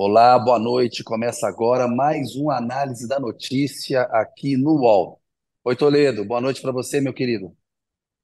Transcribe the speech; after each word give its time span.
Olá, 0.00 0.38
boa 0.38 0.60
noite. 0.60 1.02
Começa 1.02 1.48
agora 1.48 1.88
mais 1.88 2.36
uma 2.36 2.56
análise 2.56 3.08
da 3.08 3.18
notícia 3.18 4.02
aqui 4.02 4.56
no 4.56 4.76
UOL. 4.76 5.20
Oi, 5.64 5.74
Toledo, 5.74 6.24
boa 6.24 6.40
noite 6.40 6.62
para 6.62 6.70
você, 6.70 7.00
meu 7.00 7.12
querido. 7.12 7.52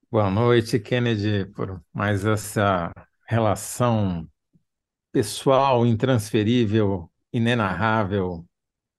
Boa 0.08 0.30
noite, 0.30 0.78
Kennedy, 0.78 1.46
por 1.46 1.82
mais 1.92 2.24
essa 2.24 2.92
relação 3.26 4.24
pessoal, 5.10 5.84
intransferível, 5.84 7.10
inenarrável 7.32 8.44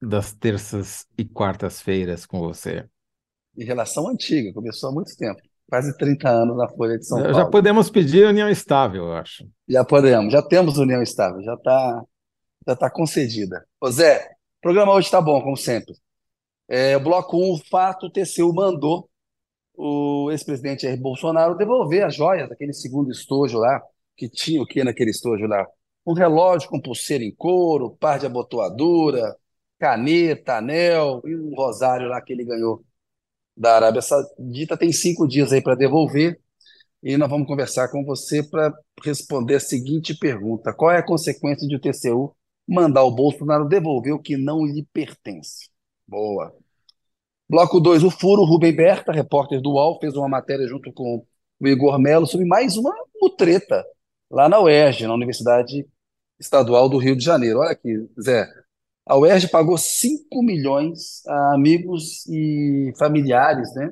das 0.02 0.34
terças 0.34 1.06
e 1.18 1.24
quartas-feiras 1.24 2.26
com 2.26 2.40
você. 2.40 2.86
E 3.56 3.64
relação 3.64 4.10
antiga, 4.10 4.52
começou 4.52 4.90
há 4.90 4.94
muito 4.94 5.16
tempo, 5.16 5.42
quase 5.70 5.98
30 5.98 6.28
anos 6.28 6.58
na 6.58 6.68
Folha 6.68 6.98
de 6.98 7.06
São 7.06 7.20
Já 7.22 7.32
Paulo. 7.32 7.52
podemos 7.52 7.90
pedir 7.90 8.28
união 8.28 8.50
estável, 8.50 9.06
eu 9.06 9.14
acho. 9.14 9.48
Já 9.66 9.86
podemos, 9.86 10.34
já 10.34 10.42
temos 10.42 10.78
união 10.78 11.02
estável, 11.02 11.42
já 11.42 11.54
está 11.54 12.04
já 12.68 12.76
tá 12.76 12.90
concedida. 12.90 13.66
Ô 13.80 13.90
Zé, 13.92 14.32
o 14.60 14.62
programa 14.62 14.94
hoje 14.94 15.08
está 15.08 15.22
bom, 15.22 15.42
como 15.42 15.56
sempre. 15.58 15.96
É, 16.68 16.98
bloco 16.98 17.38
1, 17.38 17.54
o 17.54 17.58
fato, 17.70 18.08
o 18.08 18.12
TCU 18.12 18.54
mandou 18.54 19.10
o 19.78 20.32
ex-presidente 20.32 20.84
Jair 20.84 21.00
Bolsonaro 21.00 21.56
devolver 21.56 22.06
as 22.06 22.16
joias 22.16 22.50
daquele 22.50 22.74
segundo 22.74 23.12
estojo 23.12 23.58
lá, 23.60 23.82
que 24.16 24.30
tinha 24.30 24.62
o 24.62 24.66
que 24.66 24.84
naquele 24.84 25.12
estojo 25.12 25.46
lá? 25.46 25.66
Um 26.06 26.14
relógio 26.14 26.70
com 26.70 26.82
pulseira 26.82 27.24
em 27.24 27.34
couro, 27.34 27.96
par 27.98 28.20
de 28.20 28.26
abotoadura, 28.26 29.36
caneta, 29.80 30.58
anel 30.58 31.22
e 31.26 31.36
um 31.36 31.54
rosário 31.56 32.08
lá 32.08 32.22
que 32.22 32.34
ele 32.34 32.46
ganhou 32.46 32.84
da 33.56 33.76
Arábia 33.76 34.02
Saudita. 34.02 34.78
Tem 34.78 34.92
cinco 34.92 35.28
dias 35.28 35.52
aí 35.52 35.62
para 35.62 35.76
devolver 35.76 36.40
e 37.04 37.18
nós 37.18 37.30
vamos 37.30 37.48
conversar 37.48 37.90
com 37.90 38.04
você 38.04 38.42
para 38.44 38.74
responder 39.04 39.56
a 39.56 39.60
seguinte 39.60 40.18
pergunta: 40.18 40.74
qual 40.74 40.92
é 40.92 40.98
a 40.98 41.06
consequência 41.06 41.68
de 41.68 41.76
o 41.76 41.80
TCU 41.80 42.36
mandar 42.68 43.04
o 43.04 43.12
Bolsonaro 43.12 43.68
devolver 43.68 44.14
o 44.14 44.22
que 44.22 44.38
não 44.38 44.66
lhe 44.66 44.86
pertence? 44.94 45.70
Boa. 46.08 46.54
Bloco 47.50 47.80
2, 47.80 48.04
o 48.04 48.12
furo. 48.12 48.44
Rubem 48.44 48.76
Berta, 48.76 49.12
repórter 49.12 49.62
do 49.62 49.72
UOL, 49.72 50.00
fez 50.00 50.16
uma 50.16 50.28
matéria 50.28 50.68
junto 50.68 50.92
com 50.92 51.26
o 51.60 51.68
Igor 51.68 52.00
Melo 52.00 52.26
sobre 52.26 52.46
mais 52.46 52.76
uma 52.76 52.94
mutreta 53.22 53.86
lá 54.30 54.50
na 54.50 54.60
UERJ, 54.60 55.08
na 55.08 55.14
Universidade 55.14 55.88
Estadual 56.40 56.90
do 56.90 56.98
Rio 56.98 57.16
de 57.16 57.24
Janeiro. 57.24 57.60
Olha 57.60 57.72
aqui, 57.72 58.10
Zé. 58.20 58.48
A 59.06 59.18
UERJ 59.18 59.50
pagou 59.50 59.78
5 59.78 60.42
milhões 60.42 61.26
a 61.28 61.54
amigos 61.54 62.26
e 62.28 62.92
familiares 62.98 63.74
né, 63.76 63.92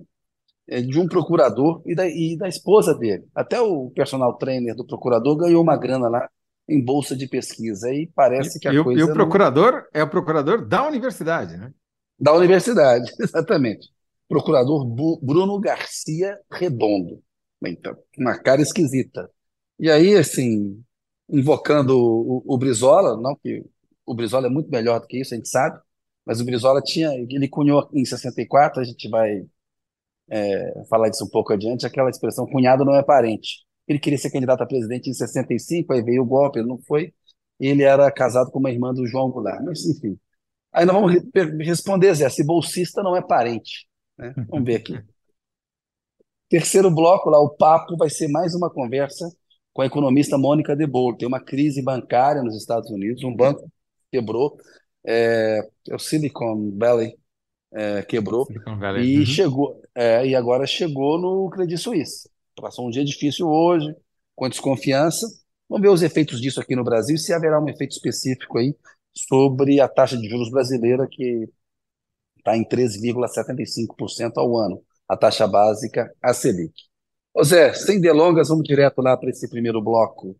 é, 0.67 0.81
de 0.81 0.99
um 0.99 1.07
procurador 1.07 1.81
e 1.85 1.93
da, 1.93 2.07
e 2.07 2.35
da 2.35 2.47
esposa 2.47 2.95
dele. 2.95 3.23
Até 3.35 3.61
o 3.61 3.91
personal 3.91 4.33
trainer 4.37 4.75
do 4.75 4.85
procurador 4.85 5.35
ganhou 5.37 5.61
uma 5.61 5.77
grana 5.77 6.09
lá 6.09 6.27
em 6.67 6.83
bolsa 6.83 7.15
de 7.15 7.27
pesquisa. 7.27 7.93
E 7.93 8.07
parece 8.15 8.59
que 8.59 8.67
a 8.67 8.73
e, 8.73 8.83
coisa. 8.83 8.99
E 8.99 9.03
o 9.03 9.13
procurador 9.13 9.73
não... 9.73 9.83
é 9.93 10.03
o 10.03 10.09
procurador 10.09 10.65
da 10.65 10.87
universidade, 10.87 11.57
né? 11.57 11.71
Da 12.19 12.33
universidade, 12.33 13.11
exatamente. 13.19 13.89
Procurador 14.27 14.85
Bruno 15.21 15.59
Garcia 15.59 16.39
Redondo. 16.51 17.21
Então, 17.65 17.95
uma 18.17 18.37
cara 18.37 18.61
esquisita. 18.61 19.29
E 19.79 19.89
aí, 19.89 20.15
assim, 20.15 20.83
invocando 21.29 21.97
o, 21.97 22.43
o 22.45 22.57
Brizola, 22.57 23.19
não 23.19 23.35
que 23.35 23.63
o 24.05 24.13
Brizola 24.13 24.47
é 24.47 24.49
muito 24.49 24.69
melhor 24.69 24.99
do 24.99 25.07
que 25.07 25.19
isso, 25.19 25.33
a 25.33 25.37
gente 25.37 25.49
sabe, 25.49 25.79
mas 26.25 26.39
o 26.39 26.45
Brizola 26.45 26.81
tinha, 26.81 27.09
ele 27.13 27.47
cunhou 27.47 27.89
em 27.93 28.05
64, 28.05 28.81
a 28.81 28.83
gente 28.83 29.09
vai 29.09 29.45
é, 30.29 30.83
falar 30.89 31.09
disso 31.09 31.25
um 31.25 31.29
pouco 31.29 31.53
adiante, 31.53 31.85
aquela 31.85 32.09
expressão 32.09 32.45
cunhado 32.45 32.85
não 32.85 32.95
é 32.95 33.03
parente. 33.03 33.65
Ele 33.87 33.99
queria 33.99 34.17
ser 34.17 34.31
candidato 34.31 34.61
a 34.61 34.65
presidente 34.65 35.09
em 35.09 35.13
65, 35.13 35.93
aí 35.93 36.01
veio 36.01 36.23
o 36.23 36.25
golpe, 36.25 36.59
ele 36.59 36.67
não 36.67 36.79
foi, 36.79 37.13
ele 37.59 37.83
era 37.83 38.11
casado 38.11 38.51
com 38.51 38.59
uma 38.59 38.71
irmã 38.71 38.93
do 38.93 39.05
João 39.05 39.29
Goulart, 39.29 39.61
mas 39.63 39.85
enfim. 39.85 40.17
Aí 40.71 40.85
nós 40.85 40.95
vamos 40.95 41.13
responder, 41.59 42.13
Zé, 42.15 42.29
se 42.29 42.43
bolsista 42.43 43.03
não 43.03 43.15
é 43.15 43.21
parente. 43.21 43.87
Né? 44.17 44.33
Vamos 44.49 44.65
ver 44.65 44.75
aqui. 44.75 44.93
Terceiro 46.49 46.89
bloco, 46.91 47.29
lá, 47.29 47.39
o 47.39 47.49
papo 47.49 47.97
vai 47.97 48.09
ser 48.09 48.27
mais 48.27 48.53
uma 48.53 48.69
conversa 48.69 49.29
com 49.73 49.81
a 49.81 49.85
economista 49.85 50.37
Mônica 50.37 50.75
De 50.75 50.85
Boer. 50.85 51.17
Tem 51.17 51.27
uma 51.27 51.39
crise 51.39 51.81
bancária 51.81 52.43
nos 52.43 52.55
Estados 52.55 52.89
Unidos, 52.91 53.23
um 53.23 53.35
banco 53.35 53.69
quebrou, 54.11 54.55
é, 55.05 55.67
é 55.89 55.95
o 55.95 55.99
Silicon 55.99 56.71
Valley 56.77 57.17
é, 57.73 58.03
quebrou 58.03 58.45
Silicon 58.45 58.77
Valley. 58.77 59.03
e 59.03 59.19
Uhum. 59.19 59.25
chegou 59.25 59.81
é, 59.95 60.27
e 60.27 60.35
agora 60.35 60.67
chegou 60.67 61.19
no 61.19 61.49
Credit 61.49 61.77
Suisse. 61.77 62.29
Passou 62.55 62.87
um 62.87 62.89
dia 62.89 63.03
difícil 63.03 63.47
hoje, 63.47 63.95
com 64.35 64.47
desconfiança. 64.49 65.27
Vamos 65.67 65.81
ver 65.81 65.93
os 65.93 66.03
efeitos 66.03 66.39
disso 66.39 66.61
aqui 66.61 66.75
no 66.75 66.83
Brasil, 66.83 67.17
se 67.17 67.33
haverá 67.33 67.59
um 67.59 67.67
efeito 67.67 67.91
específico 67.91 68.57
aí 68.57 68.75
sobre 69.13 69.79
a 69.79 69.87
taxa 69.87 70.17
de 70.17 70.27
juros 70.29 70.49
brasileira 70.49 71.07
que 71.09 71.49
está 72.37 72.57
em 72.57 72.63
13,75% 72.63 74.33
ao 74.37 74.57
ano, 74.57 74.83
a 75.07 75.15
taxa 75.15 75.47
básica, 75.47 76.13
a 76.21 76.33
Selic. 76.33 76.73
Ô 77.33 77.43
Zé, 77.43 77.73
sem 77.73 77.99
delongas, 77.99 78.49
vamos 78.49 78.63
direto 78.67 79.01
lá 79.01 79.17
para 79.17 79.29
esse 79.29 79.49
primeiro 79.49 79.81
bloco, 79.81 80.37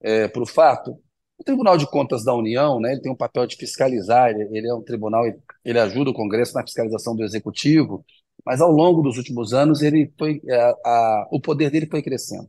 é, 0.00 0.28
para 0.28 0.42
o 0.42 0.46
fato. 0.46 0.98
O 1.38 1.44
Tribunal 1.44 1.76
de 1.76 1.86
Contas 1.86 2.24
da 2.24 2.34
União, 2.34 2.80
né, 2.80 2.92
ele 2.92 3.00
tem 3.02 3.12
um 3.12 3.16
papel 3.16 3.46
de 3.46 3.56
fiscalizar, 3.56 4.30
ele, 4.30 4.48
ele 4.56 4.68
é 4.68 4.74
um 4.74 4.82
tribunal, 4.82 5.26
ele, 5.26 5.38
ele 5.64 5.78
ajuda 5.78 6.10
o 6.10 6.14
Congresso 6.14 6.54
na 6.54 6.62
fiscalização 6.62 7.16
do 7.16 7.24
Executivo, 7.24 8.04
mas 8.44 8.60
ao 8.60 8.70
longo 8.70 9.02
dos 9.02 9.16
últimos 9.18 9.52
anos 9.52 9.82
ele 9.82 10.12
foi, 10.18 10.40
a, 10.48 10.70
a, 10.84 11.28
o 11.30 11.40
poder 11.40 11.70
dele 11.70 11.86
foi 11.90 12.02
crescendo. 12.02 12.48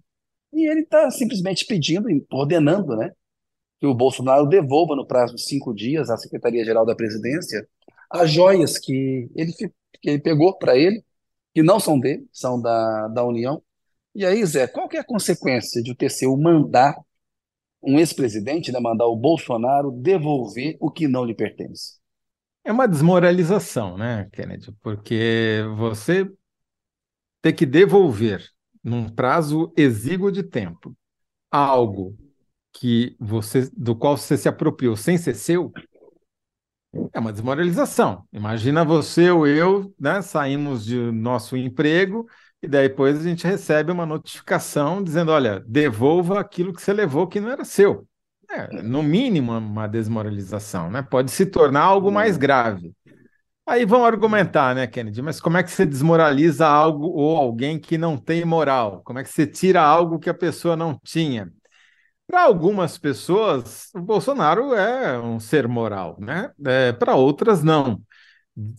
E 0.53 0.69
ele 0.69 0.81
está 0.81 1.09
simplesmente 1.11 1.65
pedindo, 1.65 2.07
ordenando, 2.31 2.95
né, 2.97 3.11
que 3.79 3.87
o 3.87 3.95
Bolsonaro 3.95 4.45
devolva 4.47 4.95
no 4.95 5.07
prazo 5.07 5.35
de 5.35 5.41
cinco 5.41 5.73
dias 5.73 6.09
à 6.09 6.17
Secretaria-Geral 6.17 6.85
da 6.85 6.95
Presidência 6.95 7.67
as 8.11 8.29
joias 8.29 8.77
que 8.77 9.29
ele, 9.35 9.53
que 9.53 10.09
ele 10.09 10.19
pegou 10.19 10.57
para 10.57 10.77
ele, 10.77 11.03
que 11.53 11.63
não 11.63 11.79
são 11.79 11.99
dele, 11.99 12.27
são 12.31 12.61
da, 12.61 13.07
da 13.07 13.23
União. 13.23 13.63
E 14.13 14.25
aí, 14.25 14.45
Zé, 14.45 14.67
qual 14.67 14.89
que 14.89 14.97
é 14.97 14.99
a 14.99 15.03
consequência 15.03 15.81
de 15.81 15.91
o 15.91 15.95
TCU 15.95 16.37
mandar 16.37 16.97
um 17.81 17.97
ex-presidente, 17.97 18.71
né, 18.71 18.79
mandar 18.79 19.07
o 19.07 19.15
Bolsonaro 19.15 19.91
devolver 19.91 20.77
o 20.79 20.91
que 20.91 21.07
não 21.07 21.23
lhe 21.23 21.33
pertence? 21.33 22.00
É 22.63 22.71
uma 22.71 22.87
desmoralização, 22.87 23.97
né, 23.97 24.29
Kennedy? 24.31 24.71
Porque 24.81 25.63
você 25.75 26.29
ter 27.41 27.53
que 27.53 27.65
devolver 27.65 28.47
num 28.83 29.09
prazo 29.09 29.71
exíguo 29.75 30.31
de 30.31 30.43
tempo 30.43 30.95
algo 31.51 32.17
que 32.73 33.15
você 33.19 33.69
do 33.75 33.95
qual 33.95 34.17
você 34.17 34.37
se 34.37 34.47
apropriou 34.47 34.95
sem 34.95 35.17
ser 35.17 35.35
seu 35.35 35.71
é 37.13 37.19
uma 37.19 37.31
desmoralização. 37.31 38.25
Imagina 38.33 38.83
você 38.83 39.31
ou 39.31 39.47
eu, 39.47 39.93
né, 39.99 40.21
saímos 40.21 40.83
de 40.85 40.97
nosso 41.11 41.55
emprego 41.55 42.27
e 42.61 42.67
daí 42.67 42.89
depois 42.89 43.19
a 43.19 43.23
gente 43.23 43.45
recebe 43.47 43.91
uma 43.91 44.05
notificação 44.05 45.01
dizendo, 45.03 45.31
olha, 45.31 45.61
devolva 45.61 46.39
aquilo 46.39 46.73
que 46.73 46.81
você 46.81 46.93
levou 46.93 47.27
que 47.27 47.39
não 47.39 47.49
era 47.49 47.63
seu. 47.63 48.07
É, 48.53 48.81
no 48.81 49.01
mínimo 49.03 49.53
uma 49.57 49.87
desmoralização, 49.87 50.89
né? 50.91 51.01
Pode 51.01 51.31
se 51.31 51.45
tornar 51.45 51.81
algo 51.81 52.11
mais 52.11 52.37
grave. 52.37 52.93
Aí 53.67 53.85
vão 53.85 54.05
argumentar, 54.05 54.75
né, 54.75 54.87
Kennedy? 54.87 55.21
Mas 55.21 55.39
como 55.39 55.57
é 55.57 55.63
que 55.63 55.71
você 55.71 55.85
desmoraliza 55.85 56.67
algo 56.67 57.07
ou 57.07 57.37
alguém 57.37 57.79
que 57.79 57.97
não 57.97 58.17
tem 58.17 58.43
moral? 58.45 59.01
Como 59.05 59.19
é 59.19 59.23
que 59.23 59.29
você 59.29 59.47
tira 59.47 59.81
algo 59.81 60.19
que 60.19 60.29
a 60.29 60.33
pessoa 60.33 60.75
não 60.75 60.99
tinha? 61.03 61.51
Para 62.27 62.43
algumas 62.43 62.97
pessoas, 62.97 63.89
o 63.95 64.01
Bolsonaro 64.01 64.73
é 64.75 65.19
um 65.19 65.39
ser 65.39 65.67
moral, 65.67 66.17
né? 66.19 66.51
É, 66.65 66.93
Para 66.93 67.15
outras, 67.15 67.63
não. 67.63 68.01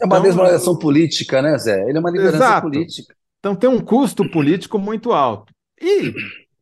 É 0.01 0.05
uma 0.05 0.21
Então, 0.21 0.21
desmoralização 0.21 0.79
política, 0.79 1.41
né, 1.41 1.57
Zé? 1.59 1.83
Ele 1.89 1.97
é 1.97 2.01
uma 2.01 2.11
liderança 2.11 2.55
Exato. 2.55 2.61
política. 2.61 3.15
Então 3.39 3.57
tem 3.57 3.69
um 3.69 3.81
custo 3.81 4.29
político 4.31 4.79
muito 4.79 5.13
alto. 5.13 5.53
E 5.81 6.15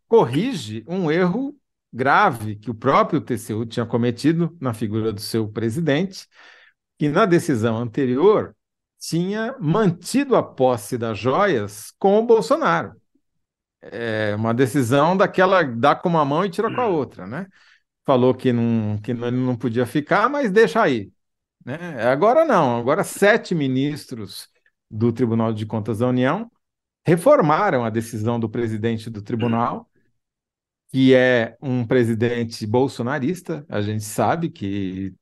corrige 0.08 0.84
um 0.88 1.10
erro 1.10 1.54
grave 1.92 2.56
que 2.56 2.70
o 2.70 2.74
próprio 2.74 3.20
TCU 3.20 3.66
tinha 3.66 3.86
cometido 3.86 4.56
na 4.60 4.72
figura 4.72 5.12
do 5.12 5.20
seu 5.20 5.48
presidente, 5.48 6.26
que 6.98 7.08
na 7.08 7.26
decisão 7.26 7.78
anterior 7.78 8.54
tinha 8.98 9.56
mantido 9.58 10.36
a 10.36 10.42
posse 10.42 10.98
das 10.98 11.18
joias 11.18 11.92
com 11.98 12.18
o 12.18 12.26
Bolsonaro. 12.26 12.94
É 13.82 14.34
uma 14.36 14.52
decisão 14.52 15.16
daquela 15.16 15.62
dá 15.62 15.96
com 15.96 16.08
uma 16.08 16.24
mão 16.24 16.44
e 16.44 16.50
tira 16.50 16.72
com 16.72 16.80
a 16.80 16.86
outra, 16.86 17.26
né? 17.26 17.46
Falou 18.04 18.34
que 18.34 18.52
não, 18.52 18.98
que 18.98 19.14
não, 19.14 19.30
não 19.30 19.56
podia 19.56 19.86
ficar, 19.86 20.28
mas 20.28 20.50
deixa 20.50 20.82
aí. 20.82 21.10
Né? 21.64 22.02
Agora 22.06 22.44
não, 22.44 22.78
agora 22.78 23.02
sete 23.04 23.54
ministros 23.54 24.48
do 24.90 25.12
Tribunal 25.12 25.52
de 25.52 25.64
Contas 25.66 25.98
da 25.98 26.08
União 26.08 26.50
reformaram 27.06 27.84
a 27.84 27.90
decisão 27.90 28.38
do 28.38 28.48
presidente 28.48 29.08
do 29.10 29.22
tribunal, 29.22 29.89
que 30.90 31.14
é 31.14 31.56
um 31.62 31.86
presidente 31.86 32.66
bolsonarista, 32.66 33.64
a 33.68 33.80
gente 33.80 34.04
sabe 34.04 34.50
que 34.50 35.14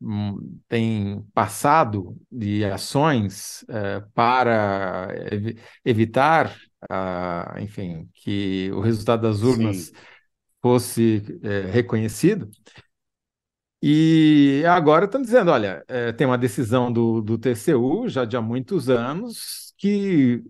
hum, 0.00 0.60
tem 0.68 1.22
passado 1.34 2.16
de 2.30 2.64
ações 2.64 3.64
eh, 3.68 4.00
para 4.14 5.08
evi- 5.32 5.58
evitar, 5.84 6.56
ah, 6.88 7.54
enfim, 7.60 8.08
que 8.14 8.70
o 8.72 8.80
resultado 8.80 9.22
das 9.22 9.42
urnas 9.42 9.90
Sim. 9.90 9.94
fosse 10.62 11.22
eh, 11.44 11.62
reconhecido. 11.72 12.50
E 13.82 14.62
agora 14.68 15.06
estão 15.06 15.22
dizendo: 15.22 15.50
olha, 15.50 15.84
é, 15.88 16.12
tem 16.12 16.26
uma 16.26 16.36
decisão 16.38 16.92
do, 16.92 17.20
do 17.22 17.38
TCU 17.38 18.08
já 18.08 18.24
de 18.24 18.36
há 18.36 18.42
muitos 18.42 18.88
anos 18.90 19.72
que 19.78 20.42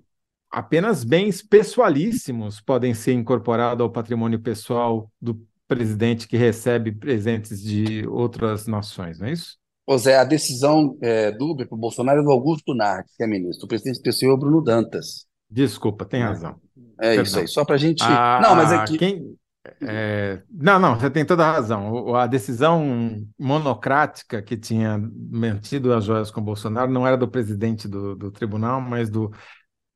apenas 0.51 1.05
bens 1.05 1.43
pessoalíssimos 1.43 2.61
podem 2.61 2.93
ser 2.93 3.13
incorporados 3.13 3.83
ao 3.83 3.91
patrimônio 3.91 4.41
pessoal 4.41 5.11
do 5.21 5.41
presidente 5.69 6.27
que 6.27 6.37
recebe 6.37 6.91
presentes 6.91 7.63
de 7.63 8.07
outras 8.09 8.67
nações, 8.67 9.21
não 9.21 9.29
é 9.29 9.33
isso? 9.33 9.57
Pois 9.87 10.07
é, 10.07 10.19
a 10.19 10.25
decisão 10.25 10.97
é, 11.01 11.31
do 11.31 11.57
para 11.57 11.67
o 11.71 11.77
Bolsonaro 11.77 12.21
é 12.21 12.25
do 12.25 12.31
Augusto 12.31 12.75
Nardes, 12.75 13.15
que 13.17 13.23
é 13.23 13.27
ministro. 13.27 13.65
O 13.65 13.69
presidente 13.69 14.01
do 14.01 14.03
TCU 14.03 14.31
é 14.31 14.33
o 14.33 14.37
Bruno 14.37 14.63
Dantas. 14.63 15.27
Desculpa, 15.49 16.05
tem 16.05 16.23
razão. 16.23 16.57
É 17.01 17.09
Perdão. 17.09 17.23
isso 17.23 17.39
aí, 17.39 17.49
só 17.49 17.65
para 17.65 17.75
a 17.75 17.79
gente. 17.79 18.03
Ah, 18.03 18.41
não, 18.43 18.55
mas 18.55 18.73
é 18.73 18.85
que. 18.85 18.99
Quem... 18.99 19.37
É... 19.83 20.43
Não, 20.51 20.79
não, 20.79 20.99
você 20.99 21.11
tem 21.11 21.25
toda 21.25 21.45
a 21.45 21.53
razão. 21.53 22.15
A 22.15 22.27
decisão 22.27 23.27
monocrática 23.39 24.41
que 24.41 24.57
tinha 24.57 24.99
mantido 25.31 25.93
as 25.93 26.05
joias 26.05 26.31
com 26.31 26.41
Bolsonaro 26.41 26.91
não 26.91 27.07
era 27.07 27.17
do 27.17 27.29
presidente 27.29 27.89
do, 27.89 28.15
do 28.15 28.31
tribunal, 28.31 28.81
mas 28.81 29.11
do, 29.11 29.33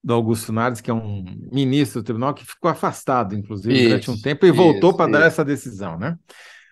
do 0.04 0.12
Augusto 0.12 0.52
Nardes, 0.52 0.82
que 0.82 0.90
é 0.90 0.94
um 0.94 1.24
ministro 1.50 2.02
do 2.02 2.04
tribunal 2.04 2.34
que 2.34 2.44
ficou 2.44 2.70
afastado, 2.70 3.34
inclusive, 3.34 3.74
isso, 3.74 3.88
durante 3.88 4.10
um 4.10 4.20
tempo 4.20 4.44
e 4.44 4.50
isso, 4.50 4.56
voltou 4.56 4.94
para 4.94 5.10
dar 5.10 5.26
essa 5.26 5.42
decisão, 5.42 5.98
né? 5.98 6.18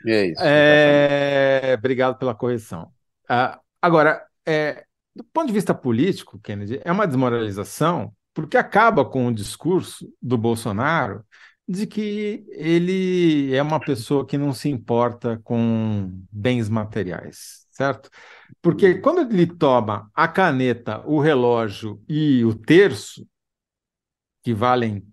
É 0.07 0.27
isso. 0.27 0.43
É... 0.45 1.75
Obrigado 1.79 2.19
pela 2.19 2.35
correção. 2.35 2.91
Uh, 3.31 3.59
agora, 3.81 4.23
é, 4.47 4.85
do 5.17 5.25
ponto 5.25 5.47
de 5.47 5.53
vista 5.55 5.73
político, 5.73 6.39
Kennedy, 6.39 6.79
é 6.85 6.93
uma 6.93 7.07
desmoralização 7.07 8.13
porque 8.35 8.57
acaba 8.57 9.05
com 9.05 9.27
o 9.27 9.35
discurso 9.35 10.13
do 10.21 10.37
Bolsonaro 10.37 11.25
de 11.67 11.87
que 11.87 12.45
ele 12.51 13.55
é 13.55 13.63
uma 13.63 13.81
pessoa 13.81 14.27
que 14.27 14.37
não 14.37 14.53
se 14.53 14.69
importa 14.69 15.41
com 15.43 16.11
bens 16.31 16.69
materiais, 16.69 17.62
certo? 17.73 18.11
Porque 18.61 18.95
quando 18.97 19.33
ele 19.33 19.47
toma 19.47 20.11
a 20.15 20.29
caneta, 20.29 21.03
o 21.07 21.19
relógio 21.21 22.01
e 22.09 22.45
o 22.45 22.55
terço, 22.55 23.27
que 24.43 24.55
valem 24.55 25.07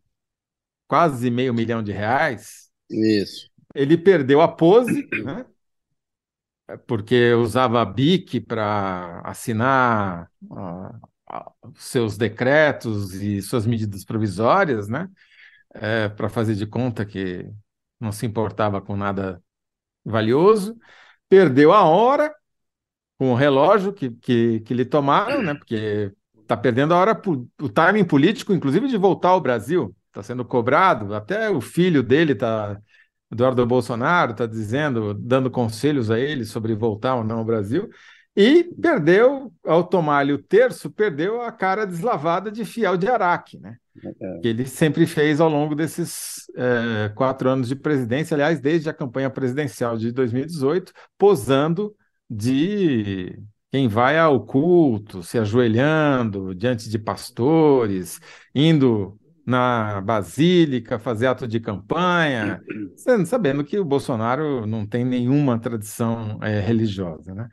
quase 0.88 1.32
meio 1.32 1.54
milhão 1.54 1.82
de 1.82 1.92
reais, 1.92 2.70
Isso. 2.90 3.50
ele 3.74 3.98
perdeu 3.98 4.42
a 4.42 4.48
pose, 4.48 5.08
né? 5.24 5.46
porque 6.86 7.34
usava 7.34 7.84
BIC 7.86 8.42
para 8.42 9.22
assinar 9.22 10.30
uh, 10.44 11.74
seus 11.76 12.18
decretos 12.18 13.16
e 13.16 13.42
suas 13.42 13.66
medidas 13.66 14.04
provisórias, 14.04 14.88
né? 14.88 15.10
É, 15.72 16.10
para 16.10 16.30
fazer 16.30 16.56
de 16.56 16.66
conta 16.66 17.06
que 17.06 17.48
não 18.00 18.12
se 18.12 18.26
importava 18.26 18.82
com 18.82 18.96
nada 18.96 19.42
valioso, 20.04 20.76
perdeu 21.28 21.72
a 21.72 21.84
hora 21.84 22.34
com 23.20 23.32
o 23.34 23.36
relógio 23.36 23.92
que, 23.92 24.10
que, 24.10 24.62
que 24.62 24.74
lhe 24.74 24.86
tomaram, 24.86 25.44
né? 25.44 25.54
Porque 25.54 26.12
está 26.42 26.56
perdendo 26.56 26.94
a 26.94 26.98
hora, 26.98 27.22
o 27.62 27.70
timing 27.70 28.06
político, 28.06 28.54
inclusive 28.54 28.88
de 28.88 28.98
voltar 28.98 29.30
ao 29.30 29.42
Brasil, 29.42 29.94
está 30.08 30.24
sendo 30.24 30.44
cobrado, 30.46 31.14
até 31.14 31.50
o 31.50 31.60
filho 31.62 32.02
dele 32.02 32.32
está 32.32 32.80
Eduardo 33.32 33.64
Bolsonaro 33.66 34.32
está 34.32 34.46
dizendo, 34.46 35.14
dando 35.14 35.52
conselhos 35.52 36.10
a 36.10 36.20
ele 36.20 36.46
sobre 36.46 36.74
voltar 36.74 37.16
ou 37.16 37.24
não 37.24 37.40
ao 37.40 37.46
Brasil. 37.46 37.90
E 38.36 38.64
perdeu, 38.82 39.52
ao 39.64 39.84
tomar-lhe 39.84 40.32
o 40.32 40.42
terço, 40.42 40.90
perdeu 40.90 41.42
a 41.42 41.52
cara 41.52 41.86
deslavada 41.86 42.50
de 42.50 42.64
fiel 42.64 42.96
de 42.96 43.08
Araque, 43.08 43.60
né? 43.60 43.76
É. 44.22 44.40
Que 44.40 44.48
ele 44.48 44.66
sempre 44.66 45.06
fez 45.06 45.42
ao 45.42 45.50
longo 45.50 45.76
desses 45.76 46.46
é, 46.56 47.10
quatro 47.10 47.50
anos 47.50 47.68
de 47.68 47.76
presidência, 47.76 48.34
aliás, 48.34 48.60
desde 48.60 48.90
a 48.90 48.94
campanha 48.94 49.30
presidencial 49.30 49.98
de 49.98 50.12
2018, 50.12 50.94
posando 51.18 51.94
de 52.30 53.42
quem 53.72 53.88
vai 53.88 54.18
ao 54.18 54.46
culto, 54.46 55.24
se 55.24 55.38
ajoelhando 55.38 56.54
diante 56.56 56.90
de 56.90 56.98
pastores, 57.00 58.20
indo 58.54 59.18
na 59.46 60.00
Basílica 60.02 61.00
fazer 61.00 61.28
ato 61.28 61.48
de 61.48 61.60
campanha, 61.60 62.62
sabendo 63.26 63.64
que 63.64 63.80
o 63.80 63.86
Bolsonaro 63.86 64.66
não 64.66 64.86
tem 64.86 65.04
nenhuma 65.04 65.60
tradição 65.60 66.38
é, 66.42 66.60
religiosa, 66.60 67.34
né? 67.34 67.50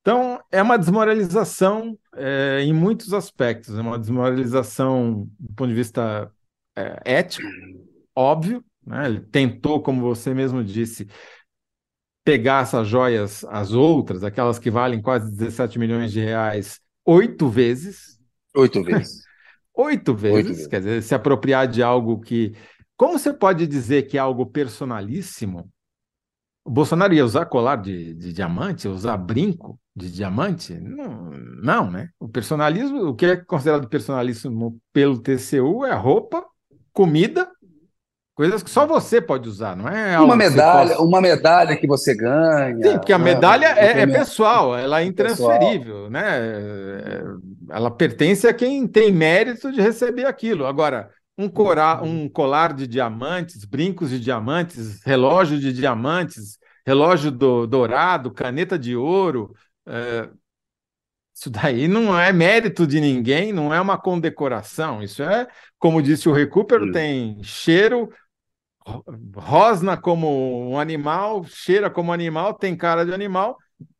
Então, 0.00 0.40
é 0.50 0.62
uma 0.62 0.78
desmoralização 0.78 1.98
é, 2.14 2.62
em 2.62 2.72
muitos 2.72 3.12
aspectos, 3.12 3.76
é 3.76 3.80
uma 3.80 3.98
desmoralização 3.98 5.28
do 5.38 5.54
ponto 5.54 5.68
de 5.68 5.74
vista 5.74 6.32
é, 6.74 7.18
ético, 7.18 7.46
óbvio. 8.14 8.64
Né? 8.86 9.06
Ele 9.06 9.20
tentou, 9.20 9.82
como 9.82 10.00
você 10.00 10.32
mesmo 10.32 10.64
disse, 10.64 11.06
pegar 12.24 12.62
essas 12.62 12.86
joias, 12.88 13.44
as 13.44 13.72
outras, 13.72 14.22
aquelas 14.22 14.58
que 14.58 14.70
valem 14.70 15.00
quase 15.00 15.30
17 15.30 15.78
milhões 15.78 16.12
de 16.12 16.20
reais, 16.20 16.80
oito 17.04 17.48
vezes. 17.48 18.18
Oito 18.54 18.82
vezes. 18.82 19.22
oito 19.74 20.14
vezes, 20.14 20.36
oito 20.36 20.48
vezes, 20.48 20.66
quer 20.66 20.78
dizer, 20.80 21.02
se 21.02 21.14
apropriar 21.14 21.66
de 21.66 21.82
algo 21.82 22.20
que. 22.20 22.54
Como 22.96 23.18
você 23.18 23.32
pode 23.32 23.66
dizer 23.66 24.02
que 24.02 24.18
é 24.18 24.20
algo 24.20 24.44
personalíssimo 24.44 25.70
o 26.64 26.70
Bolsonaro 26.70 27.14
ia 27.14 27.24
usar 27.24 27.46
colar 27.46 27.76
de, 27.76 28.14
de 28.14 28.32
diamante, 28.32 28.86
usar 28.86 29.16
brinco 29.16 29.78
de 29.96 30.10
diamante? 30.10 30.74
Não, 30.74 31.30
não, 31.62 31.90
né? 31.90 32.10
O 32.18 32.28
personalismo, 32.28 33.08
o 33.08 33.14
que 33.14 33.26
é 33.26 33.36
considerado 33.36 33.88
personalismo 33.88 34.78
pelo 34.92 35.18
TCU 35.18 35.84
é 35.84 35.94
roupa, 35.94 36.44
comida, 36.92 37.50
coisas 38.40 38.62
que 38.62 38.70
só 38.70 38.86
você 38.86 39.20
pode 39.20 39.46
usar, 39.46 39.76
não 39.76 39.86
é? 39.86 40.18
Uma 40.18 40.34
medalha, 40.34 40.94
possa... 40.94 41.02
uma 41.02 41.20
medalha 41.20 41.76
que 41.76 41.86
você 41.86 42.14
ganha. 42.14 42.74
Sim, 42.82 42.92
porque 42.96 43.12
a 43.12 43.18
né? 43.18 43.24
medalha 43.24 43.66
é, 43.66 44.00
é, 44.00 44.06
pessoal, 44.06 44.74
ela 44.74 45.02
é 45.02 45.04
intransferível, 45.04 46.08
pessoal. 46.08 46.10
né? 46.10 47.22
Ela 47.68 47.90
pertence 47.90 48.48
a 48.48 48.54
quem 48.54 48.88
tem 48.88 49.12
mérito 49.12 49.70
de 49.70 49.82
receber 49.82 50.24
aquilo. 50.24 50.64
Agora, 50.64 51.10
um, 51.36 51.50
cora, 51.50 52.02
um 52.02 52.30
colar 52.30 52.72
de 52.72 52.86
diamantes, 52.86 53.66
brincos 53.66 54.08
de 54.08 54.18
diamantes, 54.18 55.04
relógio 55.04 55.58
de 55.58 55.70
diamantes, 55.70 56.56
relógio 56.86 57.30
do, 57.30 57.66
dourado, 57.66 58.30
caneta 58.30 58.78
de 58.78 58.96
ouro. 58.96 59.52
É, 59.86 60.30
isso 61.34 61.50
daí 61.50 61.86
não 61.86 62.18
é 62.18 62.32
mérito 62.32 62.86
de 62.86 63.02
ninguém, 63.02 63.52
não 63.52 63.72
é 63.72 63.78
uma 63.78 63.98
condecoração. 63.98 65.02
Isso 65.02 65.22
é, 65.22 65.46
como 65.78 66.00
disse 66.00 66.26
o 66.26 66.32
Recupero, 66.32 66.90
tem 66.90 67.42
cheiro, 67.42 68.08
rosna 69.36 69.96
como 69.96 70.70
um 70.70 70.78
animal, 70.78 71.44
cheira 71.44 71.90
como 71.90 72.12
animal, 72.12 72.54
tem 72.54 72.76
cara 72.76 73.04
de 73.04 73.12
animal, 73.12 73.56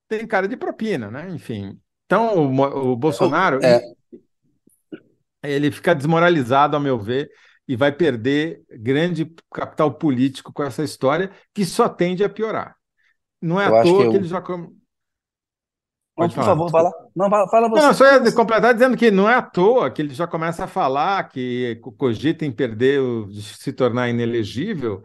tem 0.09 0.27
cara 0.27 0.47
de 0.47 0.57
propina, 0.57 1.11
né? 1.11 1.29
Enfim. 1.31 1.79
Então, 2.07 2.37
o, 2.37 2.93
o 2.93 2.97
Bolsonaro. 2.97 3.61
É 3.65 3.81
ele 5.43 5.71
fica 5.71 5.95
desmoralizado, 5.95 6.77
ao 6.77 6.83
meu 6.83 6.99
ver, 6.99 7.31
e 7.67 7.77
vai 7.77 7.93
perder 7.93 8.63
grande 8.69 9.33
capital 9.53 9.95
político 9.95 10.53
com 10.53 10.63
essa 10.63 10.83
história, 10.83 11.31
que 11.55 11.65
só 11.65 11.89
tende 11.89 12.25
a 12.25 12.29
piorar. 12.29 12.77
Não 13.41 13.61
é 13.61 13.69
eu 13.69 13.77
à 13.77 13.83
toa 13.83 14.01
que, 14.01 14.07
eu... 14.07 14.11
que 14.11 14.17
ele 14.19 14.29
já. 14.29 14.43
Não, 16.29 16.35
por 16.35 16.45
favor, 16.45 16.71
fala. 16.71 16.91
Não, 17.15 17.31
fala 17.49 17.69
você. 17.69 17.83
Não, 17.83 17.95
só 17.95 18.05
ia 18.05 18.33
completar 18.33 18.75
dizendo 18.75 18.97
que 18.97 19.11
não 19.11 19.29
é 19.29 19.35
à 19.35 19.43
toa 19.43 19.91
que 19.91 20.03
ele 20.03 20.15
já 20.15 20.27
começa 20.27 20.65
a 20.65 20.69
falar 20.69 21.29
que 21.29 21.81
cogita 21.97 22.45
em 22.45 22.53
perder, 22.53 23.01
de 23.29 23.43
se 23.43 23.73
tornar 23.73 24.09
inelegível, 24.09 25.03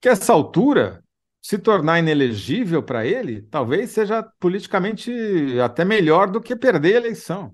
que 0.00 0.08
essa 0.08 0.32
altura, 0.32 1.02
se 1.42 1.58
tornar 1.58 1.98
inelegível 1.98 2.82
para 2.82 3.06
ele, 3.06 3.42
talvez 3.50 3.90
seja 3.90 4.26
politicamente 4.40 5.12
até 5.62 5.84
melhor 5.84 6.30
do 6.30 6.40
que 6.40 6.56
perder 6.56 6.94
a 6.94 6.98
eleição. 6.98 7.52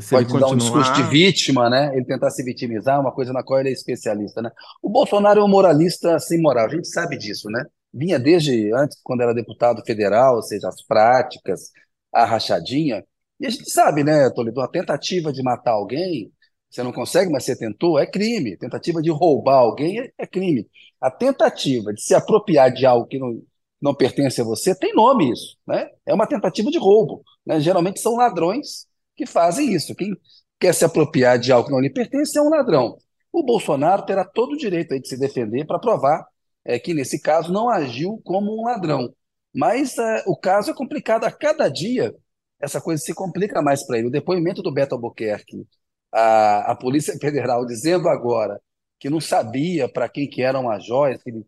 Se 0.00 0.14
Pode 0.14 0.40
dar 0.40 0.46
um 0.46 0.56
discurso 0.56 0.94
de 0.94 1.02
vítima, 1.02 1.68
né? 1.68 1.90
Ele 1.94 2.06
tentar 2.06 2.30
se 2.30 2.42
vitimizar, 2.42 2.98
uma 2.98 3.12
coisa 3.12 3.34
na 3.34 3.42
qual 3.42 3.60
ele 3.60 3.68
é 3.68 3.72
especialista, 3.72 4.40
né? 4.40 4.50
O 4.82 4.88
Bolsonaro 4.88 5.40
é 5.40 5.44
um 5.44 5.48
moralista 5.48 6.18
sem 6.18 6.40
moral, 6.40 6.66
a 6.66 6.70
gente 6.70 6.88
sabe 6.88 7.18
disso, 7.18 7.50
né? 7.50 7.62
Vinha 7.92 8.18
desde 8.18 8.72
antes, 8.72 8.98
quando 9.04 9.20
era 9.20 9.34
deputado 9.34 9.82
federal, 9.84 10.36
ou 10.36 10.42
seja, 10.42 10.68
as 10.68 10.80
práticas, 10.80 11.70
a 12.12 12.24
rachadinha. 12.24 13.04
E 13.40 13.46
a 13.46 13.50
gente 13.50 13.70
sabe, 13.70 14.04
né, 14.04 14.30
Toledo, 14.30 14.60
a 14.60 14.68
tentativa 14.68 15.32
de 15.32 15.42
matar 15.42 15.72
alguém, 15.72 16.32
você 16.70 16.82
não 16.82 16.92
consegue, 16.92 17.30
mas 17.30 17.44
você 17.44 17.56
tentou, 17.56 17.98
é 17.98 18.06
crime. 18.06 18.56
Tentativa 18.56 19.02
de 19.02 19.10
roubar 19.10 19.58
alguém 19.58 20.00
é, 20.00 20.12
é 20.18 20.26
crime. 20.26 20.68
A 21.00 21.10
tentativa 21.10 21.92
de 21.92 22.02
se 22.02 22.14
apropriar 22.14 22.72
de 22.72 22.86
algo 22.86 23.06
que 23.06 23.18
não, 23.18 23.42
não 23.80 23.94
pertence 23.94 24.40
a 24.40 24.44
você, 24.44 24.74
tem 24.74 24.94
nome 24.94 25.30
isso, 25.32 25.56
né? 25.66 25.90
É 26.06 26.14
uma 26.14 26.26
tentativa 26.26 26.70
de 26.70 26.78
roubo. 26.78 27.22
Né? 27.44 27.60
Geralmente 27.60 28.00
são 28.00 28.16
ladrões 28.16 28.86
que 29.16 29.26
fazem 29.26 29.72
isso. 29.72 29.94
Quem 29.94 30.14
quer 30.58 30.72
se 30.72 30.84
apropriar 30.84 31.38
de 31.38 31.52
algo 31.52 31.66
que 31.66 31.74
não 31.74 31.80
lhe 31.80 31.90
pertence 31.90 32.38
é 32.38 32.42
um 32.42 32.48
ladrão. 32.48 32.96
O 33.32 33.42
Bolsonaro 33.42 34.06
terá 34.06 34.24
todo 34.24 34.52
o 34.52 34.56
direito 34.56 34.94
aí 34.94 35.00
de 35.00 35.08
se 35.08 35.18
defender 35.18 35.66
para 35.66 35.78
provar 35.78 36.24
é, 36.64 36.78
que, 36.78 36.94
nesse 36.94 37.20
caso, 37.20 37.52
não 37.52 37.68
agiu 37.68 38.20
como 38.24 38.56
um 38.56 38.64
ladrão. 38.64 39.12
Mas 39.54 39.98
é, 39.98 40.24
o 40.26 40.36
caso 40.36 40.70
é 40.70 40.74
complicado. 40.74 41.24
A 41.24 41.30
cada 41.30 41.68
dia, 41.68 42.14
essa 42.60 42.80
coisa 42.80 43.02
se 43.02 43.14
complica 43.14 43.62
mais 43.62 43.84
para 43.86 43.98
ele. 43.98 44.08
O 44.08 44.10
depoimento 44.10 44.62
do 44.62 44.72
Beto 44.72 44.94
Albuquerque, 44.94 45.66
a, 46.12 46.72
a 46.72 46.76
Polícia 46.76 47.18
Federal 47.18 47.66
dizendo 47.66 48.08
agora 48.08 48.60
que 48.98 49.10
não 49.10 49.20
sabia 49.20 49.88
para 49.88 50.08
quem 50.08 50.28
que 50.28 50.42
eram 50.42 50.70
as 50.70 50.84
joias, 50.86 51.22
que 51.22 51.30
ele 51.30 51.44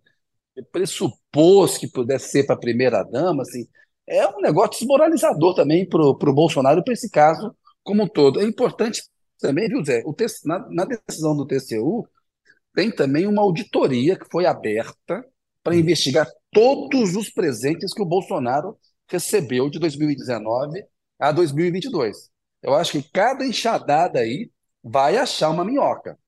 pressupôs 0.72 1.78
que 1.78 1.88
pudesse 1.88 2.30
ser 2.30 2.44
para 2.44 2.54
a 2.54 2.58
primeira-dama, 2.58 3.42
assim, 3.42 3.66
é 4.06 4.26
um 4.28 4.40
negócio 4.40 4.80
desmoralizador 4.80 5.54
também 5.54 5.88
para 5.88 6.00
o 6.00 6.34
Bolsonaro 6.34 6.80
e 6.80 6.84
para 6.84 6.92
esse 6.92 7.10
caso 7.10 7.56
como 7.82 8.02
um 8.04 8.08
todo. 8.08 8.40
É 8.40 8.44
importante 8.44 9.02
também, 9.40 9.68
viu, 9.68 9.84
Zé? 9.84 10.02
O, 10.04 10.14
na, 10.44 10.68
na 10.70 10.84
decisão 10.84 11.36
do 11.36 11.46
TCU, 11.46 12.06
tem 12.74 12.90
também 12.90 13.26
uma 13.26 13.42
auditoria 13.42 14.18
que 14.18 14.26
foi 14.30 14.46
aberta 14.46 15.24
para 15.62 15.76
investigar 15.76 16.28
todos 16.54 17.16
os 17.16 17.28
presentes 17.28 17.92
que 17.92 18.02
o 18.02 18.06
Bolsonaro 18.06 18.78
recebeu 19.08 19.68
de 19.68 19.78
2019 19.78 20.84
a 21.18 21.32
2022. 21.32 22.30
Eu 22.62 22.74
acho 22.74 22.92
que 22.92 23.10
cada 23.12 23.44
enxadada 23.44 24.20
aí 24.20 24.50
vai 24.82 25.18
achar 25.18 25.50
uma 25.50 25.64
minhoca, 25.64 26.18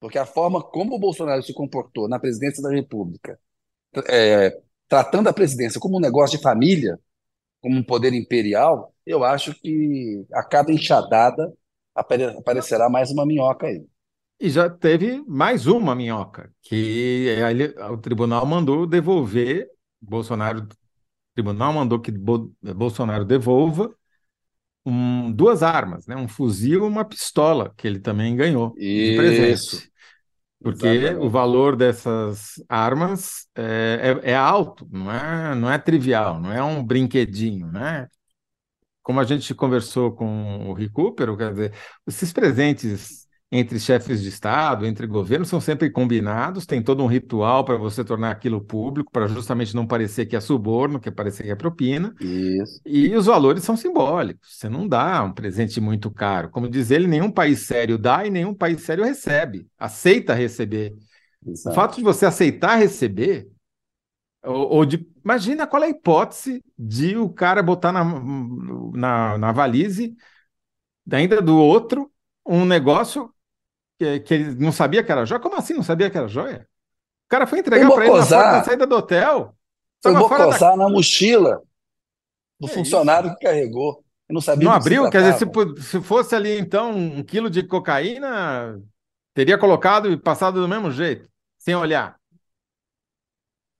porque 0.00 0.18
a 0.18 0.26
forma 0.26 0.62
como 0.62 0.96
o 0.96 0.98
Bolsonaro 0.98 1.42
se 1.42 1.54
comportou 1.54 2.08
na 2.08 2.18
presidência 2.18 2.62
da 2.62 2.70
República, 2.70 3.38
é, 4.08 4.60
tratando 4.88 5.28
a 5.28 5.32
presidência 5.32 5.80
como 5.80 5.96
um 5.98 6.00
negócio 6.00 6.36
de 6.36 6.42
família, 6.42 6.98
como 7.60 7.78
um 7.78 7.84
poder 7.84 8.12
imperial, 8.14 8.94
eu 9.06 9.24
acho 9.24 9.54
que 9.60 10.26
a 10.32 10.42
cada 10.44 10.72
enxadada 10.72 11.52
aparecerá 11.94 12.88
mais 12.88 13.10
uma 13.10 13.26
minhoca 13.26 13.66
aí. 13.66 13.84
E 14.40 14.48
já 14.48 14.70
teve 14.70 15.22
mais 15.26 15.66
uma 15.66 15.94
minhoca, 15.94 16.52
que 16.62 17.26
ele, 17.26 17.74
o 17.90 17.96
tribunal 17.96 18.46
mandou 18.46 18.86
devolver, 18.86 19.68
Bolsonaro, 20.00 20.60
o 20.62 20.68
tribunal 21.34 21.72
mandou 21.72 21.98
que 21.98 22.12
Bo, 22.12 22.54
Bolsonaro 22.62 23.24
devolva 23.24 23.92
um, 24.86 25.32
duas 25.32 25.62
armas, 25.62 26.06
né? 26.06 26.14
um 26.16 26.28
fuzil 26.28 26.84
e 26.84 26.88
uma 26.88 27.04
pistola, 27.04 27.74
que 27.76 27.86
ele 27.86 27.98
também 27.98 28.36
ganhou 28.36 28.74
Isso. 28.76 29.10
de 29.10 29.16
presente. 29.16 29.92
Porque 30.60 30.86
Exatamente. 30.86 31.26
o 31.26 31.30
valor 31.30 31.76
dessas 31.76 32.54
armas 32.68 33.48
é, 33.54 34.20
é, 34.24 34.30
é, 34.32 34.36
alto, 34.36 34.88
não 34.90 35.10
é, 35.10 35.54
não 35.54 35.70
é 35.70 35.78
trivial, 35.78 36.40
não 36.40 36.52
é 36.52 36.62
um 36.62 36.82
brinquedinho, 36.82 37.70
né? 37.70 38.08
Como 39.02 39.20
a 39.20 39.24
gente 39.24 39.54
conversou 39.54 40.12
com 40.12 40.68
o 40.68 40.72
Recupero, 40.74 41.36
quer 41.36 41.50
dizer, 41.52 41.72
esses 42.06 42.32
presentes 42.32 43.27
entre 43.50 43.80
chefes 43.80 44.20
de 44.20 44.28
Estado, 44.28 44.84
entre 44.84 45.06
governos, 45.06 45.48
são 45.48 45.60
sempre 45.60 45.88
combinados, 45.88 46.66
tem 46.66 46.82
todo 46.82 47.02
um 47.02 47.06
ritual 47.06 47.64
para 47.64 47.78
você 47.78 48.04
tornar 48.04 48.30
aquilo 48.30 48.60
público, 48.60 49.10
para 49.10 49.26
justamente 49.26 49.74
não 49.74 49.86
parecer 49.86 50.26
que 50.26 50.36
é 50.36 50.40
suborno, 50.40 51.00
que 51.00 51.10
parecer 51.10 51.44
que 51.44 51.50
é 51.50 51.54
propina. 51.54 52.14
Isso. 52.20 52.80
E 52.84 53.14
os 53.16 53.24
valores 53.24 53.64
são 53.64 53.74
simbólicos. 53.74 54.58
Você 54.58 54.68
não 54.68 54.86
dá 54.86 55.22
um 55.24 55.32
presente 55.32 55.80
muito 55.80 56.10
caro. 56.10 56.50
Como 56.50 56.68
diz 56.68 56.90
ele, 56.90 57.06
nenhum 57.06 57.30
país 57.30 57.60
sério 57.60 57.96
dá 57.96 58.26
e 58.26 58.30
nenhum 58.30 58.52
país 58.52 58.82
sério 58.82 59.02
recebe, 59.02 59.66
aceita 59.78 60.34
receber. 60.34 60.94
Exato. 61.46 61.70
O 61.70 61.74
fato 61.74 61.96
de 61.96 62.02
você 62.02 62.26
aceitar 62.26 62.76
receber, 62.76 63.48
ou, 64.44 64.68
ou, 64.74 64.84
de. 64.84 65.08
Imagina 65.24 65.66
qual 65.66 65.82
é 65.82 65.86
a 65.86 65.90
hipótese 65.90 66.62
de 66.78 67.16
o 67.16 67.28
cara 67.30 67.62
botar 67.62 67.92
na, 67.92 68.04
na, 68.04 69.38
na 69.38 69.52
valise, 69.52 70.14
ainda 71.10 71.40
do 71.40 71.56
outro, 71.56 72.10
um 72.46 72.64
negócio 72.64 73.30
que, 73.98 74.20
que 74.20 74.34
ele 74.34 74.54
não 74.54 74.72
sabia 74.72 75.02
que 75.02 75.10
era 75.10 75.24
joia? 75.24 75.40
Como 75.40 75.56
assim 75.56 75.74
não 75.74 75.82
sabia 75.82 76.08
que 76.08 76.16
era 76.16 76.28
joia? 76.28 76.66
O 77.26 77.28
cara 77.28 77.46
foi 77.46 77.58
entregar 77.58 77.90
para 77.90 78.06
ele 78.06 78.14
na 78.14 78.26
porta 78.26 78.52
da 78.52 78.64
saída 78.64 78.86
do 78.86 78.96
hotel. 78.96 79.54
Foi 80.02 80.14
bocosar 80.14 80.70
da... 80.70 80.76
na 80.76 80.88
mochila 80.88 81.60
do 82.58 82.68
funcionário 82.68 83.28
isso? 83.28 83.38
que 83.38 83.46
carregou. 83.46 84.04
Eu 84.28 84.34
não 84.34 84.40
sabia 84.40 84.68
Não 84.68 84.74
abriu? 84.74 85.10
Quer 85.10 85.22
dizer, 85.22 85.38
se, 85.38 85.82
se 85.82 86.00
fosse 86.00 86.34
ali 86.34 86.58
então 86.58 86.90
um 86.92 87.22
quilo 87.22 87.50
de 87.50 87.62
cocaína, 87.62 88.80
teria 89.34 89.58
colocado 89.58 90.10
e 90.10 90.16
passado 90.16 90.60
do 90.60 90.68
mesmo 90.68 90.90
jeito, 90.90 91.28
sem 91.58 91.74
olhar. 91.74 92.18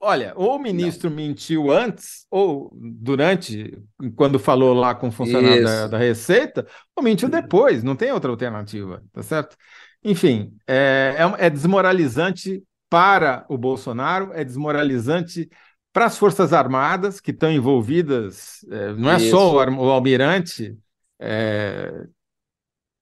Olha, 0.01 0.33
ou 0.37 0.55
o 0.55 0.59
ministro 0.61 1.11
não. 1.11 1.17
mentiu 1.17 1.73
antes, 1.73 2.25
ou 2.31 2.71
durante, 2.73 3.77
quando 4.15 4.39
falou 4.39 4.73
lá 4.73 4.95
com 4.95 5.09
o 5.09 5.13
funcionário 5.13 5.65
da, 5.65 5.89
da, 5.89 5.99
Receita, 5.99 6.65
ou 6.95 7.03
mentiu 7.03 7.29
depois, 7.29 7.83
não 7.83 7.97
tem 7.97 8.13
outra 8.13 8.31
alternativa, 8.31 9.03
tá 9.13 9.25
certo? 9.25 9.57
Enfim, 10.05 10.53
é, 10.67 11.17
é, 11.19 11.47
é 11.47 11.51
desmoralizante 11.51 12.63
para 12.89 13.45
o 13.49 13.59
Bolsonaro, 13.59 14.31
é 14.33 14.45
desmoralizante 14.45 15.49
para 15.93 16.07
as 16.07 16.17
Forças 16.17 16.53
Armadas 16.53 17.21
que 17.21 17.31
estão 17.31 17.51
envolvidas, 17.51 18.65
é, 18.71 18.93
não 18.95 19.11
é 19.11 19.17
Isso. 19.17 19.31
só 19.31 19.53
o, 19.53 19.77
o 19.77 19.91
almirante, 19.91 20.77
é, 21.19 22.07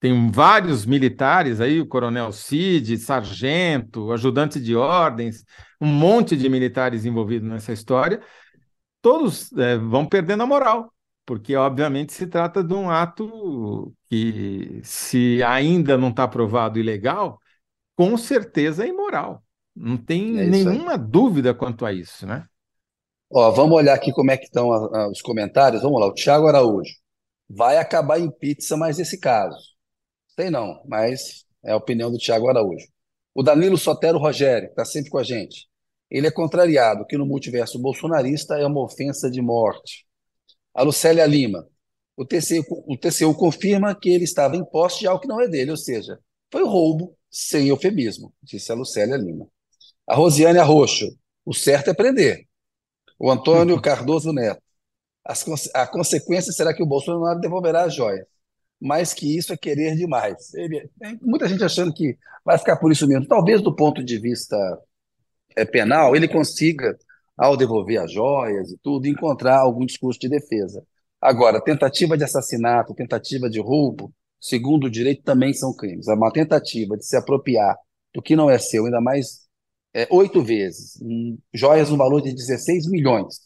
tem 0.01 0.31
vários 0.31 0.87
militares 0.87 1.61
aí, 1.61 1.81
o 1.81 1.87
coronel 1.87 2.33
Cid, 2.33 2.97
sargento, 2.99 4.13
ajudante 4.13 4.61
de 4.61 4.75
ordens, 4.77 5.45
um 5.81 5.87
monte 5.87 6.37
de 6.37 6.49
militares 6.49 7.05
envolvidos 7.05 7.49
nessa 7.49 7.73
história, 7.73 8.21
todos 9.03 9.53
é, 9.53 9.77
vão 9.77 10.07
perdendo 10.07 10.43
a 10.43 10.47
moral, 10.47 10.93
porque 11.27 11.57
obviamente 11.57 12.13
se 12.13 12.27
trata 12.29 12.63
de 12.63 12.73
um 12.73 12.89
ato 12.89 13.93
que, 14.09 14.81
se 14.85 15.43
ainda 15.43 15.99
não 15.99 16.11
está 16.11 16.27
provado 16.29 16.79
ilegal, 16.79 17.41
com 17.97 18.17
certeza 18.17 18.85
é 18.85 18.89
imoral. 18.89 19.43
Não 19.75 19.97
tem 19.97 20.39
é 20.39 20.47
nenhuma 20.47 20.97
dúvida 20.97 21.53
quanto 21.53 21.85
a 21.85 21.93
isso, 21.93 22.25
né? 22.27 22.47
Ó, 23.29 23.51
vamos 23.51 23.77
olhar 23.77 23.95
aqui 23.95 24.13
como 24.13 24.31
é 24.31 24.37
que 24.37 24.45
estão 24.45 24.73
a, 24.73 24.77
a, 24.77 25.11
os 25.11 25.21
comentários. 25.21 25.83
Vamos 25.83 26.01
lá, 26.01 26.07
o 26.07 26.15
Tiago 26.15 26.47
Araújo. 26.47 26.95
Vai 27.49 27.77
acabar 27.77 28.21
em 28.21 28.31
pizza 28.31 28.77
mais 28.77 28.99
esse 29.01 29.19
caso. 29.19 29.59
Tem 30.37 30.49
não, 30.49 30.81
mas 30.87 31.45
é 31.65 31.73
a 31.73 31.77
opinião 31.77 32.11
do 32.11 32.19
Tiago 32.19 32.49
Araújo. 32.49 32.87
O 33.35 33.43
Danilo 33.43 33.77
Sotero 33.77 34.19
Rogério, 34.19 34.69
que 34.69 34.73
está 34.73 34.85
sempre 34.85 35.11
com 35.11 35.19
a 35.19 35.25
gente. 35.25 35.67
Ele 36.09 36.29
é 36.29 36.31
contrariado 36.31 37.05
que 37.05 37.19
no 37.19 37.27
multiverso 37.27 37.81
bolsonarista 37.81 38.57
é 38.57 38.67
uma 38.67 38.83
ofensa 38.83 39.29
de 39.29 39.43
morte. 39.43 40.06
A 40.77 40.83
Lucélia 40.83 41.25
Lima. 41.25 41.67
O 42.15 42.25
TCU, 42.25 42.63
o 42.87 42.99
TCU 42.99 43.35
confirma 43.35 43.95
que 43.95 44.11
ele 44.11 44.25
estava 44.25 44.57
em 44.57 44.65
posse 44.65 45.01
de 45.01 45.07
algo 45.07 45.23
que 45.23 45.27
não 45.27 45.41
é 45.41 45.49
dele, 45.49 45.71
ou 45.71 45.77
seja, 45.77 46.19
foi 46.53 46.65
roubo 46.65 47.17
sem 47.31 47.69
eufemismo, 47.69 48.33
disse 48.43 48.71
a 48.71 48.75
Lucélia 48.75 49.17
Lima. 49.17 49.49
A 50.07 50.15
Rosiane 50.15 50.59
Arroxo. 50.59 51.19
O 51.47 51.55
certo 51.55 51.89
é 51.89 51.95
prender. 51.95 52.47
O 53.19 53.31
Antônio 53.31 53.81
Cardoso 53.81 54.33
Neto. 54.35 54.61
As, 55.25 55.45
a 55.75 55.87
consequência 55.87 56.53
será 56.53 56.75
que 56.75 56.83
o 56.83 56.87
Bolsonaro 56.87 57.41
devolverá 57.41 57.85
as 57.85 57.95
joias. 57.95 58.27
Mais 58.79 59.15
que 59.15 59.37
isso 59.37 59.55
é 59.55 59.57
querer 59.57 59.97
demais. 59.97 60.53
Ele, 60.55 60.91
tem 61.01 61.19
muita 61.23 61.49
gente 61.49 61.65
achando 61.65 61.93
que 61.93 62.19
vai 62.45 62.59
ficar 62.59 62.77
por 62.77 62.93
isso 62.93 63.09
mesmo. 63.09 63.27
Talvez 63.27 63.63
do 63.63 63.75
ponto 63.75 64.05
de 64.05 64.19
vista 64.19 64.57
é, 65.57 65.65
penal 65.65 66.15
ele 66.15 66.29
consiga 66.29 66.99
ao 67.37 67.57
devolver 67.57 68.01
as 68.01 68.13
joias 68.13 68.71
e 68.71 68.79
tudo, 68.83 69.07
encontrar 69.07 69.59
algum 69.59 69.85
discurso 69.85 70.19
de 70.19 70.29
defesa. 70.29 70.85
Agora, 71.21 71.61
tentativa 71.61 72.17
de 72.17 72.25
assassinato, 72.25 72.95
tentativa 72.95 73.51
de 73.51 73.61
roubo, 73.61 74.13
segundo 74.41 74.85
o 74.85 74.91
direito, 74.91 75.23
também 75.23 75.53
são 75.53 75.75
crimes. 75.75 76.09
É 76.09 76.15
uma 76.15 76.33
tentativa 76.33 76.97
de 76.97 77.05
se 77.05 77.17
apropriar 77.17 77.77
do 78.15 78.23
que 78.23 78.37
não 78.37 78.49
é 78.49 78.59
seu, 78.59 78.87
ainda 78.87 79.01
mais 79.01 79.47
é, 79.95 80.07
oito 80.11 80.43
vezes, 80.43 81.01
um, 81.03 81.39
joias 81.53 81.91
no 81.91 81.97
valor 81.97 82.23
de 82.23 82.33
16 82.33 82.89
milhões. 82.89 83.41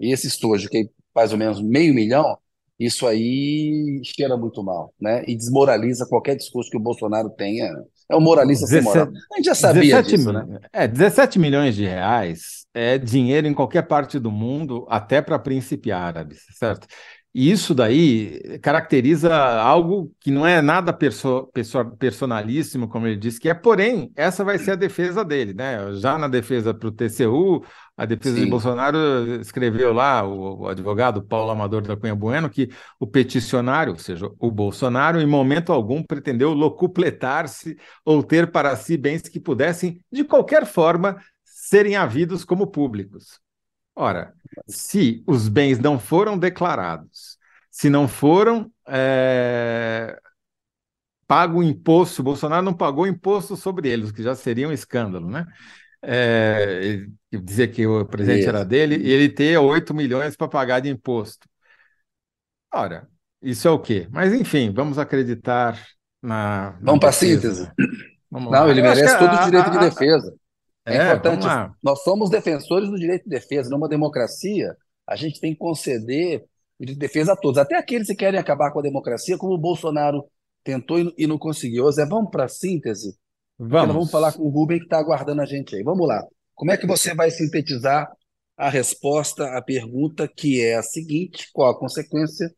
E 0.00 0.12
esse 0.12 0.26
estojo, 0.26 0.68
que 0.68 0.78
é 0.78 0.84
mais 1.14 1.32
ou 1.32 1.38
menos 1.38 1.60
meio 1.60 1.94
milhão, 1.94 2.38
isso 2.78 3.06
aí 3.06 4.00
cheira 4.02 4.36
muito 4.36 4.62
mal, 4.62 4.92
né? 5.00 5.22
E 5.28 5.36
desmoraliza 5.36 6.06
qualquer 6.06 6.36
discurso 6.36 6.70
que 6.70 6.76
o 6.76 6.80
Bolsonaro 6.80 7.30
tenha. 7.30 7.70
É 8.08 8.16
um 8.16 8.20
moralista 8.20 8.66
17, 8.66 8.82
sem 8.82 8.82
moral. 8.82 9.12
A 9.32 9.36
gente 9.36 9.44
já 9.44 9.54
sabia 9.54 10.02
17, 10.02 10.16
disso, 10.16 10.32
né? 10.32 10.60
É, 10.72 10.88
17 10.88 11.38
milhões 11.38 11.76
de 11.76 11.84
reais 11.84 12.61
é 12.74 12.98
dinheiro 12.98 13.46
em 13.46 13.54
qualquer 13.54 13.82
parte 13.82 14.18
do 14.18 14.30
mundo, 14.30 14.86
até 14.88 15.20
para 15.20 15.38
príncipe 15.38 15.92
árabe, 15.92 16.36
certo? 16.56 16.86
E 17.34 17.50
isso 17.50 17.74
daí 17.74 18.58
caracteriza 18.60 19.34
algo 19.34 20.12
que 20.20 20.30
não 20.30 20.46
é 20.46 20.60
nada 20.60 20.92
perso 20.92 21.48
perso 21.52 21.82
personalíssimo, 21.98 22.86
como 22.88 23.06
ele 23.06 23.16
disse 23.16 23.40
que 23.40 23.48
é, 23.48 23.54
porém, 23.54 24.12
essa 24.14 24.44
vai 24.44 24.58
ser 24.58 24.72
a 24.72 24.76
defesa 24.76 25.24
dele, 25.24 25.54
né? 25.54 25.94
Já 25.94 26.18
na 26.18 26.28
defesa 26.28 26.74
para 26.74 26.88
o 26.88 26.92
TCU, 26.92 27.64
a 27.96 28.04
defesa 28.04 28.36
Sim. 28.36 28.44
de 28.44 28.50
Bolsonaro 28.50 28.98
escreveu 29.40 29.94
lá, 29.94 30.22
o, 30.26 30.60
o, 30.60 30.68
advogado 30.68 31.22
Paulo 31.22 31.50
Amador 31.50 31.80
da 31.80 31.96
Cunha 31.96 32.14
Bueno, 32.14 32.50
que 32.50 32.68
o 33.00 33.06
peticionário, 33.06 33.94
ou 33.94 33.98
seja, 33.98 34.30
o 34.38 34.50
Bolsonaro, 34.50 35.18
em 35.18 35.26
momento 35.26 35.72
algum 35.72 36.02
pretendeu 36.02 36.52
locupletar-se 36.52 37.78
ou 38.04 38.22
ter 38.22 38.50
para 38.50 38.76
si 38.76 38.98
bens 38.98 39.22
que 39.22 39.40
pudessem, 39.40 40.00
de 40.10 40.22
qualquer 40.22 40.66
forma, 40.66 41.16
serem 41.72 41.96
havidos 41.96 42.44
como 42.44 42.66
públicos. 42.66 43.40
Ora, 43.96 44.34
se 44.68 45.24
os 45.26 45.48
bens 45.48 45.78
não 45.78 45.98
foram 45.98 46.38
declarados, 46.38 47.38
se 47.70 47.88
não 47.88 48.06
foram 48.06 48.70
é, 48.86 50.20
pago 51.26 51.62
imposto, 51.62 52.22
Bolsonaro 52.22 52.62
não 52.62 52.74
pagou 52.74 53.06
imposto 53.06 53.56
sobre 53.56 53.88
eles, 53.88 54.12
que 54.12 54.22
já 54.22 54.34
seria 54.34 54.68
um 54.68 54.72
escândalo, 54.72 55.30
né? 55.30 55.46
É, 56.02 57.06
dizer 57.32 57.68
que 57.68 57.86
o 57.86 58.04
presente 58.04 58.40
isso. 58.40 58.48
era 58.50 58.66
dele 58.66 58.96
e 58.96 59.10
ele 59.10 59.30
ter 59.30 59.56
8 59.56 59.94
milhões 59.94 60.36
para 60.36 60.48
pagar 60.48 60.80
de 60.80 60.90
imposto. 60.90 61.48
Ora, 62.70 63.08
isso 63.40 63.66
é 63.66 63.70
o 63.70 63.78
quê? 63.78 64.08
Mas 64.10 64.34
enfim, 64.34 64.70
vamos 64.74 64.98
acreditar 64.98 65.82
na. 66.20 66.72
na 66.72 66.78
vamos 66.82 67.00
para 67.00 67.08
a 67.08 67.12
síntese. 67.12 67.66
Vamos 68.30 68.52
não, 68.52 68.64
lá. 68.64 68.70
ele 68.70 68.82
merece 68.82 69.18
todo 69.18 69.34
o 69.34 69.44
direito 69.44 69.68
a, 69.68 69.70
de 69.70 69.78
defesa. 69.78 70.41
É, 70.84 70.96
é 70.96 71.04
importante. 71.04 71.46
Nós 71.82 72.02
somos 72.02 72.30
defensores 72.30 72.90
do 72.90 72.98
direito 72.98 73.24
de 73.24 73.30
defesa. 73.30 73.70
Numa 73.70 73.88
democracia, 73.88 74.76
a 75.06 75.16
gente 75.16 75.40
tem 75.40 75.52
que 75.52 75.58
conceder 75.58 76.44
de 76.80 76.94
defesa 76.96 77.34
a 77.34 77.36
todos, 77.36 77.58
até 77.58 77.76
aqueles 77.76 78.08
que 78.08 78.14
querem 78.16 78.40
acabar 78.40 78.72
com 78.72 78.80
a 78.80 78.82
democracia, 78.82 79.38
como 79.38 79.54
o 79.54 79.58
Bolsonaro 79.58 80.24
tentou 80.64 80.98
e 81.16 81.26
não 81.26 81.38
conseguiu. 81.38 81.90
Zé, 81.92 82.04
vamos 82.04 82.30
para 82.30 82.44
a 82.44 82.48
síntese? 82.48 83.16
Vamos. 83.58 83.94
vamos 83.94 84.10
falar 84.10 84.32
com 84.32 84.42
o 84.42 84.48
Rubem 84.48 84.78
que 84.78 84.84
está 84.84 84.98
aguardando 84.98 85.42
a 85.42 85.46
gente 85.46 85.76
aí. 85.76 85.82
Vamos 85.84 86.06
lá. 86.06 86.26
Como 86.54 86.72
é 86.72 86.76
que 86.76 86.86
você 86.86 87.14
vai 87.14 87.30
sintetizar 87.30 88.10
a 88.56 88.68
resposta 88.68 89.56
à 89.56 89.62
pergunta 89.62 90.28
que 90.28 90.60
é 90.60 90.76
a 90.76 90.82
seguinte: 90.82 91.48
qual 91.52 91.70
a 91.70 91.78
consequência 91.78 92.52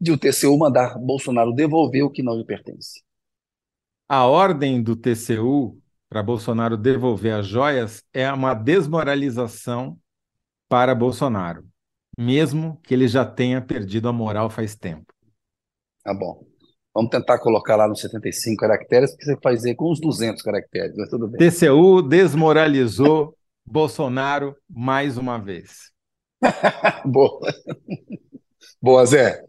de 0.00 0.10
o 0.10 0.18
TCU 0.18 0.56
mandar 0.58 0.98
Bolsonaro 0.98 1.52
devolver 1.52 2.02
o 2.02 2.10
que 2.10 2.22
não 2.22 2.36
lhe 2.36 2.44
pertence? 2.44 3.02
A 4.08 4.26
ordem 4.26 4.82
do 4.82 4.96
TCU 4.96 5.80
para 6.10 6.24
Bolsonaro 6.24 6.76
devolver 6.76 7.32
as 7.32 7.46
joias 7.46 8.02
é 8.12 8.30
uma 8.32 8.52
desmoralização 8.52 9.96
para 10.68 10.92
Bolsonaro, 10.92 11.64
mesmo 12.18 12.80
que 12.82 12.92
ele 12.92 13.06
já 13.06 13.24
tenha 13.24 13.62
perdido 13.62 14.08
a 14.08 14.12
moral 14.12 14.50
faz 14.50 14.74
tempo. 14.74 15.14
Tá 16.02 16.12
bom. 16.12 16.44
Vamos 16.92 17.10
tentar 17.10 17.38
colocar 17.38 17.76
lá 17.76 17.86
nos 17.86 18.00
75 18.00 18.56
caracteres, 18.56 19.12
porque 19.12 19.24
você 19.24 19.38
faz 19.40 19.64
aí 19.64 19.74
com 19.76 19.92
uns 19.92 20.00
200 20.00 20.42
caracteres, 20.42 20.96
mas 20.96 21.08
tudo 21.08 21.28
bem. 21.28 21.48
TCU 21.48 22.02
desmoralizou 22.02 23.36
Bolsonaro 23.64 24.56
mais 24.68 25.16
uma 25.16 25.38
vez. 25.38 25.92
Boa. 27.06 27.40
Boa, 28.82 29.06
Zé. 29.06 29.44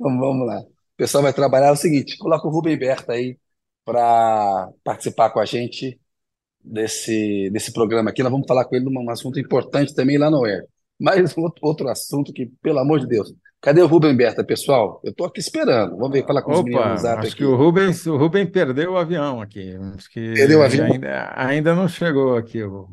Então, 0.00 0.18
vamos 0.18 0.46
lá. 0.46 0.60
O 0.60 0.96
pessoal 0.96 1.22
vai 1.22 1.34
trabalhar 1.34 1.72
o 1.72 1.76
seguinte: 1.76 2.16
coloca 2.16 2.46
o 2.46 2.50
Rubem 2.50 2.78
Berta 2.78 3.12
aí 3.12 3.38
para 3.84 4.70
participar 4.82 5.30
com 5.30 5.40
a 5.40 5.44
gente 5.44 6.00
desse, 6.66 7.48
desse 7.50 7.72
programa 7.72 8.10
aqui. 8.10 8.22
Nós 8.22 8.32
vamos 8.32 8.46
falar 8.46 8.64
com 8.64 8.74
ele 8.74 8.84
de 8.84 8.98
um 8.98 9.10
assunto 9.10 9.38
importante 9.38 9.94
também 9.94 10.18
lá 10.18 10.30
no 10.30 10.40
UER. 10.40 10.64
Mais 10.98 11.34
outro 11.62 11.88
assunto 11.88 12.32
que, 12.32 12.46
pelo 12.62 12.78
amor 12.78 13.00
de 13.00 13.06
Deus. 13.06 13.32
Cadê 13.60 13.82
o 13.82 13.86
Rubem 13.86 14.14
Berta, 14.14 14.44
pessoal? 14.44 15.00
Eu 15.02 15.10
estou 15.10 15.26
aqui 15.26 15.40
esperando. 15.40 15.96
Vamos 15.96 16.12
ver, 16.12 16.26
falar 16.26 16.42
com 16.42 16.52
os 16.52 16.60
Opa, 16.60 16.68
meninos 16.68 17.04
acho 17.04 17.28
aqui. 17.28 17.36
que 17.36 17.44
o 17.44 17.56
Rubem, 17.56 17.90
o 18.06 18.16
Rubem 18.16 18.46
perdeu 18.46 18.92
o 18.92 18.96
avião 18.96 19.40
aqui. 19.40 19.74
Acho 19.94 20.10
que 20.10 20.34
Perdeu 20.34 20.60
o 20.60 20.62
avião? 20.62 20.86
Ainda, 20.86 21.32
ainda 21.36 21.74
não 21.74 21.88
chegou 21.88 22.36
aqui. 22.36 22.62
O, 22.62 22.88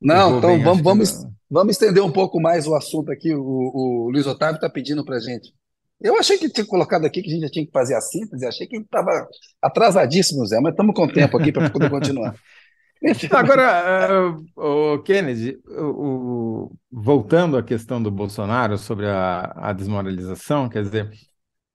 não, 0.00 0.34
o 0.34 0.38
então 0.38 0.60
vamos, 0.60 0.82
vamos, 0.82 1.22
não. 1.22 1.32
vamos 1.48 1.72
estender 1.72 2.02
um 2.02 2.10
pouco 2.10 2.40
mais 2.40 2.66
o 2.66 2.74
assunto 2.74 3.12
aqui. 3.12 3.34
O, 3.34 3.40
o 3.42 4.10
Luiz 4.10 4.26
Otávio 4.26 4.56
está 4.56 4.68
pedindo 4.68 5.04
para 5.04 5.20
gente. 5.20 5.52
Eu 6.00 6.18
achei 6.18 6.36
que 6.36 6.48
tinha 6.48 6.66
colocado 6.66 7.04
aqui 7.04 7.22
que 7.22 7.30
a 7.30 7.32
gente 7.32 7.42
já 7.42 7.50
tinha 7.50 7.64
que 7.64 7.70
fazer 7.70 7.94
a 7.94 8.00
síntese, 8.00 8.44
achei 8.44 8.66
que 8.66 8.76
estava 8.76 9.28
atrasadíssimo, 9.62 10.44
Zé, 10.44 10.58
mas 10.58 10.72
estamos 10.72 10.96
com 10.96 11.06
tempo 11.06 11.38
aqui 11.38 11.52
para 11.52 11.70
poder 11.70 11.88
continuar. 11.88 12.34
Agora, 13.32 14.30
uh, 14.56 14.94
o 14.94 15.02
Kennedy, 15.02 15.60
o, 15.66 16.70
o, 16.70 16.78
voltando 16.90 17.56
à 17.56 17.62
questão 17.62 18.00
do 18.00 18.10
Bolsonaro 18.10 18.78
sobre 18.78 19.08
a, 19.08 19.52
a, 19.56 19.72
desmoralização, 19.72 20.68
quer 20.68 20.82
dizer, 20.82 21.10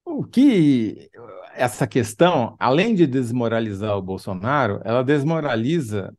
o 0.06 0.24
que 0.24 1.10
essa 1.54 1.86
questão, 1.86 2.56
além 2.58 2.96
de 2.96 3.06
desmoralizar 3.06 3.98
o 3.98 4.02
Bolsonaro, 4.02 4.80
ela 4.86 5.04
desmoraliza 5.04 6.14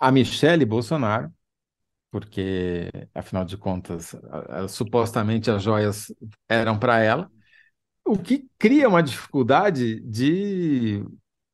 a 0.00 0.10
Michele 0.10 0.64
Bolsonaro, 0.64 1.30
porque, 2.10 2.90
afinal 3.14 3.44
de 3.44 3.58
contas, 3.58 4.16
supostamente 4.70 5.50
as 5.50 5.62
joias 5.62 6.06
eram 6.48 6.78
para 6.78 7.00
ela, 7.00 7.30
o 8.06 8.16
que 8.16 8.48
cria 8.58 8.88
uma 8.88 9.02
dificuldade 9.02 10.00
de 10.00 11.04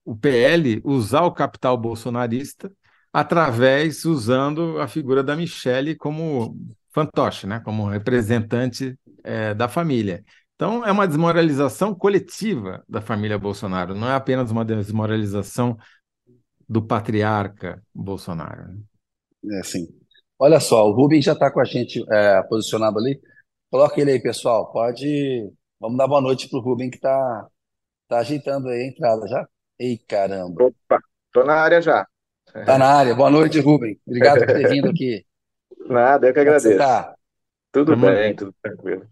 o 0.05 0.15
PL 0.15 0.81
usar 0.85 1.23
o 1.23 1.33
capital 1.33 1.77
bolsonarista 1.77 2.71
através, 3.13 4.05
usando 4.05 4.81
a 4.81 4.89
figura 4.89 5.23
da 5.23 5.37
Michelle 5.37 5.97
como 5.97 6.57
fantoche, 6.93 7.47
né? 7.47 7.61
como 7.61 7.89
representante 7.89 8.99
é, 9.23 9.55
da 9.55 9.69
família. 9.69 10.25
Então, 10.55 10.85
é 10.85 10.93
uma 10.93 11.09
desmoralização 11.09 11.95
coletiva 11.95 12.85
da 12.89 13.01
família 13.01 13.39
Bolsonaro, 13.39 13.95
não 13.95 14.09
é 14.09 14.15
apenas 14.15 14.51
uma 14.51 14.65
desmoralização 14.65 15.77
do 16.69 16.81
patriarca 16.81 17.83
Bolsonaro. 17.95 18.69
Né? 19.43 19.59
É, 19.59 19.63
sim. 19.63 19.89
Olha 20.39 20.59
só, 20.59 20.89
o 20.89 20.93
Rubem 20.93 21.21
já 21.21 21.33
está 21.33 21.51
com 21.51 21.61
a 21.61 21.65
gente 21.65 22.05
é, 22.11 22.43
posicionado 22.45 22.99
ali. 22.99 23.21
Coloca 23.71 24.01
ele 24.01 24.13
aí, 24.13 24.21
pessoal. 24.21 24.73
Pode. 24.73 25.51
Vamos 25.81 25.99
dar 25.99 26.09
boa 26.09 26.21
noite 26.21 26.49
para 26.49 26.59
o 26.59 26.63
Rubem, 26.63 26.91
que 26.91 26.97
está 26.97 27.49
tá 28.09 28.19
ajeitando 28.19 28.69
aí 28.69 28.83
a 28.83 28.87
entrada 28.89 29.27
já. 29.29 29.49
Ei, 29.79 29.99
caramba. 29.99 30.65
Opa, 30.65 30.99
estou 31.29 31.45
na 31.45 31.55
área 31.55 31.81
já. 31.81 32.07
Está 32.55 32.79
na 32.79 32.87
área. 32.87 33.15
Boa 33.15 33.31
noite, 33.31 33.59
Rubem. 33.61 33.99
Obrigado 34.07 34.39
por 34.41 34.47
ter 34.47 34.69
vindo 34.69 34.89
aqui. 34.89 35.25
Nada, 35.89 36.29
eu 36.29 36.33
que 36.33 36.39
é 36.39 36.43
agradeço. 36.43 36.69
está? 36.71 37.15
Tudo 37.71 37.93
Tamo- 37.93 38.07
bem, 38.07 38.35
tudo 38.37 38.55
tranquilo. 38.63 39.07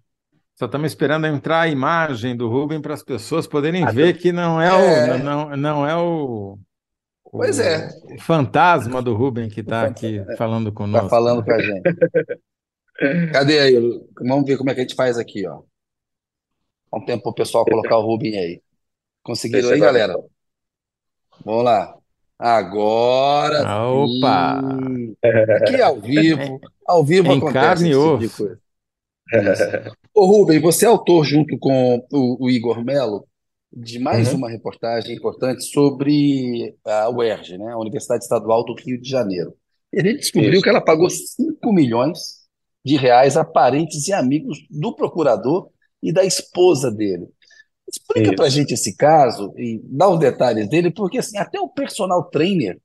Só 0.59 0.67
estamos 0.67 0.93
esperando 0.93 1.27
entrar 1.27 1.61
a 1.63 1.69
imagem 1.69 2.37
do 2.37 2.49
Rubem 2.49 2.83
para 2.83 2.93
as 2.93 3.03
pessoas 3.03 3.47
poderem 3.47 3.83
Ah, 3.85 3.91
ver 3.91 4.19
que 4.19 4.31
não 4.31 4.61
é 4.61 4.71
o, 4.71 4.79
É. 4.79 5.19
não, 5.19 5.57
não 5.57 5.87
é 5.87 5.97
o, 5.97 6.59
o 7.25 7.31
Pois 7.39 7.59
é. 7.59 7.89
fantasma 8.21 9.01
do 9.01 9.15
Rubem 9.15 9.49
que 9.49 9.61
está 9.61 9.87
aqui 9.87 10.23
falando 10.37 10.69
Está 10.69 10.77
conosco. 10.79 11.09
falando 11.09 11.39
né? 11.39 11.45
com 11.47 11.53
a 11.53 11.63
gente. 11.63 13.33
Cadê 13.33 13.59
aí? 13.59 13.75
Vamos 14.21 14.45
ver 14.45 14.59
como 14.59 14.69
é 14.71 14.75
que 14.75 14.81
a 14.81 14.83
gente 14.83 14.95
faz 14.95 15.17
aqui, 15.17 15.47
ó. 15.49 15.63
Dá 16.93 16.99
um 16.99 17.05
tempo 17.07 17.23
para 17.23 17.31
o 17.31 17.35
pessoal 17.35 17.65
colocar 17.65 17.97
o 17.97 18.03
Rubem 18.03 18.37
aí. 18.39 18.63
Conseguiram 19.23 19.71
aí, 19.71 19.81
galera? 19.81 20.15
Vamos 21.43 21.65
lá. 21.65 21.95
Agora 22.41 23.63
Ah, 23.69 23.91
Opa! 23.93 24.61
sim. 24.63 25.15
Aqui 25.63 25.83
ao 25.83 26.01
vivo. 26.01 26.61
Ao 26.87 27.05
vivo 27.05 27.33
Em 27.33 27.37
acontece 27.39 27.89
esse 27.91 28.01
tipo 28.01 28.19
de 28.19 28.29
coisa. 28.31 28.59
Isso. 29.33 29.95
Ô, 30.15 30.25
Rubem, 30.27 30.59
você 30.61 30.87
é 30.87 30.89
autor, 30.89 31.23
junto 31.25 31.59
com 31.59 32.05
o, 32.11 32.47
o 32.47 32.51
Igor 32.51 32.83
Melo, 32.85 33.27
de 33.73 33.99
mais 33.99 34.31
Uhum. 34.33 34.39
uma 34.39 34.51
reportagem 34.51 35.15
importante 35.15 35.63
sobre 35.65 36.75
a 36.85 37.11
UERJ, 37.11 37.59
né? 37.59 37.73
a 37.73 37.79
Universidade 37.79 38.25
Estadual 38.25 38.65
do 38.65 38.75
Rio 38.75 39.01
de 39.01 39.09
Janeiro. 39.09 39.55
E 39.93 40.01
a 40.01 40.03
gente 40.03 40.21
descobriu 40.21 40.55
Isso. 40.55 40.63
que 40.63 40.69
ela 40.69 40.81
pagou 40.81 41.09
5 41.11 41.73
milhões 41.73 42.41
de 42.85 42.97
reais 42.97 43.37
a 43.37 43.45
parentes 43.45 44.09
e 44.09 44.13
amigos 44.13 44.59
do 44.71 44.95
procurador 44.97 45.69
e 46.03 46.11
da 46.13 46.25
esposa 46.25 46.91
dele. 46.91 47.29
Explica 47.93 48.35
pra 48.35 48.47
Isso. 48.47 48.57
gente 48.57 48.75
esse 48.75 48.97
caso 48.97 49.53
e 49.57 49.81
dá 49.85 50.09
os 50.09 50.19
detalhes 50.19 50.69
dele, 50.69 50.91
porque 50.91 51.19
assim, 51.19 51.37
até 51.39 51.59
o 51.59 51.69
personal 51.69 52.25
trainer 52.31 52.79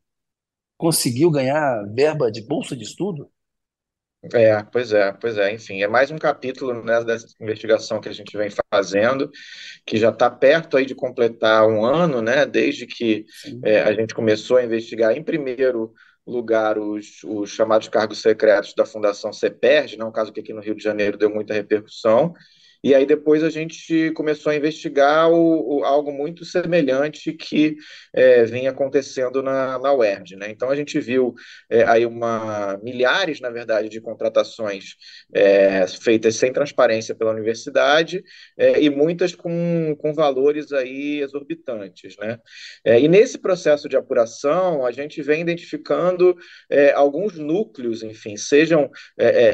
conseguiu 0.78 1.30
ganhar 1.30 1.84
verba 1.94 2.32
de 2.32 2.42
bolsa 2.42 2.76
de 2.76 2.84
estudo. 2.84 3.30
É, 4.34 4.64
pois 4.64 4.92
é, 4.92 5.12
pois 5.14 5.38
é. 5.38 5.54
Enfim, 5.54 5.84
é 5.84 5.88
mais 5.88 6.10
um 6.10 6.18
capítulo, 6.18 6.84
né, 6.84 7.04
dessa 7.04 7.28
investigação 7.40 8.02
que 8.02 8.10
a 8.10 8.14
gente 8.14 8.36
vem 8.36 8.50
fazendo, 8.74 9.30
que 9.86 9.98
já 9.98 10.10
está 10.10 10.30
perto 10.30 10.78
aí 10.78 10.86
de 10.86 10.96
completar 10.96 11.68
um 11.68 11.86
ano, 11.86 12.22
né, 12.22 12.46
desde 12.46 12.88
que 12.88 13.26
é, 13.64 13.82
a 13.82 13.94
gente 13.94 14.16
começou 14.16 14.58
a 14.58 14.64
investigar, 14.64 15.16
em 15.16 15.24
primeiro 15.24 15.94
lugar, 16.26 16.80
os, 16.80 17.24
os 17.24 17.52
chamados 17.52 17.88
cargos 17.88 18.20
secretos 18.20 18.74
da 18.76 18.86
Fundação 18.86 19.32
CEPERJ, 19.32 19.98
né, 19.98 20.06
um 20.06 20.12
caso 20.12 20.34
que 20.34 20.40
aqui 20.40 20.54
no 20.54 20.62
Rio 20.62 20.76
de 20.76 20.84
Janeiro 20.84 21.18
deu 21.18 21.30
muita 21.30 21.54
repercussão. 21.54 22.34
E 22.86 22.94
aí 22.94 23.06
depois 23.06 23.44
a 23.44 23.50
gente 23.50 24.12
começou 24.12 24.52
a 24.52 24.56
investigar 24.56 25.32
o, 25.32 25.80
o- 25.80 25.84
algo 25.84 26.12
muito 26.14 26.46
semelhante 26.46 27.34
que 27.34 27.76
é, 28.14 28.44
vinha 28.46 28.70
acontecendo 28.70 29.42
na, 29.42 29.80
na 29.80 29.92
UERJ, 29.94 30.36
né? 30.36 30.50
Então 30.52 30.70
a 30.70 30.76
gente 30.76 31.00
viu 31.00 31.34
é, 31.70 31.84
aí 31.86 32.06
uma 32.06 32.78
milhares, 32.84 33.40
na 33.42 33.50
verdade, 33.50 33.90
de 33.90 34.00
contratações 34.00 34.96
é, 35.34 35.88
feitas 35.88 36.36
sem 36.36 36.54
transparência 36.54 37.16
pela 37.16 37.32
universidade 37.32 38.24
é, 38.58 38.80
e 38.82 38.90
muitas 38.90 39.34
com, 39.34 39.96
com 39.98 40.14
valores 40.14 40.72
aí 40.72 41.22
exorbitantes, 41.22 42.16
né? 42.20 42.38
É, 42.84 43.00
e 43.00 43.08
nesse 43.08 43.38
processo 43.40 43.90
de 43.90 43.98
apuração, 43.98 44.86
a 44.86 44.92
gente 44.92 45.22
vem 45.24 45.42
identificando 45.42 46.36
é, 46.70 46.92
alguns 46.94 47.38
núcleos, 47.38 48.04
enfim, 48.04 48.38
sejam 48.38 48.90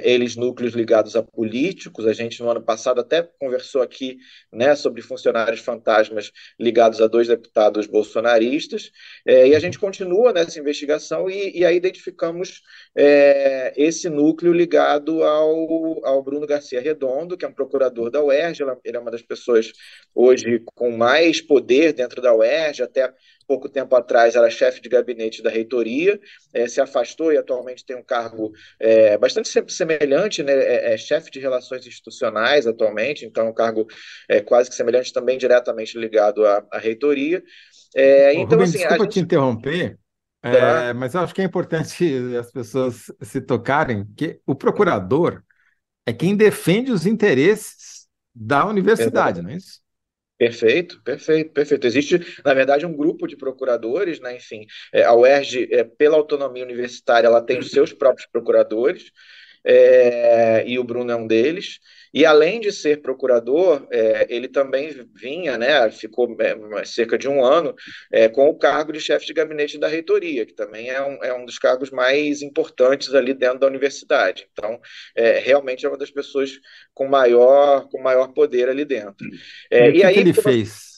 eles 0.04 0.36
núcleos 0.36 0.74
ligados 0.74 1.16
a 1.16 1.24
políticos, 1.24 2.06
a 2.08 2.14
gente 2.14 2.42
no 2.42 2.50
ano 2.50 2.62
passado 2.64 3.00
até 3.02 3.21
conversou 3.40 3.82
aqui, 3.82 4.18
né, 4.52 4.76
sobre 4.76 5.02
funcionários 5.02 5.60
fantasmas 5.62 6.32
ligados 6.60 7.02
a 7.02 7.08
dois 7.08 7.28
deputados 7.28 7.88
bolsonaristas, 7.88 8.92
é, 9.26 9.48
e 9.48 9.56
a 9.56 9.60
gente 9.60 9.80
continua 9.80 10.34
nessa 10.34 10.60
investigação 10.60 11.30
e, 11.30 11.60
e 11.60 11.66
aí 11.66 11.76
identificamos 11.76 12.62
é, 12.96 13.74
esse 13.76 14.10
núcleo 14.10 14.54
ligado 14.54 15.24
ao, 15.24 16.06
ao 16.06 16.24
Bruno 16.24 16.46
Garcia 16.48 16.82
Redondo, 16.82 17.38
que 17.38 17.46
é 17.46 17.48
um 17.48 17.54
procurador 17.54 18.10
da 18.10 18.24
UERJ, 18.24 18.64
ele 18.64 18.72
é- 18.72 18.78
ele 18.86 18.98
é 18.98 19.00
uma 19.00 19.12
das 19.12 19.22
pessoas 19.22 19.72
hoje 20.14 20.62
com 20.76 20.92
mais 20.92 21.42
poder 21.42 21.94
dentro 21.94 22.22
da 22.22 22.34
UERJ, 22.36 22.84
até 22.84 23.14
pouco 23.52 23.70
tempo 23.70 23.96
atrás 23.96 24.36
era 24.36 24.50
chefe 24.50 24.82
de 24.82 24.90
gabinete 24.90 25.42
da 25.44 25.50
reitoria, 25.50 26.20
eh, 26.54 26.68
se 26.68 26.80
afastou 26.82 27.32
e 27.34 27.38
atualmente 27.38 27.86
tem 27.86 27.96
um 27.98 28.04
cargo 28.04 28.52
eh, 28.80 29.18
bastante 29.18 29.50
sem- 29.50 29.68
semelhante, 29.68 30.44
né? 30.44 30.54
É, 30.54 30.94
é 30.94 30.98
chefe 30.98 31.30
de 31.32 31.40
relações 31.40 31.86
institucionais 31.86 32.66
atualmente, 32.68 33.26
então 33.26 33.48
é 33.48 33.50
um 33.50 33.54
cargo 33.54 33.88
eh, 34.30 34.42
quase 34.42 34.70
que 34.70 34.76
semelhante 34.76 35.14
também 35.14 35.38
diretamente 35.38 35.98
ligado 35.98 36.46
à, 36.46 36.64
à 36.72 36.78
reitoria. 36.80 37.44
Ô, 38.34 38.44
então, 38.44 38.62
Rubem, 38.62 38.62
assim, 38.62 38.78
desculpa 38.78 39.08
te 39.08 39.20
gente 39.20 39.20
interromper, 39.20 40.00
tá, 40.50 40.86
é, 40.88 40.94
mas 40.94 41.14
eu 41.14 41.22
acho 41.22 41.34
que 41.34 41.42
é 41.42 41.46
importante 41.46 42.06
as 42.40 42.52
pessoas 42.52 43.12
se 43.22 43.42
tocarem 43.42 44.06
que 44.16 44.42
o 44.46 44.56
procurador 44.56 45.44
é 45.48 45.52
é 46.08 46.14
quem 46.14 46.36
defende 46.36 46.92
os 46.92 47.06
interesses 47.06 48.08
da 48.36 48.66
universidade, 48.66 49.42
não 49.42 49.50
é 49.52 49.58
isso? 49.58 49.82
Perfeito, 50.42 51.00
perfeito, 51.04 51.52
perfeito. 51.54 51.86
Existe, 51.86 52.20
na 52.44 52.52
verdade, 52.56 52.84
um 52.84 52.98
grupo 52.98 53.28
de 53.28 53.38
procuradores, 53.38 54.20
né? 54.20 54.38
Enfim, 54.38 54.66
é, 54.92 55.04
a 55.04 55.14
UERJ, 55.14 55.68
é, 55.72 55.84
pela 55.84 56.18
autonomia 56.18 56.64
universitária, 56.64 57.28
ela 57.28 57.46
tem 57.46 57.60
os 57.60 57.70
seus 57.70 57.94
próprios 57.94 58.28
procuradores, 58.28 59.12
é, 59.66 60.64
e 60.68 60.78
o 60.80 60.84
Bruno 60.84 61.12
é 61.12 61.16
um 61.16 61.28
deles. 61.28 61.80
E 62.14 62.26
além 62.26 62.60
de 62.60 62.72
ser 62.72 63.02
procurador, 63.02 63.88
é, 63.90 64.28
ele 64.30 64.50
também 64.50 65.08
vinha, 65.16 65.58
né, 65.58 65.90
ficou 65.92 66.36
é, 66.40 66.84
cerca 66.84 67.18
de 67.18 67.28
um 67.28 67.44
ano 67.44 67.74
é, 68.12 68.28
com 68.28 68.50
o 68.50 68.58
cargo 68.58 68.92
de 68.92 69.00
chefe 69.00 69.26
de 69.26 69.34
gabinete 69.34 69.78
da 69.78 69.88
reitoria, 69.88 70.46
que 70.46 70.54
também 70.54 70.90
é 70.90 71.02
um, 71.02 71.24
é 71.24 71.34
um 71.34 71.46
dos 71.46 71.58
cargos 71.58 71.90
mais 71.90 72.42
importantes 72.42 73.14
ali 73.14 73.34
dentro 73.34 73.60
da 73.60 73.68
universidade. 73.68 74.48
Então, 74.52 74.80
é, 75.16 75.40
realmente 75.40 75.86
é 75.86 75.90
uma 75.90 75.98
das 75.98 76.12
pessoas 76.12 76.60
com 76.94 77.08
maior, 77.08 77.88
com 77.90 78.02
maior 78.02 78.34
poder 78.34 78.68
ali 78.68 78.84
dentro. 78.84 79.26
É, 79.70 79.90
e, 79.90 80.00
e 80.00 80.04
aí, 80.04 80.14
que 80.14 80.20
ele 80.20 80.34
fez? 80.34 80.92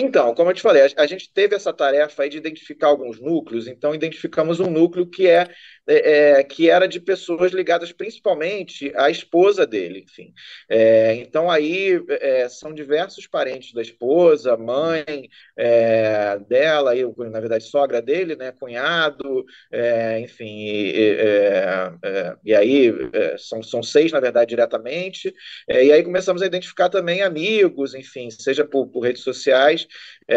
Então, 0.00 0.32
como 0.32 0.48
eu 0.48 0.54
te 0.54 0.62
falei, 0.62 0.82
a, 0.96 1.06
gente 1.08 1.28
teve 1.32 1.56
essa 1.56 1.72
tarefa 1.72 2.22
aí 2.22 2.28
de 2.28 2.36
identificar 2.36 2.86
alguns 2.86 3.20
núcleos, 3.20 3.66
então 3.66 3.92
identificamos 3.92 4.60
um 4.60 4.70
núcleo 4.70 5.10
que 5.10 5.26
é, 5.26 5.48
é, 5.88 6.40
é 6.40 6.44
que 6.44 6.68
era 6.68 6.86
de 6.86 7.00
pessoas 7.00 7.52
ligadas 7.52 7.92
principalmente 7.92 8.92
à 8.94 9.10
esposa 9.10 9.66
dele, 9.66 10.04
enfim. 10.04 10.34
É, 10.68 11.14
então 11.14 11.50
aí 11.50 12.00
é, 12.20 12.48
são 12.48 12.74
diversos 12.74 13.26
parentes 13.26 13.72
da 13.72 13.80
esposa, 13.80 14.56
mãe 14.56 15.28
é, 15.56 16.38
dela, 16.46 16.94
eu, 16.94 17.14
na 17.18 17.40
verdade 17.40 17.64
sogra 17.64 18.02
dele, 18.02 18.36
né, 18.36 18.52
cunhado, 18.52 19.44
é, 19.72 20.20
enfim, 20.20 20.66
e, 20.66 21.16
e 22.44 22.54
aí 22.54 22.92
são, 23.38 23.62
são 23.62 23.82
seis 23.82 24.12
na 24.12 24.20
verdade 24.20 24.50
diretamente, 24.50 25.34
e 25.68 25.92
aí 25.92 26.02
começamos 26.02 26.42
a 26.42 26.46
identificar 26.46 26.88
também 26.88 27.22
amigos, 27.22 27.94
enfim, 27.94 28.30
seja 28.30 28.64
por, 28.64 28.86
por 28.88 29.00
redes 29.00 29.22
sociais 29.22 29.86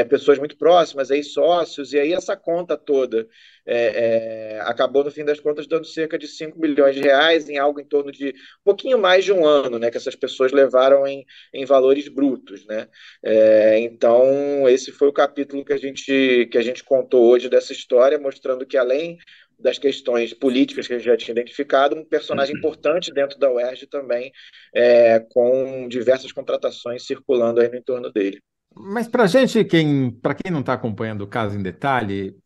pessoas 0.09 0.39
muito 0.39 0.57
próximas, 0.57 1.11
aí 1.11 1.23
sócios, 1.23 1.93
e 1.93 1.99
aí 1.99 2.13
essa 2.13 2.35
conta 2.35 2.77
toda 2.77 3.27
é, 3.73 4.55
é, 4.55 4.61
acabou, 4.61 5.01
no 5.01 5.09
fim 5.09 5.23
das 5.23 5.39
contas, 5.39 5.65
dando 5.65 5.85
cerca 5.85 6.17
de 6.17 6.27
5 6.27 6.59
milhões 6.59 6.93
de 6.93 7.01
reais 7.01 7.47
em 7.47 7.57
algo 7.57 7.79
em 7.79 7.85
torno 7.85 8.11
de 8.11 8.29
um 8.29 8.63
pouquinho 8.65 8.99
mais 8.99 9.23
de 9.23 9.31
um 9.31 9.45
ano, 9.45 9.79
né, 9.79 9.89
que 9.89 9.95
essas 9.95 10.15
pessoas 10.15 10.51
levaram 10.51 11.07
em, 11.07 11.25
em 11.53 11.63
valores 11.63 12.09
brutos. 12.09 12.65
Né? 12.65 12.87
É, 13.23 13.79
então, 13.79 14.67
esse 14.67 14.91
foi 14.91 15.07
o 15.07 15.13
capítulo 15.13 15.63
que 15.63 15.71
a, 15.71 15.77
gente, 15.77 16.49
que 16.51 16.57
a 16.57 16.61
gente 16.61 16.83
contou 16.83 17.25
hoje 17.29 17.47
dessa 17.47 17.71
história, 17.71 18.19
mostrando 18.19 18.65
que 18.65 18.77
além 18.77 19.17
das 19.57 19.77
questões 19.77 20.33
políticas 20.33 20.87
que 20.87 20.93
a 20.93 20.97
gente 20.97 21.05
já 21.05 21.15
tinha 21.15 21.33
identificado, 21.33 21.95
um 21.95 22.03
personagem 22.03 22.57
importante 22.57 23.13
dentro 23.13 23.39
da 23.39 23.49
UERJ 23.49 23.87
também, 23.87 24.33
é, 24.75 25.19
com 25.19 25.87
diversas 25.87 26.33
contratações 26.33 27.05
circulando 27.05 27.61
aí 27.61 27.69
no 27.69 27.77
entorno 27.77 28.11
dele. 28.11 28.41
Mas 28.75 29.07
para 29.07 29.27
gente, 29.27 29.63
quem, 29.63 30.11
para 30.11 30.33
quem 30.33 30.51
não 30.51 30.61
está 30.61 30.73
acompanhando 30.73 31.21
o 31.21 31.27
caso 31.27 31.57
em 31.57 31.63
detalhe, 31.63 32.29
uhum. 32.29 32.41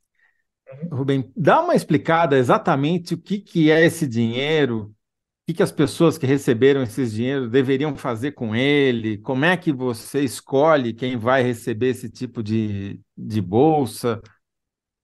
Rubem, 0.92 1.32
dá 1.36 1.62
uma 1.62 1.76
explicada 1.76 2.38
exatamente 2.38 3.14
o 3.14 3.18
que, 3.18 3.40
que 3.40 3.72
é 3.72 3.86
esse 3.86 4.08
dinheiro, 4.08 4.84
o 4.84 4.94
que, 5.48 5.54
que 5.56 5.64
as 5.64 5.72
pessoas 5.72 6.18
que 6.18 6.26
receberam 6.26 6.82
esses 6.82 7.12
dinheiro 7.12 7.50
deveriam 7.50 7.96
fazer 7.96 8.32
com 8.32 8.56
ele, 8.56 9.18
como 9.20 9.46
é 9.46 9.56
que 9.56 9.72
você 9.72 10.22
escolhe 10.22 10.94
quem 10.94 11.18
vai 11.18 11.44
receber 11.44 11.90
esse 11.90 12.10
tipo 12.10 12.42
de, 12.42 13.00
de 13.18 13.42
bolsa. 13.42 14.22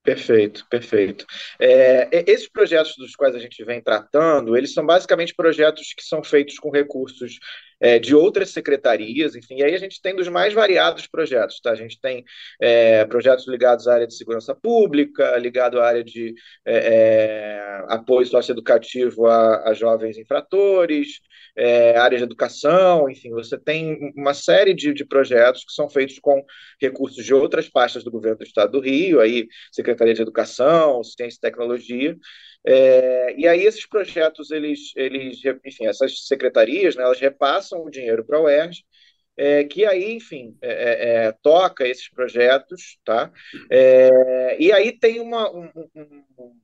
Perfeito, 0.03 0.65
perfeito. 0.67 1.27
É, 1.59 2.09
esses 2.27 2.49
projetos 2.49 2.95
dos 2.97 3.15
quais 3.15 3.35
a 3.35 3.39
gente 3.39 3.63
vem 3.63 3.79
tratando, 3.79 4.57
eles 4.57 4.73
são 4.73 4.83
basicamente 4.83 5.35
projetos 5.35 5.93
que 5.93 6.03
são 6.03 6.23
feitos 6.23 6.57
com 6.57 6.71
recursos 6.71 7.37
é, 7.79 7.99
de 7.99 8.15
outras 8.15 8.49
secretarias, 8.49 9.35
enfim, 9.35 9.57
e 9.57 9.63
aí 9.63 9.75
a 9.75 9.77
gente 9.77 10.01
tem 10.01 10.15
dos 10.15 10.27
mais 10.27 10.55
variados 10.55 11.05
projetos, 11.05 11.59
tá? 11.59 11.69
A 11.71 11.75
gente 11.75 11.99
tem 12.01 12.25
é, 12.59 13.05
projetos 13.05 13.47
ligados 13.47 13.87
à 13.87 13.93
área 13.93 14.07
de 14.07 14.15
segurança 14.15 14.55
pública, 14.55 15.37
ligado 15.37 15.79
à 15.79 15.87
área 15.87 16.03
de 16.03 16.33
é, 16.65 16.77
é 16.77 17.85
apoio 17.87 18.25
socioeducativo 18.25 19.27
a, 19.27 19.69
a 19.69 19.73
jovens 19.75 20.17
infratores, 20.17 21.21
é, 21.55 21.97
área 21.97 22.17
de 22.17 22.23
educação, 22.23 23.09
enfim, 23.09 23.31
você 23.31 23.57
tem 23.57 24.11
uma 24.15 24.33
série 24.33 24.73
de, 24.73 24.93
de 24.93 25.05
projetos 25.05 25.63
que 25.63 25.73
são 25.73 25.89
feitos 25.89 26.19
com 26.19 26.43
recursos 26.79 27.23
de 27.25 27.33
outras 27.33 27.69
pastas 27.69 28.03
do 28.03 28.11
governo 28.11 28.37
do 28.37 28.43
Estado 28.43 28.71
do 28.71 28.79
Rio, 28.79 29.19
aí 29.19 29.47
Secretaria 29.71 30.13
de 30.13 30.21
Educação, 30.21 31.03
Ciência 31.03 31.37
e 31.37 31.41
Tecnologia, 31.41 32.17
é, 32.65 33.35
e 33.37 33.47
aí 33.47 33.65
esses 33.65 33.87
projetos, 33.87 34.51
eles, 34.51 34.91
eles, 34.95 35.39
enfim, 35.65 35.87
essas 35.87 36.27
secretarias, 36.27 36.95
né, 36.95 37.03
elas 37.03 37.19
repassam 37.19 37.83
o 37.83 37.89
dinheiro 37.89 38.23
para 38.25 38.37
a 38.37 38.41
UERJ, 38.41 38.83
é, 39.37 39.63
que 39.63 39.85
aí, 39.85 40.13
enfim, 40.13 40.55
é, 40.61 40.69
é, 40.71 41.25
é, 41.27 41.31
toca 41.41 41.87
esses 41.87 42.09
projetos, 42.09 42.97
tá? 43.03 43.31
É, 43.71 44.57
e 44.59 44.71
aí 44.71 44.91
tem 44.97 45.19
uma, 45.19 45.49
um, 45.49 45.69
um, 45.95 46.60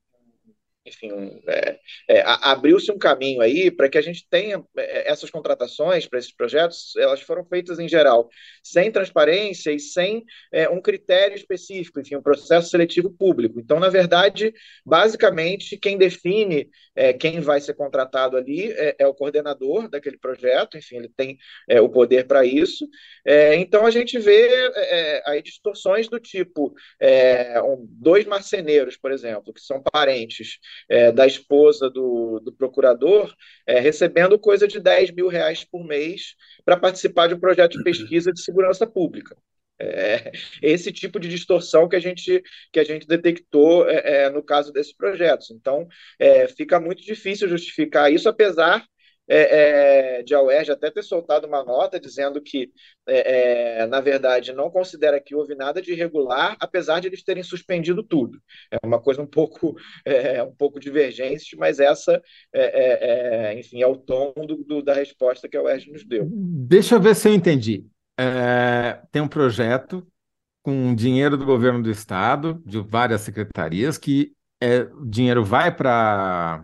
enfim, 0.87 1.41
é, 1.47 1.79
é, 2.09 2.23
abriu-se 2.25 2.91
um 2.91 2.97
caminho 2.97 3.41
aí 3.41 3.69
para 3.69 3.89
que 3.89 3.97
a 3.97 4.01
gente 4.01 4.27
tenha 4.29 4.63
é, 4.77 5.11
essas 5.11 5.29
contratações 5.29 6.07
para 6.07 6.19
esses 6.19 6.33
projetos, 6.33 6.95
elas 6.95 7.21
foram 7.21 7.45
feitas 7.45 7.79
em 7.79 7.87
geral 7.87 8.29
sem 8.63 8.91
transparência 8.91 9.71
e 9.71 9.79
sem 9.79 10.23
é, 10.51 10.69
um 10.69 10.81
critério 10.81 11.35
específico, 11.35 11.99
enfim, 11.99 12.15
um 12.15 12.21
processo 12.21 12.69
seletivo 12.69 13.09
público. 13.09 13.59
Então, 13.59 13.79
na 13.79 13.89
verdade, 13.89 14.53
basicamente, 14.85 15.77
quem 15.77 15.97
define 15.97 16.69
é, 16.95 17.13
quem 17.13 17.39
vai 17.39 17.61
ser 17.61 17.75
contratado 17.75 18.35
ali 18.35 18.71
é, 18.71 18.95
é, 18.99 19.07
o 19.07 19.13
coordenador 19.13 19.87
daquele 19.87 20.17
projeto, 20.17 20.77
enfim, 20.77 20.97
ele 20.97 21.09
tem 21.15 21.37
o 21.81 21.89
poder 21.89 22.25
para 22.25 22.43
isso. 22.43 22.87
então, 23.57 23.85
a 23.85 23.91
gente 23.91 24.17
vê 24.17 24.49
aí 25.25 25.41
distorções 25.41 26.07
do 26.07 26.19
tipo 26.19 26.73
um, 27.63 27.85
dois 27.89 28.25
marceneiros, 28.25 28.97
por 28.97 29.11
exemplo, 29.11 29.53
que 29.53 29.61
são 29.61 29.81
parentes, 29.81 30.59
é, 30.89 31.11
da 31.11 31.25
esposa 31.25 31.89
do, 31.89 32.39
do 32.39 32.51
procurador, 32.53 33.33
é, 33.65 33.79
recebendo 33.79 34.39
coisa 34.39 34.67
de 34.67 34.79
10 34.79 35.11
mil 35.11 35.27
reais 35.27 35.63
por 35.63 35.85
mês 35.85 36.35
para 36.63 36.77
participar 36.77 37.27
de 37.27 37.35
um 37.35 37.39
projeto 37.39 37.77
de 37.77 37.83
pesquisa 37.83 38.31
de 38.31 38.41
segurança 38.41 38.85
pública. 38.85 39.35
É, 39.79 40.31
esse 40.61 40.91
tipo 40.91 41.19
de 41.19 41.27
distorção 41.27 41.87
que 41.87 41.95
a 41.95 41.99
gente, 41.99 42.41
que 42.71 42.79
a 42.79 42.83
gente 42.83 43.05
detectou 43.05 43.87
é, 43.87 44.23
é 44.23 44.29
no 44.29 44.41
caso 44.41 44.71
desses 44.71 44.93
projetos. 44.93 45.51
Então, 45.51 45.87
é, 46.17 46.47
fica 46.47 46.79
muito 46.79 47.03
difícil 47.03 47.47
justificar 47.47 48.11
isso, 48.11 48.27
apesar 48.27 48.83
é, 49.27 50.19
é, 50.19 50.23
de 50.23 50.33
a 50.33 50.41
UERJ 50.41 50.71
até 50.71 50.89
ter 50.89 51.03
soltado 51.03 51.45
uma 51.45 51.63
nota 51.63 51.99
dizendo 51.99 52.41
que, 52.41 52.71
é, 53.05 53.81
é, 53.81 53.87
na 53.87 53.99
verdade, 53.99 54.53
não 54.53 54.69
considera 54.69 55.19
que 55.19 55.35
houve 55.35 55.53
nada 55.53 55.81
de 55.81 55.91
irregular, 55.91 56.55
apesar 56.59 57.01
de 57.01 57.07
eles 57.07 57.23
terem 57.23 57.43
suspendido 57.43 58.01
tudo. 58.01 58.41
É 58.71 58.77
uma 58.85 59.01
coisa 59.01 59.21
um 59.21 59.27
pouco, 59.27 59.75
é, 60.05 60.41
um 60.41 60.55
pouco 60.55 60.79
divergente, 60.79 61.57
mas 61.57 61.79
essa, 61.79 62.21
é, 62.53 63.59
enfim, 63.59 63.81
é 63.81 63.87
o 63.87 63.97
tom 63.97 64.33
do, 64.47 64.63
do, 64.63 64.81
da 64.81 64.93
resposta 64.93 65.49
que 65.49 65.57
a 65.57 65.61
UERJ 65.61 65.91
nos 65.91 66.05
deu. 66.05 66.27
Deixa 66.31 66.95
eu 66.95 67.01
ver 67.01 67.15
se 67.15 67.27
eu 67.27 67.33
entendi. 67.33 67.85
tem 69.11 69.21
um 69.21 69.27
projeto 69.27 70.07
com 70.63 70.95
dinheiro 70.95 71.37
do 71.37 71.45
governo 71.45 71.81
do 71.81 71.89
estado, 71.89 72.61
de 72.65 72.79
várias 72.79 73.21
secretarias, 73.21 73.97
que 73.97 74.33
o 74.99 75.05
dinheiro 75.05 75.43
vai 75.43 75.73
para 75.73 76.63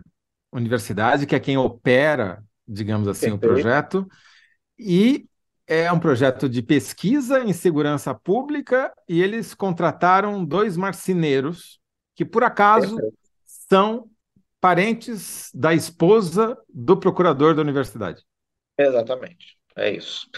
universidade, 0.52 1.26
que 1.26 1.34
é 1.34 1.40
quem 1.40 1.56
opera 1.56 2.42
digamos 2.66 3.08
assim, 3.08 3.30
o 3.30 3.38
projeto. 3.38 4.06
E 4.78 5.26
é 5.66 5.90
um 5.90 5.98
projeto 5.98 6.48
de 6.48 6.62
pesquisa 6.62 7.40
em 7.40 7.52
segurança 7.52 8.14
pública 8.14 8.92
e 9.08 9.22
eles 9.22 9.54
contrataram 9.54 10.44
dois 10.44 10.76
marceneiros 10.76 11.78
que, 12.14 12.24
por 12.24 12.44
acaso, 12.44 12.98
são 13.46 14.08
parentes 14.60 15.50
da 15.54 15.74
esposa 15.74 16.56
do 16.72 16.96
procurador 16.96 17.54
da 17.54 17.62
universidade. 17.62 18.22
Exatamente. 18.78 19.56
É 19.76 19.90
isso. 19.90 20.28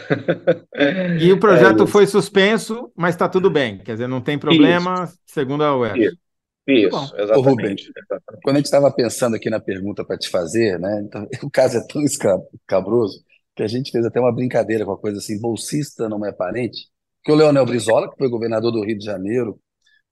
e 1.20 1.30
o 1.30 1.38
projeto 1.40 1.82
é 1.82 1.86
foi 1.86 2.06
suspenso, 2.06 2.90
mas 2.96 3.14
está 3.14 3.28
tudo 3.28 3.50
bem. 3.50 3.78
Quer 3.78 3.92
dizer, 3.92 4.06
não 4.08 4.20
tem 4.20 4.38
problema, 4.38 5.04
isso. 5.04 5.18
segundo 5.26 5.62
a 5.62 5.76
UERJ. 5.76 6.06
Isso. 6.06 6.25
Isso, 6.66 7.14
exatamente. 7.16 7.32
Ô, 7.32 7.40
Rubens, 7.42 7.80
exatamente. 7.82 8.42
Quando 8.42 8.56
a 8.56 8.58
gente 8.58 8.66
estava 8.66 8.90
pensando 8.90 9.36
aqui 9.36 9.48
na 9.48 9.60
pergunta 9.60 10.04
para 10.04 10.18
te 10.18 10.28
fazer, 10.28 10.78
né? 10.80 11.02
Então, 11.04 11.26
o 11.42 11.50
caso 11.50 11.78
é 11.78 11.86
tão 11.86 12.02
escabroso 12.02 13.24
que 13.54 13.62
a 13.62 13.68
gente 13.68 13.90
fez 13.90 14.04
até 14.04 14.20
uma 14.20 14.34
brincadeira 14.34 14.84
com 14.84 14.92
a 14.92 14.98
coisa 14.98 15.18
assim, 15.18 15.40
bolsista 15.40 16.08
não 16.08 16.24
é 16.26 16.32
parente, 16.32 16.88
que 17.24 17.32
o 17.32 17.34
Leonel 17.34 17.64
Brizola, 17.64 18.10
que 18.10 18.18
foi 18.18 18.28
governador 18.28 18.70
do 18.70 18.84
Rio 18.84 18.98
de 18.98 19.04
Janeiro, 19.04 19.58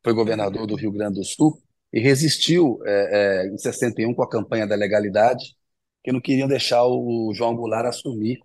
foi 0.03 0.13
governador 0.13 0.67
do 0.67 0.77
Rio 0.77 0.93
Grande 0.93 1.21
do 1.21 1.25
Sul, 1.25 1.61
e 1.93 2.01
resistiu 2.01 2.81
é, 2.85 3.45
é, 3.45 3.49
em 3.49 3.59
61 3.59 4.15
com 4.15 4.23
a 4.23 4.29
campanha 4.29 4.67
da 4.67 4.75
legalidade, 4.75 5.55
que 6.03 6.11
não 6.11 6.21
queriam 6.21 6.49
deixar 6.49 6.85
o 6.85 7.33
João 7.35 7.55
Goulart 7.55 7.87
assumir 7.87 8.39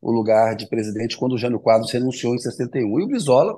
o 0.00 0.10
lugar 0.10 0.56
de 0.56 0.68
presidente 0.68 1.16
quando 1.16 1.32
o 1.32 1.38
Jânio 1.38 1.60
Quadros 1.60 1.92
renunciou 1.92 2.34
em 2.34 2.38
61. 2.38 3.00
E 3.00 3.04
o 3.04 3.06
Brizola 3.06 3.56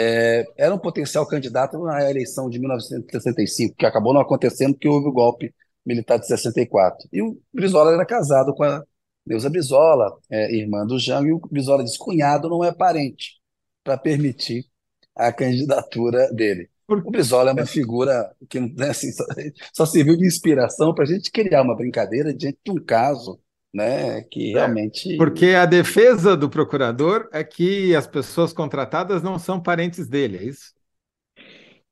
é, 0.00 0.44
era 0.56 0.72
um 0.72 0.78
potencial 0.78 1.26
candidato 1.26 1.76
na 1.82 2.08
eleição 2.08 2.48
de 2.48 2.60
1965, 2.60 3.74
que 3.76 3.84
acabou 3.84 4.14
não 4.14 4.20
acontecendo 4.20 4.74
porque 4.74 4.88
houve 4.88 5.08
o 5.08 5.12
golpe 5.12 5.52
militar 5.84 6.20
de 6.20 6.26
64. 6.28 7.08
E 7.12 7.20
o 7.20 7.40
Brizola 7.52 7.92
era 7.92 8.06
casado 8.06 8.54
com 8.54 8.62
a 8.62 8.84
Neuza 9.26 9.50
Brizola, 9.50 10.16
é, 10.30 10.54
irmã 10.54 10.86
do 10.86 11.00
Jango, 11.00 11.26
e 11.26 11.32
o 11.32 11.40
Brizola 11.40 11.82
diz: 11.82 11.96
cunhado 11.96 12.48
não 12.48 12.62
é 12.62 12.72
parente, 12.72 13.40
para 13.82 13.98
permitir 13.98 14.66
a 15.16 15.32
candidatura 15.32 16.32
dele. 16.32 16.70
O 16.86 17.10
Brizola 17.10 17.50
é 17.50 17.52
uma 17.52 17.66
figura 17.66 18.32
que 18.48 18.60
né, 18.60 18.90
assim, 18.90 19.10
só, 19.10 19.24
só 19.74 19.86
serviu 19.86 20.16
de 20.16 20.26
inspiração 20.26 20.94
para 20.94 21.02
a 21.04 21.08
gente 21.08 21.28
criar 21.32 21.62
uma 21.62 21.76
brincadeira 21.76 22.32
diante 22.32 22.58
de 22.64 22.70
um 22.70 22.76
caso 22.76 23.40
né, 23.72 24.22
que 24.24 24.52
É, 24.54 24.58
realmente. 24.58 25.08
Porque 25.16 25.46
a 25.54 25.66
defesa 25.66 26.36
do 26.36 26.48
procurador 26.48 27.28
é 27.32 27.42
que 27.44 27.94
as 27.94 28.06
pessoas 28.06 28.52
contratadas 28.52 29.22
não 29.22 29.38
são 29.38 29.60
parentes 29.62 30.06
dele, 30.08 30.38
é 30.38 30.44
isso? 30.44 30.72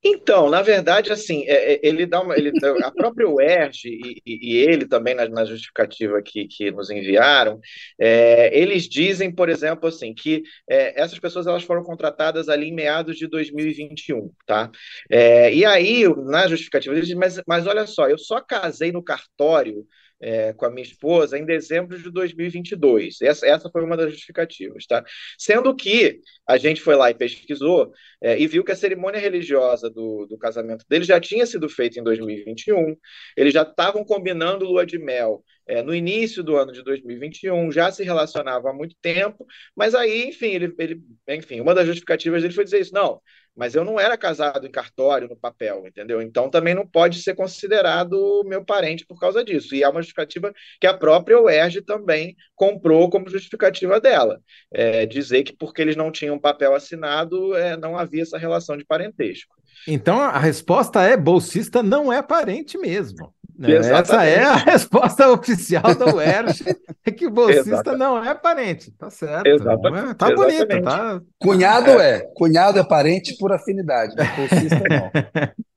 Então, 0.03 0.49
na 0.49 0.61
verdade, 0.61 1.11
assim, 1.11 1.43
é, 1.47 1.73
é, 1.73 1.79
ele 1.83 2.05
dá 2.05 2.21
uma, 2.21 2.37
ele, 2.37 2.53
a 2.81 2.91
própria 2.91 3.27
UERJ 3.27 3.89
e, 3.89 4.21
e- 4.25 4.53
e 4.53 4.57
ele 4.57 4.87
também 4.87 5.15
na, 5.15 5.27
na 5.27 5.43
justificativa 5.43 6.21
que, 6.21 6.47
que 6.47 6.71
nos 6.71 6.89
enviaram, 6.89 7.59
é, 7.99 8.57
eles 8.57 8.87
dizem, 8.87 9.33
por 9.33 9.49
exemplo, 9.49 9.87
assim, 9.89 10.13
que 10.13 10.43
é, 10.69 11.01
essas 11.01 11.19
pessoas 11.19 11.47
elas 11.47 11.63
foram 11.63 11.83
contratadas 11.83 12.47
ali 12.47 12.67
em 12.67 12.73
meados 12.73 13.17
de 13.17 13.27
2021, 13.27 14.31
tá? 14.45 14.69
É, 15.09 15.53
e 15.53 15.65
aí, 15.65 16.03
na 16.25 16.47
justificativa, 16.47 16.93
eles 16.93 17.07
dizem, 17.07 17.19
mas, 17.19 17.41
mas 17.47 17.65
olha 17.67 17.85
só, 17.87 18.07
eu 18.07 18.17
só 18.19 18.39
casei 18.39 18.91
no 18.91 19.03
cartório 19.03 19.85
é, 20.19 20.53
com 20.53 20.65
a 20.65 20.69
minha 20.69 20.83
esposa 20.85 21.37
em 21.37 21.45
dezembro 21.45 21.97
de 21.97 22.09
2022. 22.11 23.21
Essa, 23.21 23.47
essa 23.47 23.69
foi 23.69 23.83
uma 23.83 23.97
das 23.97 24.11
justificativas, 24.11 24.85
tá? 24.85 25.03
Sendo 25.37 25.75
que 25.75 26.19
a 26.47 26.57
gente 26.57 26.81
foi 26.81 26.95
lá 26.95 27.09
e 27.09 27.13
pesquisou 27.13 27.91
é, 28.21 28.39
e 28.39 28.47
viu 28.47 28.63
que 28.63 28.71
a 28.71 28.75
cerimônia 28.75 29.19
religiosa 29.19 29.89
do, 29.89 30.25
do 30.25 30.37
casamento 30.37 30.85
dele 30.89 31.03
já 31.05 31.19
tinha 31.19 31.45
sido 31.45 31.69
feita 31.69 31.99
em 31.99 32.03
2021, 32.03 32.95
eles 33.35 33.53
já 33.53 33.63
estavam 33.63 34.03
combinando 34.03 34.65
lua 34.65 34.85
de 34.85 34.97
mel 34.97 35.43
é, 35.67 35.83
no 35.83 35.93
início 35.93 36.43
do 36.43 36.55
ano 36.55 36.71
de 36.71 36.81
2021, 36.81 37.71
já 37.71 37.91
se 37.91 38.03
relacionavam 38.03 38.71
há 38.71 38.73
muito 38.73 38.95
tempo, 39.01 39.45
mas 39.75 39.93
aí, 39.93 40.29
enfim, 40.29 40.47
ele, 40.47 40.73
ele, 40.79 41.01
enfim, 41.27 41.59
uma 41.59 41.75
das 41.75 41.85
justificativas 41.85 42.41
dele 42.41 42.53
foi 42.53 42.63
dizer 42.63 42.79
isso, 42.79 42.93
não, 42.93 43.21
mas 43.57 43.73
eu 43.73 43.83
não 43.83 43.99
era 43.99 44.15
casado 44.15 44.67
em 44.67 44.71
cartório, 44.71 45.27
no 45.27 45.35
papel, 45.35 45.87
entendeu? 45.87 46.21
Então 46.21 46.47
também 46.47 46.75
não 46.75 46.85
pode 46.85 47.21
ser 47.23 47.33
considerado 47.33 48.43
meu 48.45 48.63
parente 48.63 49.03
por 49.05 49.19
causa 49.19 49.43
disso. 49.43 49.73
E 49.73 49.83
é 49.83 49.89
uma 49.89 50.01
justificativa 50.01 50.53
que 50.79 50.85
a 50.85 50.93
própria 50.93 51.41
UERJ 51.41 51.81
também 51.81 52.35
comprou 52.55 53.09
como 53.09 53.27
justificativa 53.27 53.99
dela. 53.99 54.39
É, 54.71 55.07
dizer 55.07 55.43
que 55.43 55.53
porque 55.53 55.81
eles 55.81 55.95
não 55.95 56.11
tinham 56.11 56.37
papel 56.37 56.75
assinado, 56.75 57.55
é, 57.55 57.75
não 57.75 57.97
havia 57.97 58.21
essa 58.21 58.37
relação 58.37 58.77
de 58.77 58.85
parentesco. 58.85 59.55
Então 59.87 60.19
a 60.19 60.37
resposta 60.39 61.01
é: 61.01 61.17
bolsista 61.17 61.83
não 61.83 62.11
é 62.11 62.21
parente 62.21 62.77
mesmo. 62.77 63.33
né? 63.57 63.75
Essa 63.75 64.23
é 64.23 64.43
a 64.43 64.55
resposta 64.71 65.29
oficial 65.31 65.95
da 65.95 66.13
UERJ, 66.13 66.63
é 67.05 67.11
que 67.11 67.29
bolsista 67.29 67.69
Exatamente. 67.69 67.99
não 67.99 68.23
é 68.23 68.33
parente. 68.35 68.91
Tá 68.97 69.09
certo. 69.09 69.47
Exatamente. 69.47 70.13
Tá 70.15 70.33
bonito, 70.33 70.71
Exatamente. 70.71 70.83
tá? 70.83 71.21
Cunhado 71.39 71.91
é. 71.91 72.19
Cunhado 72.35 72.79
é 72.79 72.83
parente 72.83 73.37
por 73.37 73.51
afinidade, 73.51 74.13
mas 74.17 74.35
bolsista 74.35 74.83
não. 74.89 75.11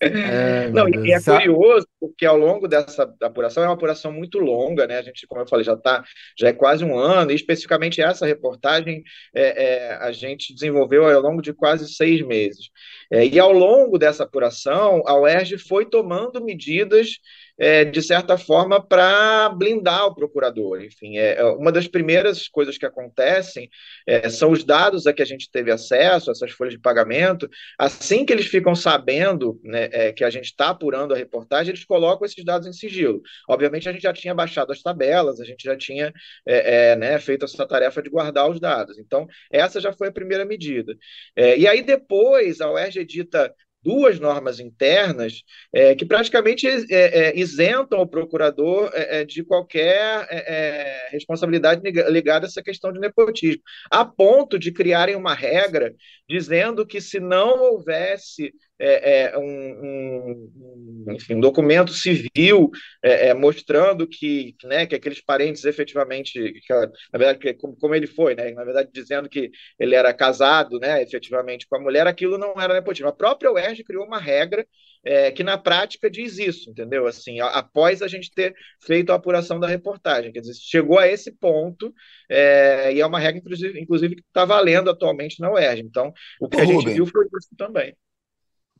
É, 0.00 0.68
Não, 0.68 0.88
meu 0.88 1.04
e 1.04 1.12
é 1.12 1.20
curioso 1.20 1.86
porque 1.98 2.24
ao 2.24 2.36
longo 2.36 2.68
dessa 2.68 3.12
apuração 3.20 3.64
é 3.64 3.66
uma 3.66 3.74
apuração 3.74 4.12
muito 4.12 4.38
longa, 4.38 4.86
né? 4.86 4.96
A 4.96 5.02
gente, 5.02 5.26
como 5.26 5.40
eu 5.40 5.48
falei, 5.48 5.64
já 5.64 5.76
tá, 5.76 6.04
já 6.38 6.48
é 6.48 6.52
quase 6.52 6.84
um 6.84 6.96
ano, 6.96 7.32
e 7.32 7.34
especificamente 7.34 8.00
essa 8.00 8.24
reportagem 8.24 9.02
é, 9.34 9.64
é, 9.64 9.94
a 9.96 10.12
gente 10.12 10.54
desenvolveu 10.54 11.04
ao 11.04 11.20
longo 11.20 11.42
de 11.42 11.52
quase 11.52 11.92
seis 11.92 12.24
meses. 12.24 12.70
É, 13.18 13.26
e 13.26 13.36
ao 13.36 13.52
longo 13.52 13.98
dessa 13.98 14.22
apuração, 14.22 15.02
a 15.04 15.18
UERJ 15.18 15.58
foi 15.58 15.84
tomando 15.84 16.40
medidas, 16.40 17.18
é, 17.58 17.84
de 17.84 18.00
certa 18.00 18.38
forma, 18.38 18.80
para 18.80 19.48
blindar 19.50 20.06
o 20.06 20.14
procurador. 20.14 20.80
Enfim, 20.82 21.18
é, 21.18 21.38
é 21.38 21.44
uma 21.44 21.72
das 21.72 21.88
primeiras 21.88 22.46
coisas 22.48 22.78
que 22.78 22.86
acontecem 22.86 23.68
é, 24.06 24.28
são 24.28 24.52
os 24.52 24.62
dados 24.64 25.06
a 25.06 25.12
que 25.12 25.22
a 25.22 25.26
gente 25.26 25.50
teve 25.50 25.70
acesso, 25.70 26.30
essas 26.30 26.52
folhas 26.52 26.74
de 26.74 26.80
pagamento, 26.80 27.48
assim 27.78 28.24
que 28.24 28.32
eles 28.32 28.46
ficam 28.46 28.74
sabendo 28.74 29.60
né, 29.64 29.88
é, 29.92 30.12
que 30.12 30.22
a 30.22 30.30
gente 30.30 30.46
está 30.46 30.68
apurando 30.70 31.12
a 31.12 31.16
reportagem, 31.16 31.72
eles 31.72 31.84
colocam 31.84 32.24
esses 32.24 32.44
dados 32.44 32.66
em 32.68 32.72
sigilo. 32.72 33.20
Obviamente, 33.48 33.88
a 33.88 33.92
gente 33.92 34.02
já 34.02 34.12
tinha 34.12 34.34
baixado 34.34 34.70
as 34.72 34.80
tabelas, 34.80 35.40
a 35.40 35.44
gente 35.44 35.64
já 35.64 35.76
tinha 35.76 36.12
é, 36.46 36.92
é, 36.92 36.96
né, 36.96 37.18
feito 37.18 37.44
essa 37.44 37.66
tarefa 37.66 38.02
de 38.02 38.10
guardar 38.10 38.48
os 38.48 38.60
dados. 38.60 38.98
Então, 38.98 39.26
essa 39.50 39.80
já 39.80 39.92
foi 39.92 40.08
a 40.08 40.12
primeira 40.12 40.44
medida. 40.44 40.96
E 41.36 41.66
aí, 41.66 41.82
depois, 41.82 42.60
a 42.60 42.70
UERJ 42.70 43.00
edita 43.00 43.54
duas 43.82 44.18
normas 44.18 44.60
internas 44.60 45.42
é, 45.72 45.94
que 45.94 46.04
praticamente 46.04 46.66
é, 46.66 46.84
é, 46.90 47.38
isentam 47.38 48.00
o 48.00 48.06
procurador 48.06 48.90
é, 48.92 49.24
de 49.24 49.44
qualquer 49.44 50.26
é, 50.30 51.08
responsabilidade 51.10 51.80
ligada 52.10 52.46
a 52.46 52.48
essa 52.48 52.62
questão 52.62 52.92
de 52.92 53.00
nepotismo, 53.00 53.62
a 53.90 54.04
ponto 54.04 54.58
de 54.58 54.72
criarem 54.72 55.16
uma 55.16 55.34
regra 55.34 55.94
dizendo 56.28 56.86
que 56.86 57.00
se 57.00 57.20
não 57.20 57.60
houvesse 57.60 58.52
é, 58.78 59.22
é, 59.22 59.38
um, 59.38 59.42
um, 59.44 61.12
enfim, 61.12 61.34
um, 61.34 61.40
documento 61.40 61.92
civil 61.92 62.70
é, 63.02 63.34
mostrando 63.34 64.06
que, 64.06 64.54
né, 64.64 64.86
que 64.86 64.94
aqueles 64.94 65.20
parentes 65.20 65.64
efetivamente, 65.64 66.32
que, 66.32 66.74
na 67.12 67.18
verdade, 67.18 67.54
como, 67.54 67.76
como, 67.76 67.94
ele 67.94 68.06
foi, 68.06 68.34
né, 68.34 68.50
na 68.52 68.64
verdade, 68.64 68.90
dizendo 68.92 69.28
que 69.28 69.50
ele 69.78 69.94
era 69.94 70.14
casado, 70.14 70.78
né, 70.78 71.02
efetivamente 71.02 71.66
com 71.68 71.76
a 71.76 71.80
mulher, 71.80 72.06
aquilo 72.06 72.38
não 72.38 72.54
era 72.60 72.74
nepotismo. 72.74 73.08
A 73.08 73.12
própria 73.12 73.52
UERJ 73.52 73.82
criou 73.84 74.04
uma 74.04 74.18
regra 74.18 74.66
é, 75.04 75.30
que 75.30 75.42
na 75.42 75.56
prática 75.56 76.10
diz 76.10 76.38
isso, 76.38 76.70
entendeu? 76.70 77.06
Assim, 77.06 77.40
após 77.40 78.02
a 78.02 78.08
gente 78.08 78.30
ter 78.30 78.54
feito 78.80 79.10
a 79.10 79.14
apuração 79.14 79.58
da 79.58 79.66
reportagem, 79.66 80.32
quer 80.32 80.40
dizer, 80.40 80.54
chegou 80.54 80.98
a 80.98 81.06
esse 81.06 81.32
ponto 81.32 81.94
é, 82.28 82.92
e 82.92 83.00
é 83.00 83.06
uma 83.06 83.18
regra, 83.18 83.38
inclusive, 83.38 83.80
inclusive 83.80 84.16
que 84.16 84.22
está 84.22 84.44
valendo 84.44 84.90
atualmente 84.90 85.40
na 85.40 85.50
UERJ. 85.50 85.82
Então, 85.82 86.12
o 86.40 86.48
que 86.48 86.56
Ô, 86.56 86.60
a 86.60 86.64
gente 86.64 86.76
Rubem, 86.76 86.94
viu 86.94 87.06
foi 87.06 87.24
isso 87.24 87.56
também. 87.56 87.94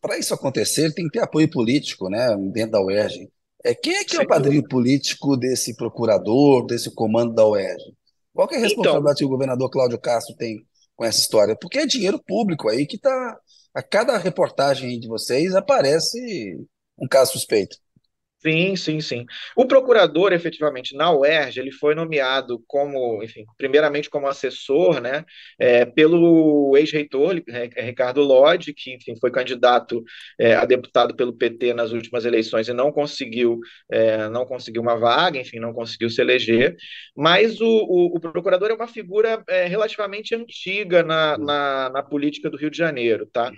Para 0.01 0.19
isso 0.19 0.35
acontecer, 0.35 0.93
tem 0.93 1.07
que 1.07 1.13
ter 1.13 1.21
apoio 1.21 1.51
político, 1.51 2.09
né, 2.09 2.37
dentro 2.53 2.73
da 2.73 2.83
UERJ. 2.83 3.29
É, 3.65 3.75
quem 3.75 3.97
é 3.97 4.05
que 4.05 4.17
é 4.17 4.21
o 4.21 4.27
padrinho 4.27 4.63
político 4.67 5.37
desse 5.37 5.75
procurador, 5.77 6.65
desse 6.67 6.95
comando 6.95 7.35
da 7.35 7.47
UERJ? 7.47 7.97
Qual 8.33 8.49
é 8.53 8.57
a 8.57 8.61
responsabilidade 8.61 9.01
então, 9.01 9.15
que 9.17 9.25
o 9.25 9.29
governador 9.29 9.71
Cláudio 9.71 9.99
Castro 9.99 10.35
tem 10.37 10.65
com 10.95 11.05
essa 11.05 11.19
história? 11.19 11.57
Porque 11.61 11.79
é 11.79 11.87
dinheiro 11.87 12.23
público 12.25 12.69
aí 12.69 12.87
que 12.87 12.97
está 12.97 13.37
a 13.75 13.83
cada 13.83 14.17
reportagem 14.17 14.99
de 14.99 15.09
vocês 15.09 15.55
aparece 15.55 16.19
um 16.99 17.09
caso 17.09 17.33
suspeito. 17.33 17.77
Sim, 18.41 18.77
sim, 18.77 19.01
sim. 19.01 19.27
O 19.57 19.67
procurador, 19.67 20.33
efetivamente, 20.33 20.95
na 20.95 21.11
UERJ, 21.13 21.59
ele 21.59 21.73
foi 21.73 21.93
nomeado 21.97 22.63
como, 22.69 23.21
enfim, 23.21 23.45
primeiramente 23.57 24.09
como 24.09 24.29
assessor, 24.29 25.01
né, 25.01 25.25
é, 25.59 25.85
pelo 25.85 26.77
ex-reitor 26.77 27.43
Ricardo 27.77 28.23
Lodge, 28.23 28.73
que, 28.73 28.95
enfim, 28.95 29.17
foi 29.21 29.33
candidato 29.33 30.05
é, 30.39 30.55
a 30.55 30.65
deputado 30.65 31.17
pelo 31.17 31.33
PT 31.33 31.75
nas 31.75 31.91
últimas 31.91 32.25
eleições 32.25 32.69
e 32.69 32.73
não 32.73 32.93
conseguiu, 32.93 33.59
é, 33.91 34.29
não 34.29 34.47
conseguiu 34.47 34.83
uma 34.83 34.97
vaga, 34.97 35.41
enfim, 35.41 35.59
não 35.59 35.73
conseguiu 35.73 36.09
se 36.09 36.21
eleger. 36.21 36.77
Mas 37.17 37.61
o, 37.61 37.67
o, 37.67 38.17
o 38.17 38.21
procurador 38.21 38.71
é 38.71 38.75
uma 38.75 38.87
figura 38.87 39.43
relativamente 39.67 40.35
antiga 40.35 41.03
na, 41.03 41.37
na, 41.37 41.91
na, 41.91 42.03
política 42.05 42.49
do 42.49 42.57
Rio 42.57 42.71
de 42.71 42.79
Janeiro, 42.79 43.27
tá? 43.27 43.51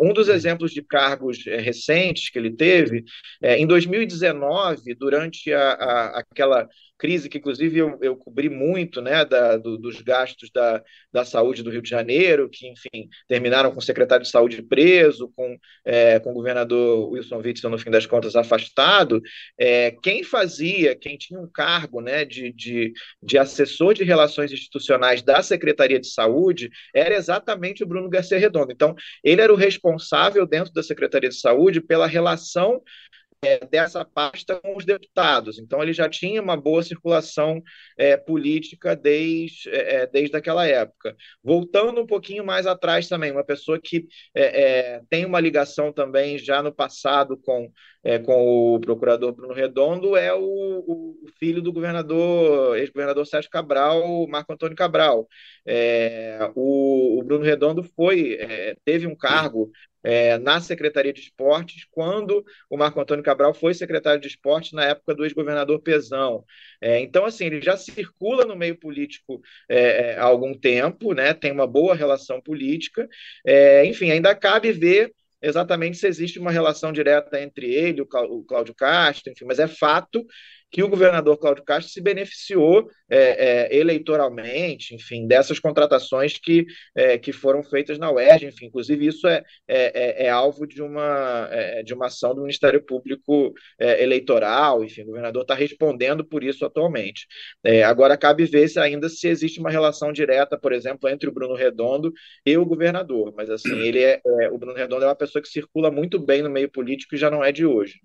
um 0.00 0.12
dos 0.12 0.28
exemplos 0.28 0.72
de 0.72 0.82
cargos 0.82 1.44
recentes 1.46 2.28
que 2.28 2.38
ele 2.38 2.50
teve, 2.50 3.04
em 3.42 3.66
2019, 3.70 4.94
durante 4.96 5.52
a, 5.52 5.72
a, 5.72 6.18
aquela 6.18 6.68
crise 7.00 7.30
que, 7.30 7.38
inclusive, 7.38 7.78
eu, 7.78 7.98
eu 8.02 8.14
cobri 8.14 8.50
muito, 8.50 9.00
né, 9.00 9.24
da, 9.24 9.56
do, 9.56 9.78
dos 9.78 10.02
gastos 10.02 10.50
da, 10.50 10.82
da 11.10 11.24
saúde 11.24 11.62
do 11.62 11.70
Rio 11.70 11.80
de 11.80 11.88
Janeiro, 11.88 12.50
que, 12.50 12.68
enfim, 12.68 13.08
terminaram 13.26 13.72
com 13.72 13.78
o 13.78 13.82
secretário 13.82 14.22
de 14.22 14.30
saúde 14.30 14.62
preso, 14.62 15.32
com, 15.34 15.56
é, 15.82 16.20
com 16.20 16.30
o 16.30 16.34
governador 16.34 17.10
Wilson 17.10 17.38
Witzel, 17.38 17.70
no 17.70 17.78
fim 17.78 17.90
das 17.90 18.04
contas, 18.04 18.36
afastado, 18.36 19.22
é, 19.58 19.92
quem 20.02 20.22
fazia, 20.22 20.94
quem 20.94 21.16
tinha 21.16 21.40
um 21.40 21.48
cargo 21.50 22.02
né, 22.02 22.24
de, 22.24 22.52
de, 22.52 22.92
de 23.22 23.38
assessor 23.38 23.94
de 23.94 24.04
relações 24.04 24.52
institucionais 24.52 25.22
da 25.22 25.42
Secretaria 25.42 25.98
de 25.98 26.08
Saúde 26.08 26.70
era 26.94 27.14
exatamente 27.14 27.82
o 27.82 27.86
Bruno 27.86 28.10
Garcia 28.10 28.38
Redondo. 28.38 28.72
Então, 28.72 28.94
ele 29.24 29.40
era 29.40 29.52
o 29.52 29.56
responsável 29.56 30.46
dentro 30.46 30.72
da 30.74 30.82
Secretaria 30.82 31.30
de 31.30 31.40
Saúde 31.40 31.80
pela 31.80 32.06
relação 32.06 32.82
é, 33.42 33.64
dessa 33.66 34.04
pasta 34.04 34.60
com 34.60 34.76
os 34.76 34.84
deputados. 34.84 35.58
Então, 35.58 35.82
ele 35.82 35.92
já 35.92 36.08
tinha 36.08 36.42
uma 36.42 36.56
boa 36.56 36.82
circulação 36.82 37.62
é, 37.96 38.16
política 38.16 38.94
desde, 38.94 39.70
é, 39.70 40.06
desde 40.06 40.36
aquela 40.36 40.66
época. 40.66 41.16
Voltando 41.42 42.02
um 42.02 42.06
pouquinho 42.06 42.44
mais 42.44 42.66
atrás 42.66 43.08
também, 43.08 43.32
uma 43.32 43.44
pessoa 43.44 43.80
que 43.82 44.06
tem 45.08 45.24
uma 45.24 45.40
ligação 45.40 45.92
também 45.92 46.38
já 46.38 46.62
no 46.62 46.72
passado 46.72 47.36
com, 47.38 47.70
com 48.24 48.74
o 48.74 48.80
procurador 48.80 49.32
Bruno 49.32 49.52
Redondo 49.52 50.16
é 50.16 50.32
o, 50.32 50.40
o 50.40 51.26
filho 51.38 51.60
do 51.60 51.72
governador, 51.72 52.78
ex-governador 52.78 53.26
Sérgio 53.26 53.50
Cabral, 53.50 54.26
Marco 54.26 54.52
Antônio 54.52 54.76
Cabral. 54.76 55.28
O, 56.54 57.18
o, 57.18 57.22
Bruno 57.22 57.44
Redondo 57.44 57.82
foi, 57.82 58.38
teve 58.84 59.06
um 59.06 59.14
cargo 59.14 59.70
é, 60.02 60.38
na 60.38 60.60
Secretaria 60.60 61.12
de 61.12 61.20
Esportes, 61.20 61.86
quando 61.90 62.44
o 62.68 62.76
Marco 62.76 63.00
Antônio 63.00 63.24
Cabral 63.24 63.52
foi 63.52 63.74
secretário 63.74 64.20
de 64.20 64.28
Esportes 64.28 64.72
na 64.72 64.84
época 64.84 65.14
do 65.14 65.24
ex-governador 65.24 65.80
Pezão. 65.80 66.44
É, 66.80 67.00
então, 67.00 67.24
assim, 67.24 67.46
ele 67.46 67.60
já 67.60 67.76
circula 67.76 68.44
no 68.44 68.56
meio 68.56 68.76
político 68.78 69.40
é, 69.68 70.12
é 70.12 70.18
há 70.18 70.24
algum 70.24 70.54
tempo, 70.54 71.12
né, 71.12 71.34
tem 71.34 71.52
uma 71.52 71.66
boa 71.66 71.94
relação 71.94 72.40
política, 72.40 73.08
é, 73.44 73.84
enfim, 73.84 74.10
ainda 74.10 74.34
cabe 74.34 74.72
ver 74.72 75.12
exatamente 75.42 75.96
se 75.96 76.06
existe 76.06 76.38
uma 76.38 76.50
relação 76.50 76.92
direta 76.92 77.40
entre 77.40 77.72
ele, 77.72 78.00
o 78.00 78.06
Cláudio 78.06 78.74
Castro, 78.74 79.32
enfim, 79.32 79.44
mas 79.44 79.58
é 79.58 79.66
fato 79.66 80.24
que 80.70 80.82
o 80.82 80.88
governador 80.88 81.36
Cláudio 81.36 81.64
Castro 81.64 81.92
se 81.92 82.00
beneficiou 82.00 82.88
é, 83.08 83.72
é, 83.72 83.76
eleitoralmente, 83.76 84.94
enfim, 84.94 85.26
dessas 85.26 85.58
contratações 85.58 86.38
que, 86.38 86.64
é, 86.94 87.18
que 87.18 87.32
foram 87.32 87.62
feitas 87.62 87.98
na 87.98 88.10
UERJ, 88.10 88.46
enfim, 88.46 88.66
inclusive 88.66 89.06
isso 89.06 89.26
é, 89.26 89.42
é, 89.66 90.22
é, 90.22 90.26
é 90.26 90.30
alvo 90.30 90.66
de 90.66 90.80
uma, 90.80 91.48
é, 91.50 91.82
de 91.82 91.92
uma 91.92 92.06
ação 92.06 92.34
do 92.34 92.42
Ministério 92.42 92.82
Público 92.82 93.52
Eleitoral, 93.78 94.84
enfim, 94.84 95.02
o 95.02 95.06
governador 95.06 95.42
está 95.42 95.54
respondendo 95.54 96.24
por 96.24 96.44
isso 96.44 96.64
atualmente. 96.64 97.26
agora, 97.84 98.16
cabe 98.16 98.44
ver 98.44 98.68
se 98.68 98.78
ainda 98.78 99.08
se 99.08 99.26
existe 99.28 99.58
uma 99.58 99.70
relação 99.70 100.12
direta, 100.12 100.58
por 100.58 100.72
exemplo, 100.72 101.08
entre 101.08 101.28
o 101.28 101.32
Bruno 101.32 101.54
Redondo 101.54 102.12
e 102.46 102.56
o 102.56 102.64
governador, 102.64 103.32
mas 103.36 103.50
assim, 103.50 103.78
ele 103.80 104.02
é, 104.02 104.20
o 104.52 104.58
Bruno 104.58 104.76
Redondo 104.76 105.04
é 105.04 105.08
uma 105.08 105.16
pessoa 105.16 105.42
que 105.42 105.48
circula 105.48 105.90
muito 105.90 106.18
bem 106.18 106.42
no 106.42 106.50
meio 106.50 106.70
político 106.70 107.14
e 107.14 107.18
já 107.18 107.30
não 107.30 107.42
é 107.42 107.50
de 107.50 107.66
hoje. 107.66 108.00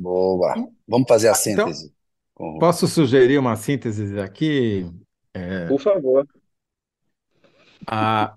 Boa. 0.00 0.54
Vamos 0.88 1.06
fazer 1.06 1.28
a 1.28 1.32
então, 1.32 1.66
síntese. 1.66 1.92
Então, 2.32 2.58
posso 2.58 2.88
sugerir 2.88 3.38
uma 3.38 3.54
síntese 3.54 4.18
aqui? 4.18 4.90
É, 5.34 5.66
Por 5.66 5.78
favor. 5.78 6.26
A 7.86 8.34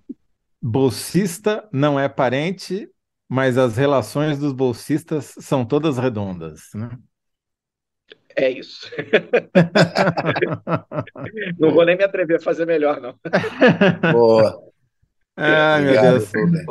bolsista 0.61 1.67
não 1.71 1.97
é 1.97 2.09
parente, 2.09 2.89
mas 3.29 3.57
as 3.57 3.77
relações 3.77 4.37
dos 4.37 4.51
bolsistas 4.51 5.33
são 5.39 5.65
todas 5.65 5.97
redondas, 5.97 6.63
né? 6.75 6.89
É 8.35 8.49
isso. 8.49 8.91
não 11.57 11.71
vou 11.71 11.85
nem 11.85 11.95
me 11.95 12.03
atrever 12.03 12.37
a 12.37 12.43
fazer 12.43 12.65
melhor, 12.65 12.99
não. 12.99 13.17
Boa. 14.11 14.59
Ai, 15.37 15.83
Obrigado, 15.83 16.27
meu 16.33 16.51
Deus. 16.51 16.65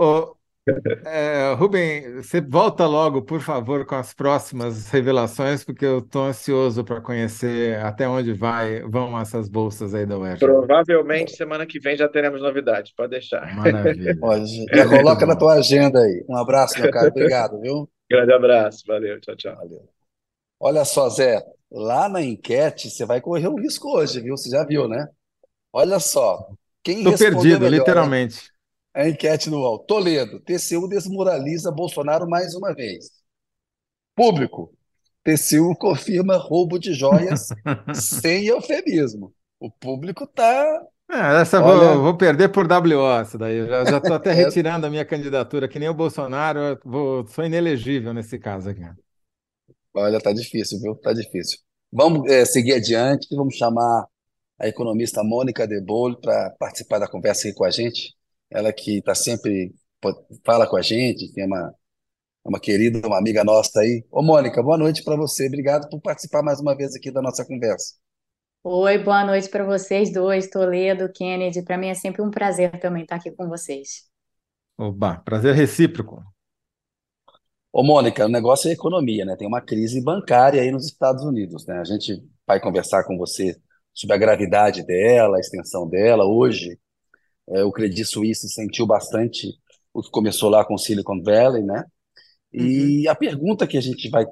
É, 1.05 1.55
Rubem, 1.55 2.23
você 2.23 2.41
volta 2.41 2.87
logo, 2.87 3.23
por 3.23 3.41
favor, 3.41 3.85
com 3.85 3.97
as 3.97 4.15
próximas 4.15 4.89
revelações, 4.91 5.65
porque 5.65 5.85
eu 5.85 5.99
estou 5.99 6.27
ansioso 6.27 6.85
para 6.85 7.01
conhecer 7.01 7.79
até 7.81 8.09
onde 8.09 8.33
vai, 8.33 8.81
vão 8.83 9.19
essas 9.19 9.49
bolsas 9.49 9.93
aí 9.93 10.07
da 10.07 10.17
UERJ. 10.17 10.39
Provavelmente 10.39 11.33
semana 11.33 11.67
que 11.67 11.81
vem 11.81 11.97
já 11.97 12.09
teremos 12.09 12.41
novidades, 12.41 12.93
pode 12.95 13.11
deixar. 13.11 13.55
Maravilha. 13.57 14.17
Pode, 14.23 14.65
já 14.73 14.89
coloca 14.89 15.27
na 15.27 15.35
tua 15.35 15.55
agenda 15.55 15.99
aí. 15.99 16.25
Um 16.29 16.37
abraço, 16.37 16.81
meu 16.81 16.91
caro. 16.91 17.09
Obrigado, 17.09 17.61
viu? 17.61 17.91
Grande 18.09 18.33
abraço, 18.33 18.85
valeu, 18.87 19.21
tchau, 19.21 19.35
tchau. 19.35 19.57
Valeu. 19.57 19.89
Olha 20.61 20.85
só, 20.85 21.09
Zé, 21.09 21.43
lá 21.71 22.09
na 22.09 22.23
enquete 22.23 22.89
você 22.89 23.05
vai 23.05 23.21
correr 23.21 23.49
um 23.49 23.57
risco 23.57 23.89
hoje, 23.97 24.21
viu? 24.21 24.37
Você 24.37 24.49
já 24.49 24.65
viu, 24.65 24.87
né? 24.87 25.09
Olha 25.73 25.99
só. 25.99 26.47
Quem 26.85 27.03
Tô 27.03 27.17
perdido, 27.17 27.65
melhor, 27.65 27.79
literalmente. 27.79 28.52
A 28.95 29.09
enquete 29.09 29.49
no 29.49 29.59
UOL. 29.59 29.79
Toledo, 29.81 30.41
TCU 30.41 30.87
desmoraliza 30.87 31.73
Bolsonaro 31.73 32.29
mais 32.29 32.55
uma 32.55 32.75
vez. 32.75 33.11
Público, 34.15 34.71
TCU 35.25 35.75
confirma 35.77 36.37
roubo 36.37 36.79
de 36.79 36.93
joias 36.93 37.49
sem 37.95 38.47
eufemismo. 38.47 39.33
O 39.59 39.71
público 39.71 40.25
está. 40.25 40.87
É, 41.11 41.41
essa 41.41 41.63
Olha... 41.63 41.95
vou, 41.95 42.03
vou, 42.03 42.17
perder 42.17 42.51
por 42.51 42.67
WO, 42.67 43.21
essa 43.21 43.39
daí. 43.39 43.57
Eu 43.57 43.87
já 43.87 43.97
estou 43.97 44.15
até 44.15 44.33
retirando 44.35 44.87
a 44.87 44.91
minha 44.91 45.05
candidatura, 45.05 45.69
que 45.69 45.79
nem 45.79 45.89
o 45.89 45.95
Bolsonaro, 45.95 46.79
vou, 46.85 47.27
sou 47.27 47.45
inelegível 47.45 48.13
nesse 48.13 48.39
caso 48.39 48.69
aqui. 48.69 48.83
Olha, 49.95 50.21
tá 50.21 50.33
difícil, 50.33 50.81
viu? 50.81 50.95
Tá 50.97 51.13
difícil. 51.13 51.59
Vamos 51.91 52.31
é, 52.31 52.45
seguir 52.45 52.75
adiante, 52.75 53.35
vamos 53.35 53.57
chamar 53.57 54.07
a 54.59 54.69
economista 54.69 55.23
Mônica 55.23 55.67
De 55.67 55.81
Bolo 55.81 56.21
para 56.21 56.51
participar 56.59 56.99
da 56.99 57.09
conversa 57.09 57.49
aqui 57.49 57.57
com 57.57 57.65
a 57.65 57.71
gente 57.71 58.15
ela 58.55 58.73
que 58.73 58.99
está 58.99 59.15
sempre 59.15 59.75
fala 60.45 60.67
com 60.67 60.77
a 60.77 60.83
gente, 60.83 61.33
tem 61.33 61.47
uma, 61.47 61.75
uma 62.45 62.61
querida, 62.61 63.07
uma 63.07 63.19
amiga 63.19 63.45
nossa 63.45 63.81
aí. 63.81 64.05
Ô, 64.11 64.23
Mônica, 64.23 64.63
boa 64.63 64.77
noite 64.77 65.03
para 65.03 65.17
você. 65.17 65.47
Obrigado 65.47 65.89
por 65.89 66.01
participar 66.01 66.43
mais 66.43 66.61
uma 66.61 66.77
vez 66.77 66.95
aqui 66.95 67.11
da 67.11 67.23
nossa 67.23 67.45
conversa. 67.45 67.95
Oi, 68.65 68.99
boa 68.99 69.25
noite 69.25 69.49
para 69.49 69.65
vocês 69.65 70.13
dois, 70.13 70.49
Toledo, 70.49 71.13
Kennedy. 71.13 71.63
Para 71.63 71.79
mim 71.79 71.89
é 71.89 71.95
sempre 71.95 72.23
um 72.23 72.31
prazer 72.31 72.79
também 72.79 73.03
estar 73.03 73.17
aqui 73.17 73.31
com 73.31 73.49
vocês. 73.49 74.05
Oba, 74.79 75.19
prazer 75.25 75.55
recíproco. 75.55 76.23
Ô, 77.73 77.83
Mônica, 77.83 78.27
o 78.27 78.29
negócio 78.29 78.69
é 78.69 78.73
economia, 78.73 79.25
né? 79.25 79.35
Tem 79.37 79.49
uma 79.49 79.61
crise 79.61 80.03
bancária 80.03 80.61
aí 80.61 80.71
nos 80.71 80.87
Estados 80.87 81.25
Unidos, 81.25 81.67
né? 81.67 81.79
A 81.79 81.85
gente 81.85 82.23
vai 82.47 82.61
conversar 82.61 83.05
com 83.05 83.17
você 83.17 83.57
sobre 83.95 84.15
a 84.15 84.19
gravidade 84.19 84.85
dela, 84.85 85.37
a 85.39 85.41
extensão 85.41 85.89
dela. 85.89 86.25
Hoje, 86.25 86.79
é, 87.49 87.65
o 87.65 87.73
Credit 87.73 88.05
Suisse 88.05 88.49
sentiu 88.49 88.87
bastante 88.87 89.49
o 89.93 90.03
que 90.03 90.11
começou 90.11 90.49
lá 90.49 90.65
com 90.65 90.79
Silicon 90.79 91.23
Valley, 91.23 91.63
né? 91.63 91.85
E 92.53 93.07
uhum. 93.07 93.13
a 93.13 93.15
pergunta 93.15 93.67
que 93.67 93.77
a 93.77 93.81
gente 93.81 94.09
vai 94.11 94.25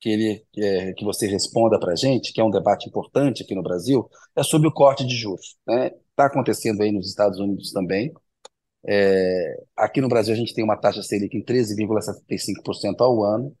querer 0.00 0.44
que, 0.52 0.62
é, 0.62 0.92
que 0.92 1.04
você 1.04 1.26
responda 1.26 1.78
para 1.78 1.92
a 1.92 1.96
gente, 1.96 2.32
que 2.32 2.40
é 2.40 2.44
um 2.44 2.50
debate 2.50 2.88
importante 2.88 3.42
aqui 3.42 3.54
no 3.54 3.62
Brasil, 3.62 4.08
é 4.34 4.42
sobre 4.42 4.68
o 4.68 4.72
corte 4.72 5.06
de 5.06 5.16
juros. 5.16 5.56
Está 5.60 5.74
né? 5.76 5.90
Tá 6.14 6.26
acontecendo 6.26 6.82
aí 6.82 6.92
nos 6.92 7.08
Estados 7.08 7.38
Unidos 7.38 7.72
também. 7.72 8.12
É, 8.88 9.64
aqui 9.76 10.00
no 10.00 10.08
Brasil 10.08 10.32
a 10.32 10.36
gente 10.36 10.54
tem 10.54 10.64
uma 10.64 10.76
taxa 10.76 11.02
Selic 11.02 11.36
em 11.36 11.42
13,75% 11.42 13.00
ao 13.00 13.24
ano. 13.24 13.56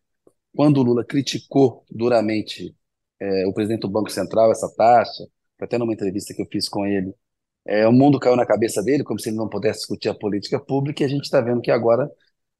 Quando 0.54 0.78
o 0.78 0.82
Lula 0.82 1.04
criticou 1.04 1.84
duramente 1.90 2.74
é, 3.20 3.46
o 3.46 3.52
presidente 3.52 3.82
do 3.82 3.90
Banco 3.90 4.10
Central 4.10 4.50
essa 4.52 4.68
taxa, 4.76 5.26
até 5.60 5.78
numa 5.78 5.92
entrevista 5.92 6.34
que 6.34 6.42
eu 6.42 6.46
fiz 6.50 6.68
com 6.68 6.86
ele, 6.86 7.14
é, 7.66 7.86
o 7.86 7.92
mundo 7.92 8.18
caiu 8.20 8.36
na 8.36 8.46
cabeça 8.46 8.82
dele, 8.82 9.04
como 9.04 9.18
se 9.20 9.28
ele 9.28 9.36
não 9.36 9.48
pudesse 9.48 9.80
discutir 9.80 10.08
a 10.08 10.14
política 10.14 10.60
pública, 10.60 11.02
e 11.02 11.06
a 11.06 11.08
gente 11.08 11.24
está 11.24 11.40
vendo 11.40 11.60
que 11.60 11.70
agora 11.70 12.10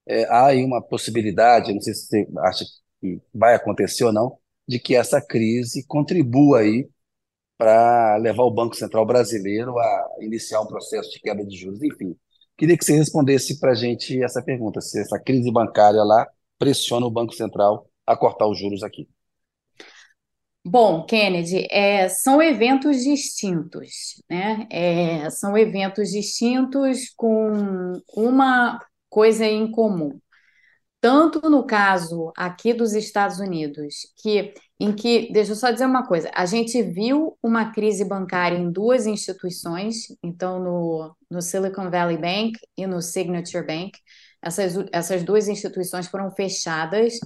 é, 0.07 0.25
há 0.27 0.47
aí 0.49 0.65
uma 0.65 0.83
possibilidade, 0.83 1.73
não 1.75 1.81
sei 1.81 1.95
se 1.95 2.07
você 2.09 2.29
acha 2.41 2.65
que 3.01 3.21
vai 3.35 3.55
acontecer 3.55 4.05
ou 4.05 4.13
não, 4.13 4.39
de 4.69 4.79
que 4.79 4.97
essa 4.97 5.21
crise 5.21 5.85
contribua 5.87 6.61
aí 6.61 6.89
para 7.59 8.17
levar 8.17 8.45
o 8.45 8.51
Banco 8.51 8.77
Central 8.77 9.07
brasileiro 9.07 9.79
a 9.79 10.09
iniciar 10.21 10.61
um 10.61 10.67
processo 10.67 11.11
de 11.11 11.21
quebra 11.21 11.45
de 11.47 11.57
juros. 11.57 11.83
Enfim, 11.83 12.17
queria 12.57 12.77
que 12.77 12.85
você 12.85 12.97
respondesse 12.97 13.59
para 13.61 13.73
a 13.73 13.75
gente 13.75 14.23
essa 14.23 14.43
pergunta, 14.43 14.81
se 14.81 15.01
essa 15.01 15.19
crise 15.19 15.51
bancária 15.53 16.03
lá 16.05 16.27
pressiona 16.59 17.07
o 17.07 17.11
Banco 17.11 17.35
Central 17.35 17.89
a 18.07 18.17
cortar 18.17 18.47
os 18.47 18.59
juros 18.59 18.83
aqui. 18.83 19.09
Bom, 20.69 21.07
Kennedy, 21.07 21.65
é, 21.71 22.09
são 22.09 22.43
eventos 22.43 23.05
distintos, 23.05 24.21
né? 24.29 24.67
É, 24.69 25.31
são 25.31 25.57
eventos 25.57 26.11
distintos 26.11 27.09
com 27.17 27.93
uma 28.17 28.81
coisa 29.09 29.45
em 29.47 29.71
comum. 29.71 30.19
Tanto 31.01 31.49
no 31.49 31.65
caso 31.67 32.33
aqui 32.37 32.75
dos 32.75 32.95
Estados 32.95 33.39
Unidos, 33.39 34.13
que 34.23 34.55
em 34.81 34.93
que, 34.95 35.33
deixa 35.33 35.53
eu 35.53 35.57
só 35.57 35.71
dizer 35.71 35.87
uma 35.87 36.07
coisa, 36.07 36.31
a 36.35 36.47
gente 36.47 36.83
viu 36.83 37.39
uma 37.43 37.73
crise 37.73 38.05
bancária 38.05 38.59
em 38.59 38.71
duas 38.71 39.07
instituições, 39.07 40.09
então 40.23 40.59
no, 40.59 41.17
no 41.31 41.41
Silicon 41.43 41.91
Valley 41.91 42.19
Bank 42.19 42.59
e 42.77 42.87
no 42.87 43.01
Signature 43.01 43.65
Bank, 43.65 43.93
essas, 44.43 44.75
essas 44.93 45.23
duas 45.23 45.49
instituições 45.49 46.09
foram 46.09 46.31
fechadas 46.33 47.21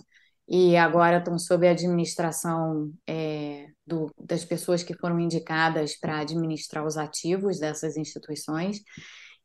e 0.51 0.77
agora 0.77 1.19
estão 1.19 1.39
sob 1.39 1.69
a 1.69 1.71
administração 1.71 2.91
é, 3.07 3.69
do, 3.87 4.11
das 4.19 4.45
pessoas 4.45 4.83
que 4.83 4.95
foram 4.95 5.21
indicadas 5.21 5.97
para 5.97 6.19
administrar 6.19 6.85
os 6.85 6.97
ativos 6.97 7.61
dessas 7.61 7.97
instituições. 7.97 8.81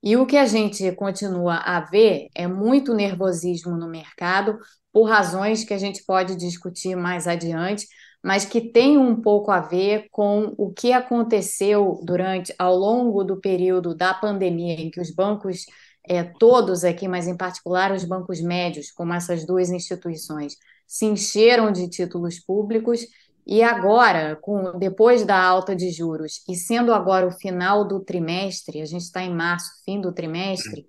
E 0.02 0.18
o 0.18 0.26
que 0.26 0.36
a 0.36 0.48
gente 0.48 0.92
continua 0.94 1.58
a 1.58 1.80
ver 1.80 2.30
é 2.34 2.48
muito 2.48 2.96
nervosismo 2.96 3.78
no 3.78 3.88
mercado, 3.88 4.58
por 4.92 5.04
razões 5.04 5.64
que 5.64 5.76
a 5.76 5.78
gente 5.78 6.04
pode 6.04 6.36
discutir 6.36 6.96
mais 6.96 7.28
adiante, 7.28 7.86
mas 8.24 8.44
que 8.44 8.72
tem 8.72 8.98
um 8.98 9.22
pouco 9.22 9.52
a 9.52 9.60
ver 9.60 10.08
com 10.10 10.56
o 10.58 10.74
que 10.74 10.92
aconteceu 10.92 12.00
durante 12.04 12.52
ao 12.58 12.76
longo 12.76 13.24
do 13.24 13.40
período 13.40 13.94
da 13.94 14.12
pandemia, 14.12 14.74
em 14.74 14.90
que 14.90 15.00
os 15.00 15.14
bancos, 15.14 15.66
é, 16.08 16.24
todos 16.24 16.84
aqui, 16.84 17.08
mas 17.08 17.28
em 17.28 17.38
particular 17.38 17.92
os 17.92 18.04
bancos 18.04 18.42
médios, 18.42 18.92
como 18.92 19.14
essas 19.14 19.46
duas 19.46 19.70
instituições, 19.70 20.56
se 20.88 21.06
encheram 21.06 21.72
de 21.72 21.90
títulos 21.90 22.40
públicos 22.40 23.06
e 23.46 23.62
agora, 23.62 24.36
com 24.36 24.78
depois 24.78 25.24
da 25.24 25.40
alta 25.42 25.76
de 25.76 25.92
juros 25.92 26.44
e 26.50 26.56
sendo 26.56 26.94
agora 26.94 27.28
o 27.28 27.32
final 27.32 27.88
do 27.88 28.00
trimestre, 28.00 28.82
a 28.82 28.86
gente 28.86 29.04
está 29.04 29.22
em 29.22 29.34
março, 29.34 29.70
fim 29.86 30.02
do 30.02 30.12
trimestre, 30.12 30.88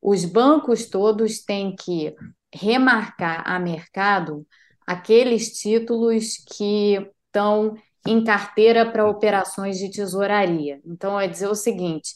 os 0.00 0.24
bancos 0.24 0.86
todos 0.86 1.42
têm 1.44 1.74
que 1.74 2.14
remarcar 2.54 3.42
a 3.44 3.58
mercado 3.58 4.46
aqueles 4.86 5.58
títulos 5.58 6.36
que 6.46 6.96
estão 7.26 7.74
em 8.06 8.22
carteira 8.22 8.90
para 8.90 9.08
operações 9.08 9.78
de 9.78 9.90
tesouraria. 9.90 10.80
Então, 10.86 11.18
é 11.18 11.26
dizer 11.26 11.48
o 11.48 11.56
seguinte: 11.56 12.14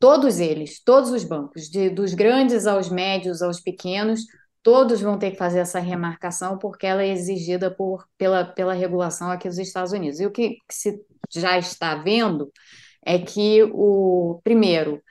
Todos 0.00 0.40
eles, 0.40 0.82
todos 0.82 1.10
os 1.10 1.24
bancos, 1.24 1.68
de, 1.68 1.90
dos 1.90 2.14
grandes 2.14 2.66
aos 2.66 2.88
médios 2.88 3.42
aos 3.42 3.60
pequenos, 3.60 4.22
todos 4.62 5.00
vão 5.00 5.18
ter 5.18 5.32
que 5.32 5.38
fazer 5.38 5.60
essa 5.60 5.80
remarcação 5.80 6.58
porque 6.58 6.86
ela 6.86 7.02
é 7.02 7.08
exigida 7.08 7.70
por, 7.70 8.06
pela, 8.18 8.44
pela 8.44 8.74
regulação 8.74 9.30
aqui 9.30 9.48
dos 9.48 9.58
Estados 9.58 9.92
Unidos. 9.92 10.20
E 10.20 10.26
o 10.26 10.30
que 10.30 10.58
se 10.70 11.00
já 11.30 11.58
está 11.58 11.94
vendo 11.96 12.52
é 13.04 13.18
que 13.18 13.62
o 13.72 14.40
primeiro 14.44 15.02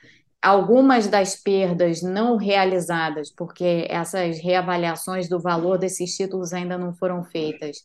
algumas 0.42 1.06
das 1.08 1.36
perdas 1.36 2.02
não 2.02 2.36
realizadas, 2.36 3.30
porque 3.30 3.86
essas 3.90 4.38
reavaliações 4.38 5.28
do 5.28 5.40
valor 5.40 5.78
desses 5.78 6.16
títulos 6.16 6.52
ainda 6.52 6.78
não 6.78 6.94
foram 6.94 7.24
feitas, 7.24 7.78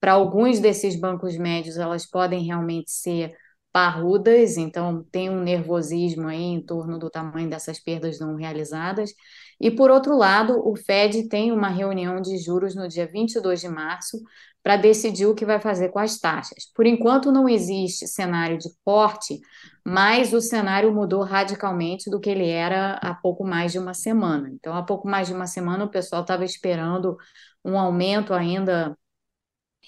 para 0.00 0.12
alguns 0.12 0.58
desses 0.60 0.96
bancos 0.98 1.36
médios 1.38 1.76
elas 1.78 2.04
podem 2.08 2.44
realmente 2.44 2.90
ser 2.90 3.34
parrudas, 3.72 4.58
então 4.58 5.02
tem 5.10 5.30
um 5.30 5.40
nervosismo 5.42 6.28
aí 6.28 6.42
em 6.42 6.60
torno 6.60 6.98
do 6.98 7.08
tamanho 7.08 7.48
dessas 7.48 7.80
perdas 7.80 8.20
não 8.20 8.36
realizadas. 8.36 9.12
E, 9.60 9.70
por 9.70 9.90
outro 9.90 10.16
lado, 10.16 10.60
o 10.66 10.76
Fed 10.76 11.28
tem 11.28 11.52
uma 11.52 11.68
reunião 11.68 12.20
de 12.20 12.36
juros 12.38 12.74
no 12.74 12.88
dia 12.88 13.06
22 13.06 13.60
de 13.60 13.68
março 13.68 14.20
para 14.62 14.76
decidir 14.76 15.26
o 15.26 15.34
que 15.34 15.44
vai 15.44 15.60
fazer 15.60 15.88
com 15.90 15.98
as 15.98 16.18
taxas. 16.18 16.66
Por 16.74 16.86
enquanto, 16.86 17.32
não 17.32 17.48
existe 17.48 18.06
cenário 18.06 18.58
de 18.58 18.68
corte, 18.84 19.40
mas 19.84 20.32
o 20.32 20.40
cenário 20.40 20.92
mudou 20.94 21.22
radicalmente 21.22 22.08
do 22.08 22.20
que 22.20 22.30
ele 22.30 22.48
era 22.48 22.94
há 22.94 23.14
pouco 23.14 23.44
mais 23.44 23.72
de 23.72 23.78
uma 23.78 23.94
semana. 23.94 24.48
Então, 24.52 24.74
há 24.74 24.82
pouco 24.82 25.08
mais 25.08 25.28
de 25.28 25.34
uma 25.34 25.46
semana, 25.46 25.84
o 25.84 25.90
pessoal 25.90 26.22
estava 26.22 26.44
esperando 26.44 27.16
um 27.64 27.78
aumento 27.78 28.32
ainda 28.32 28.96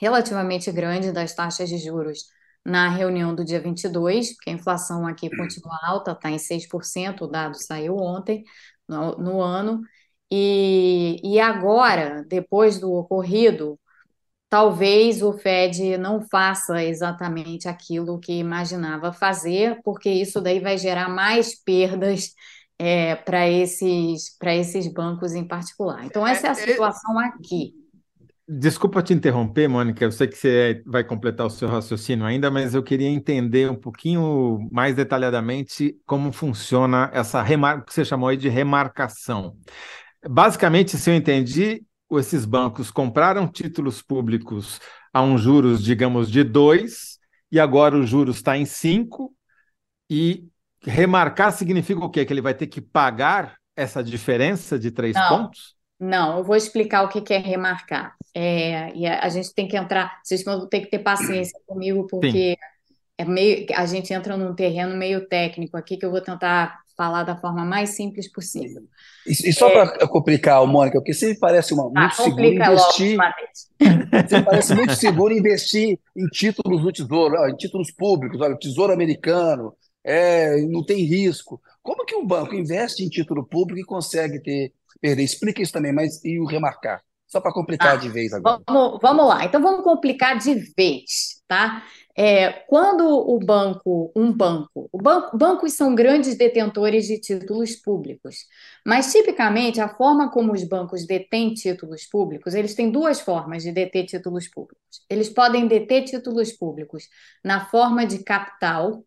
relativamente 0.01 0.71
grande 0.73 1.12
das 1.12 1.35
taxas 1.35 1.69
de 1.69 1.79
juros 1.79 2.25
na 2.65 2.89
reunião 2.89 3.35
do 3.35 3.45
dia 3.45 3.61
22, 3.61 4.35
porque 4.35 4.51
a 4.51 4.53
inflação 4.55 5.07
aqui 5.07 5.29
continua 5.37 5.79
alta, 5.83 6.12
está 6.12 6.31
em 6.31 6.39
6%, 6.39 7.23
o 7.23 7.27
dado 7.27 7.57
saiu 7.57 7.97
ontem, 7.97 8.43
no, 8.89 9.16
no 9.16 9.41
ano, 9.41 9.80
e, 10.30 11.20
e 11.22 11.39
agora, 11.39 12.24
depois 12.28 12.80
do 12.80 12.93
ocorrido, 12.93 13.78
talvez 14.49 15.22
o 15.22 15.32
Fed 15.32 15.99
não 15.99 16.22
faça 16.22 16.82
exatamente 16.82 17.68
aquilo 17.68 18.18
que 18.18 18.32
imaginava 18.35 19.12
fazer, 19.12 19.80
porque 19.85 20.09
isso 20.09 20.41
daí 20.41 20.61
vai 20.61 20.78
gerar 20.78 21.09
mais 21.09 21.61
perdas 21.61 22.32
é, 22.78 23.14
para 23.16 23.49
esses, 23.49 24.37
esses 24.43 24.93
bancos 24.93 25.35
em 25.35 25.47
particular. 25.47 26.05
Então, 26.05 26.26
essa 26.26 26.49
é 26.49 26.51
a 26.51 26.53
é, 26.53 26.62
é, 26.62 26.66
situação 26.66 27.18
aqui. 27.18 27.84
Desculpa 28.47 29.03
te 29.03 29.15
interromper, 29.15 29.67
Mônica, 29.69 30.05
eu 30.05 30.13
sei 30.13 30.29
que 30.29 30.37
você 30.37 30.83
vai 30.85 31.03
completar 31.03 31.47
o 31.47 31.51
seu 31.51 31.67
raciocínio 31.67 32.27
ainda, 32.27 32.51
mas 32.51 32.75
eu 32.75 32.83
queria 32.83 33.09
entender 33.09 33.71
um 33.71 33.75
pouquinho 33.75 34.69
mais 34.71 34.95
detalhadamente 34.95 35.97
como 36.05 36.31
funciona 36.31 37.11
essa 37.15 37.43
remar... 37.43 37.83
que 37.83 37.95
você 37.95 38.05
chamou 38.05 38.29
aí 38.29 38.37
de 38.37 38.51
remarcação. 38.51 39.57
Basicamente, 40.29 40.99
se 40.99 41.11
eu 41.11 41.15
entendi, 41.15 41.83
esses 42.13 42.45
bancos 42.45 42.91
compraram 42.91 43.49
títulos 43.49 44.03
públicos 44.03 44.79
a 45.11 45.23
um 45.23 45.39
juros, 45.39 45.83
digamos, 45.83 46.31
de 46.31 46.45
2, 46.45 47.19
e 47.51 47.59
agora 47.59 47.97
o 47.97 48.07
juros 48.07 48.37
está 48.37 48.59
em 48.59 48.67
5, 48.67 49.35
e 50.11 50.47
remarcar 50.83 51.51
significa 51.51 52.05
o 52.05 52.11
quê? 52.11 52.27
Que 52.27 52.33
ele 52.35 52.43
vai 52.43 52.53
ter 52.53 52.67
que 52.67 52.83
pagar 52.83 53.57
essa 53.75 54.05
diferença 54.05 54.79
de 54.79 54.91
três 54.91 55.17
pontos? 55.29 55.75
Não, 55.99 56.39
eu 56.39 56.45
vou 56.45 56.57
explicar 56.57 57.03
o 57.03 57.09
que 57.09 57.33
é 57.33 57.39
remarcar. 57.39 58.15
É, 58.35 58.93
e 58.95 59.07
a, 59.07 59.21
a, 59.21 59.29
gente 59.29 59.55
tem 59.55 59.69
que 59.69 59.77
entrar, 59.77 60.21
vocês 60.23 60.43
vão 60.43 60.67
ter 60.69 60.81
que 60.81 60.91
ter 60.91 60.99
paciência 60.99 61.59
comigo, 61.67 62.07
porque 62.09 62.57
é 63.17 63.25
meio, 63.25 63.67
a 63.75 63.87
gente 63.87 64.13
entra 64.13 64.37
num 64.37 64.55
terreno 64.55 64.97
meio 64.97 65.27
técnico 65.29 65.77
aqui 65.77 65.97
que 65.97 66.05
eu 66.05 66.11
vou 66.11 66.21
tentar 66.21 66.81
falar 66.97 67.23
da 67.23 67.37
forma 67.37 67.65
mais 67.65 67.91
simples 67.91 68.31
possível. 68.31 68.83
E, 69.27 69.31
e 69.31 69.53
só 69.53 69.69
é, 69.69 69.73
para 69.73 70.09
complicar, 70.09 70.65
Mônica, 70.67 70.99
porque 70.99 71.15
sempre 71.15 71.39
parece 71.39 71.75
uma, 71.75 71.91
ah, 71.95 72.01
muito 72.01 72.17
seguro 72.17 72.45
investir. 72.45 73.17
Logo, 73.17 74.45
parece 74.45 74.75
muito 74.75 74.95
seguro 74.95 75.33
investir 75.33 75.99
em 76.17 76.27
títulos 76.29 76.83
do 76.83 76.93
Tesouro, 76.93 77.49
em 77.49 77.57
títulos 77.57 77.91
públicos, 77.91 78.41
olha, 78.41 78.55
o 78.55 78.59
Tesouro 78.59 78.93
Americano, 78.93 79.75
é, 80.03 80.61
não 80.63 80.85
tem 80.85 81.05
risco. 81.05 81.61
Como 81.83 82.05
que 82.05 82.15
um 82.15 82.27
banco 82.27 82.55
investe 82.55 83.03
em 83.03 83.09
título 83.09 83.45
público 83.45 83.81
e 83.81 83.85
consegue 83.85 84.41
ter 84.41 84.73
perder. 85.05 85.23
Explica 85.23 85.61
isso 85.61 85.73
também, 85.73 85.93
mas 85.93 86.25
e 86.25 86.41
o 86.41 86.47
remarcar? 86.47 87.03
Só 87.27 87.41
para 87.41 87.53
complicar 87.53 87.95
ah, 87.95 87.97
de 87.97 88.09
vez 88.09 88.33
agora. 88.33 88.63
Vamos, 88.67 88.99
vamos 89.03 89.27
lá, 89.27 89.45
então 89.45 89.61
vamos 89.61 89.83
complicar 89.83 90.39
de 90.39 90.55
vez, 90.77 91.43
tá? 91.49 91.83
É, 92.17 92.53
quando 92.69 93.05
o 93.09 93.41
banco, 93.41 94.13
um 94.15 94.31
banco, 94.31 94.89
o 94.93 94.99
banco, 94.99 95.37
bancos 95.37 95.73
são 95.73 95.97
grandes 95.97 96.39
detentores 96.39 97.07
de 97.07 97.19
títulos 97.19 97.75
públicos, 97.75 98.37
mas 98.87 99.11
tipicamente 99.11 99.81
a 99.81 99.89
forma 99.89 100.31
como 100.31 100.53
os 100.53 100.63
bancos 100.63 101.05
detêm 101.07 101.53
títulos 101.55 102.07
públicos, 102.07 102.55
eles 102.55 102.75
têm 102.75 102.89
duas 102.89 103.21
formas 103.21 103.65
de 103.65 103.73
deter 103.73 104.07
títulos 104.07 104.47
públicos. 104.49 105.03
Eles 105.11 105.29
podem 105.29 105.67
deter 105.67 106.05
títulos 106.05 106.53
públicos 106.53 107.09
na 107.43 107.67
forma 107.67 108.07
de 108.07 108.23
capital, 108.23 109.03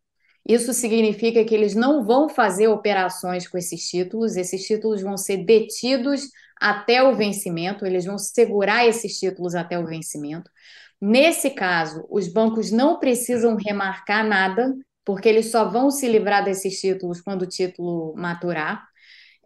isso 0.47 0.73
significa 0.73 1.43
que 1.43 1.53
eles 1.53 1.75
não 1.75 2.05
vão 2.05 2.29
fazer 2.29 2.67
operações 2.67 3.47
com 3.47 3.57
esses 3.57 3.87
títulos, 3.89 4.37
esses 4.37 4.65
títulos 4.65 5.01
vão 5.01 5.17
ser 5.17 5.37
detidos 5.45 6.29
até 6.59 7.03
o 7.03 7.15
vencimento, 7.15 7.85
eles 7.85 8.05
vão 8.05 8.17
segurar 8.17 8.87
esses 8.87 9.19
títulos 9.19 9.55
até 9.55 9.77
o 9.77 9.85
vencimento. 9.85 10.49
Nesse 11.01 11.51
caso, 11.51 12.05
os 12.09 12.27
bancos 12.27 12.71
não 12.71 12.99
precisam 12.99 13.55
remarcar 13.55 14.25
nada, 14.25 14.73
porque 15.05 15.29
eles 15.29 15.51
só 15.51 15.69
vão 15.69 15.91
se 15.91 16.07
livrar 16.07 16.43
desses 16.43 16.79
títulos 16.79 17.21
quando 17.21 17.43
o 17.43 17.47
título 17.47 18.13
maturar. 18.17 18.83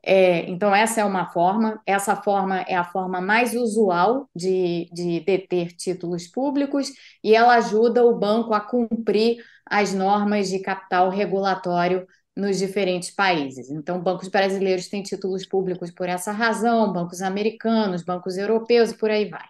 É, 0.03 0.49
então, 0.49 0.73
essa 0.73 1.01
é 1.01 1.05
uma 1.05 1.27
forma. 1.31 1.81
Essa 1.85 2.15
forma 2.15 2.61
é 2.61 2.75
a 2.75 2.83
forma 2.83 3.21
mais 3.21 3.53
usual 3.53 4.29
de, 4.35 4.89
de 4.91 5.19
deter 5.21 5.73
títulos 5.73 6.27
públicos 6.27 6.91
e 7.23 7.35
ela 7.35 7.55
ajuda 7.55 8.03
o 8.03 8.17
banco 8.17 8.53
a 8.53 8.59
cumprir 8.61 9.43
as 9.65 9.93
normas 9.93 10.49
de 10.49 10.59
capital 10.59 11.09
regulatório 11.09 12.07
nos 12.35 12.57
diferentes 12.57 13.11
países. 13.11 13.69
Então, 13.69 14.01
bancos 14.01 14.27
brasileiros 14.29 14.87
têm 14.87 15.03
títulos 15.03 15.45
públicos 15.45 15.91
por 15.91 16.09
essa 16.09 16.31
razão, 16.31 16.91
bancos 16.91 17.21
americanos, 17.21 18.03
bancos 18.03 18.37
europeus 18.37 18.91
e 18.91 18.97
por 18.97 19.11
aí 19.11 19.29
vai. 19.29 19.45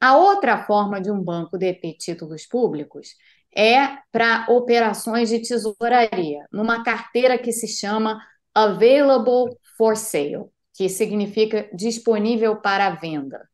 A 0.00 0.16
outra 0.16 0.64
forma 0.64 1.00
de 1.00 1.10
um 1.10 1.22
banco 1.22 1.56
deter 1.56 1.94
títulos 1.94 2.44
públicos 2.46 3.10
é 3.56 3.98
para 4.10 4.46
operações 4.48 5.28
de 5.28 5.40
tesouraria, 5.40 6.44
numa 6.52 6.82
carteira 6.82 7.38
que 7.38 7.52
se 7.52 7.68
chama 7.68 8.20
Available 8.54 9.56
for 9.82 9.96
sale, 9.96 10.44
que 10.74 10.88
significa 10.88 11.68
disponível 11.74 12.54
para 12.54 12.90
venda. 12.90 13.48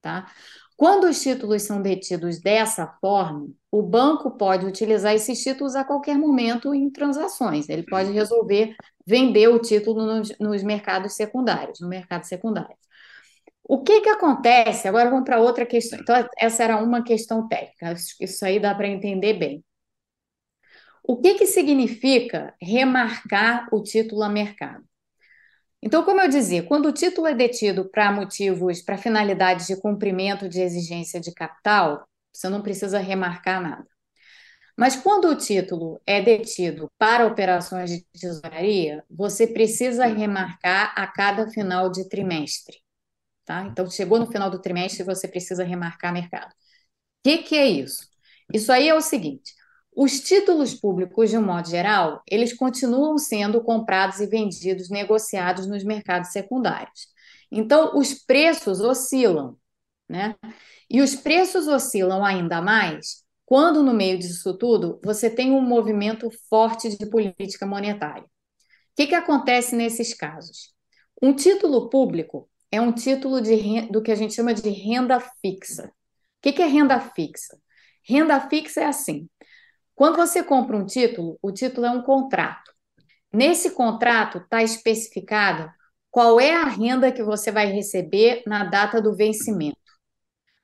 Tá? 0.00 0.32
Quando 0.78 1.04
os 1.04 1.20
títulos 1.20 1.62
são 1.62 1.82
detidos 1.82 2.40
dessa 2.40 2.86
forma, 3.02 3.48
o 3.70 3.82
banco 3.82 4.30
pode 4.30 4.64
utilizar 4.64 5.14
esses 5.14 5.42
títulos 5.42 5.76
a 5.76 5.84
qualquer 5.84 6.16
momento 6.16 6.74
em 6.74 6.88
transações. 6.88 7.68
Ele 7.68 7.82
pode 7.82 8.12
resolver 8.12 8.74
vender 9.06 9.48
o 9.48 9.58
título 9.58 10.06
nos, 10.06 10.38
nos 10.38 10.62
mercados 10.62 11.12
secundários, 11.12 11.80
no 11.80 11.88
mercado 11.88 12.24
secundário. 12.24 12.76
O 13.62 13.82
que, 13.82 14.00
que 14.00 14.08
acontece? 14.08 14.88
Agora 14.88 15.10
vamos 15.10 15.26
para 15.26 15.38
outra 15.38 15.66
questão. 15.66 15.98
Então, 16.00 16.26
essa 16.38 16.64
era 16.64 16.82
uma 16.82 17.04
questão 17.04 17.46
técnica, 17.46 17.94
isso 18.20 18.44
aí 18.46 18.58
dá 18.58 18.74
para 18.74 18.88
entender 18.88 19.34
bem. 19.34 19.62
O 21.02 21.20
que, 21.20 21.34
que 21.34 21.46
significa 21.46 22.54
remarcar 22.58 23.68
o 23.70 23.82
título 23.82 24.22
a 24.22 24.30
mercado? 24.30 24.82
Então, 25.84 26.02
como 26.02 26.18
eu 26.18 26.28
dizia, 26.28 26.62
quando 26.62 26.86
o 26.86 26.92
título 26.92 27.26
é 27.26 27.34
detido 27.34 27.84
para 27.90 28.10
motivos, 28.10 28.80
para 28.80 28.96
finalidades 28.96 29.66
de 29.66 29.76
cumprimento 29.76 30.48
de 30.48 30.62
exigência 30.62 31.20
de 31.20 31.30
capital, 31.30 32.08
você 32.32 32.48
não 32.48 32.62
precisa 32.62 32.98
remarcar 32.98 33.60
nada. 33.60 33.86
Mas 34.78 34.96
quando 34.96 35.26
o 35.28 35.36
título 35.36 36.00
é 36.06 36.22
detido 36.22 36.90
para 36.96 37.26
operações 37.26 37.90
de 37.90 38.02
tesouraria, 38.18 39.04
você 39.10 39.46
precisa 39.46 40.06
remarcar 40.06 40.94
a 40.96 41.06
cada 41.06 41.50
final 41.50 41.90
de 41.90 42.08
trimestre. 42.08 42.78
Tá? 43.44 43.64
Então, 43.64 43.86
chegou 43.90 44.18
no 44.18 44.26
final 44.26 44.48
do 44.48 44.62
trimestre, 44.62 45.04
você 45.04 45.28
precisa 45.28 45.64
remarcar 45.64 46.14
mercado. 46.14 46.50
O 46.50 46.54
que, 47.24 47.38
que 47.38 47.56
é 47.56 47.66
isso? 47.66 48.08
Isso 48.52 48.72
aí 48.72 48.88
é 48.88 48.94
o 48.94 49.02
seguinte: 49.02 49.52
os 49.96 50.20
títulos 50.20 50.74
públicos, 50.74 51.30
de 51.30 51.38
um 51.38 51.44
modo 51.44 51.68
geral, 51.68 52.22
eles 52.30 52.52
continuam 52.52 53.16
sendo 53.18 53.62
comprados 53.62 54.20
e 54.20 54.26
vendidos, 54.26 54.90
negociados 54.90 55.66
nos 55.66 55.84
mercados 55.84 56.30
secundários. 56.30 57.08
Então, 57.50 57.96
os 57.96 58.14
preços 58.14 58.80
oscilam, 58.80 59.56
né? 60.08 60.34
E 60.90 61.00
os 61.00 61.14
preços 61.14 61.68
oscilam 61.68 62.24
ainda 62.24 62.60
mais 62.60 63.24
quando, 63.46 63.82
no 63.82 63.94
meio 63.94 64.18
disso 64.18 64.56
tudo, 64.56 65.00
você 65.04 65.28
tem 65.28 65.52
um 65.52 65.60
movimento 65.60 66.30
forte 66.48 66.96
de 66.96 67.06
política 67.06 67.66
monetária. 67.66 68.24
O 68.24 68.28
que, 68.96 69.06
que 69.08 69.14
acontece 69.14 69.76
nesses 69.76 70.14
casos? 70.14 70.72
Um 71.22 71.34
título 71.34 71.88
público 71.88 72.48
é 72.70 72.80
um 72.80 72.92
título 72.92 73.40
de, 73.40 73.82
do 73.90 74.02
que 74.02 74.10
a 74.10 74.14
gente 74.14 74.34
chama 74.34 74.54
de 74.54 74.68
renda 74.70 75.20
fixa. 75.20 75.86
O 75.86 75.90
que, 76.42 76.52
que 76.52 76.62
é 76.62 76.66
renda 76.66 76.98
fixa? 77.00 77.58
Renda 78.02 78.40
fixa 78.48 78.80
é 78.80 78.86
assim: 78.86 79.28
quando 79.94 80.16
você 80.16 80.42
compra 80.42 80.76
um 80.76 80.86
título, 80.86 81.38
o 81.42 81.52
título 81.52 81.86
é 81.86 81.90
um 81.90 82.02
contrato. 82.02 82.72
nesse 83.32 83.70
contrato 83.72 84.38
está 84.38 84.62
especificado 84.62 85.70
qual 86.10 86.40
é 86.40 86.54
a 86.54 86.64
renda 86.66 87.12
que 87.12 87.22
você 87.22 87.50
vai 87.52 87.66
receber 87.66 88.42
na 88.46 88.64
data 88.64 89.02
do 89.02 89.16
vencimento. 89.16 89.78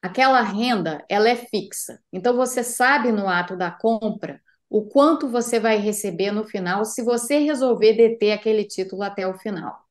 Aquela 0.03 0.41
renda, 0.43 1.05
ela 1.09 1.29
é 1.29 1.37
fixa. 1.37 2.01
Então 2.13 2.37
você 2.37 2.63
sabe 2.65 3.13
no 3.13 3.29
ato 3.29 3.57
da 3.57 3.71
compra 3.71 4.41
o 4.69 4.87
quanto 4.89 5.29
você 5.29 5.59
vai 5.59 5.79
receber 5.79 6.31
no 6.31 6.45
final 6.45 6.85
se 6.85 7.03
você 7.03 7.39
resolver 7.39 7.95
deter 7.95 8.33
aquele 8.33 8.65
título 8.65 9.03
até 9.03 9.27
o 9.27 9.37
final. 9.39 9.85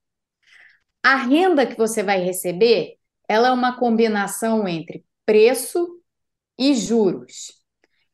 A 1.04 1.16
renda 1.16 1.66
que 1.66 1.78
você 1.78 2.02
vai 2.04 2.22
receber, 2.22 2.98
ela 3.28 3.50
é 3.50 3.52
uma 3.52 3.78
combinação 3.78 4.68
entre 4.68 5.06
preço 5.26 6.02
e 6.58 6.74
juros. 6.74 7.59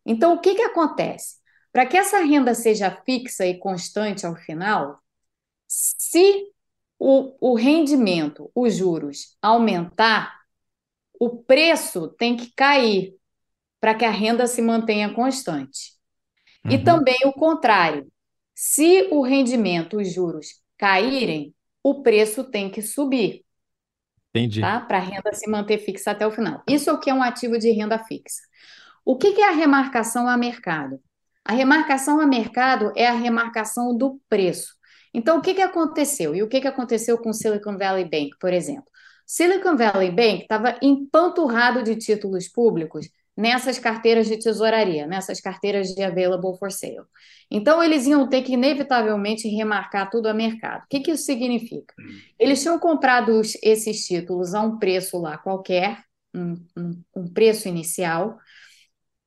Então, 0.05 0.33
o 0.33 0.39
que, 0.39 0.55
que 0.55 0.61
acontece? 0.61 1.37
Para 1.71 1.85
que 1.85 1.97
essa 1.97 2.19
renda 2.19 2.53
seja 2.53 2.91
fixa 3.05 3.45
e 3.45 3.57
constante 3.57 4.25
ao 4.25 4.35
final, 4.35 4.99
se 5.67 6.51
o, 6.97 7.35
o 7.51 7.55
rendimento, 7.55 8.49
os 8.55 8.75
juros, 8.75 9.37
aumentar, 9.41 10.41
o 11.19 11.43
preço 11.43 12.09
tem 12.09 12.37
que 12.37 12.53
cair 12.53 13.15
para 13.79 13.95
que 13.95 14.05
a 14.05 14.11
renda 14.11 14.47
se 14.47 14.61
mantenha 14.61 15.13
constante. 15.13 15.93
Uhum. 16.63 16.71
E 16.71 16.83
também 16.83 17.17
o 17.25 17.33
contrário. 17.33 18.07
Se 18.53 19.09
o 19.11 19.21
rendimento, 19.21 19.97
os 19.97 20.13
juros 20.13 20.61
caírem, 20.77 21.53
o 21.83 22.01
preço 22.01 22.43
tem 22.43 22.69
que 22.69 22.81
subir. 22.81 23.43
Entendi. 24.29 24.61
Tá? 24.61 24.81
Para 24.81 24.97
a 24.97 25.01
renda 25.01 25.33
se 25.33 25.49
manter 25.49 25.77
fixa 25.77 26.11
até 26.11 26.25
o 26.25 26.31
final. 26.31 26.63
Isso 26.67 26.89
é 26.89 26.93
o 26.93 26.99
que 26.99 27.09
é 27.09 27.13
um 27.13 27.23
ativo 27.23 27.57
de 27.59 27.69
renda 27.71 27.99
fixa. 27.99 28.41
O 29.05 29.15
que 29.15 29.39
é 29.39 29.49
a 29.49 29.51
remarcação 29.51 30.27
a 30.27 30.35
mercado? 30.35 30.99
A 31.45 31.53
remarcação 31.53 32.19
a 32.19 32.25
mercado 32.25 32.91
é 32.95 33.05
a 33.05 33.13
remarcação 33.13 33.95
do 33.95 34.19
preço. 34.27 34.73
Então, 35.13 35.37
o 35.37 35.41
que, 35.41 35.53
que 35.53 35.61
aconteceu? 35.61 36.35
E 36.35 36.41
o 36.41 36.49
que, 36.49 36.59
que 36.59 36.67
aconteceu 36.67 37.15
com 37.19 37.29
o 37.29 37.33
Silicon 37.33 37.77
Valley 37.77 38.05
Bank, 38.05 38.31
por 38.39 38.51
exemplo? 38.51 38.85
Silicon 39.27 39.77
Valley 39.77 40.09
Bank 40.09 40.41
estava 40.41 40.77
empanturrado 40.81 41.83
de 41.83 41.95
títulos 41.95 42.47
públicos 42.47 43.07
nessas 43.37 43.77
carteiras 43.77 44.27
de 44.27 44.37
tesouraria, 44.37 45.05
nessas 45.05 45.39
carteiras 45.39 45.89
de 45.93 46.01
available 46.01 46.57
for 46.57 46.71
sale. 46.71 47.03
Então, 47.51 47.83
eles 47.83 48.07
iam 48.07 48.27
ter 48.27 48.41
que, 48.41 48.53
inevitavelmente, 48.53 49.47
remarcar 49.47 50.09
tudo 50.09 50.27
a 50.27 50.33
mercado. 50.33 50.83
O 50.83 50.87
que, 50.89 50.99
que 50.99 51.11
isso 51.11 51.25
significa? 51.25 51.93
Eles 52.39 52.59
tinham 52.59 52.79
comprado 52.79 53.39
esses 53.61 54.03
títulos 54.07 54.55
a 54.55 54.61
um 54.61 54.79
preço 54.79 55.19
lá 55.19 55.37
qualquer, 55.37 56.03
um, 56.33 56.55
um, 56.75 57.03
um 57.15 57.27
preço 57.33 57.67
inicial, 57.67 58.37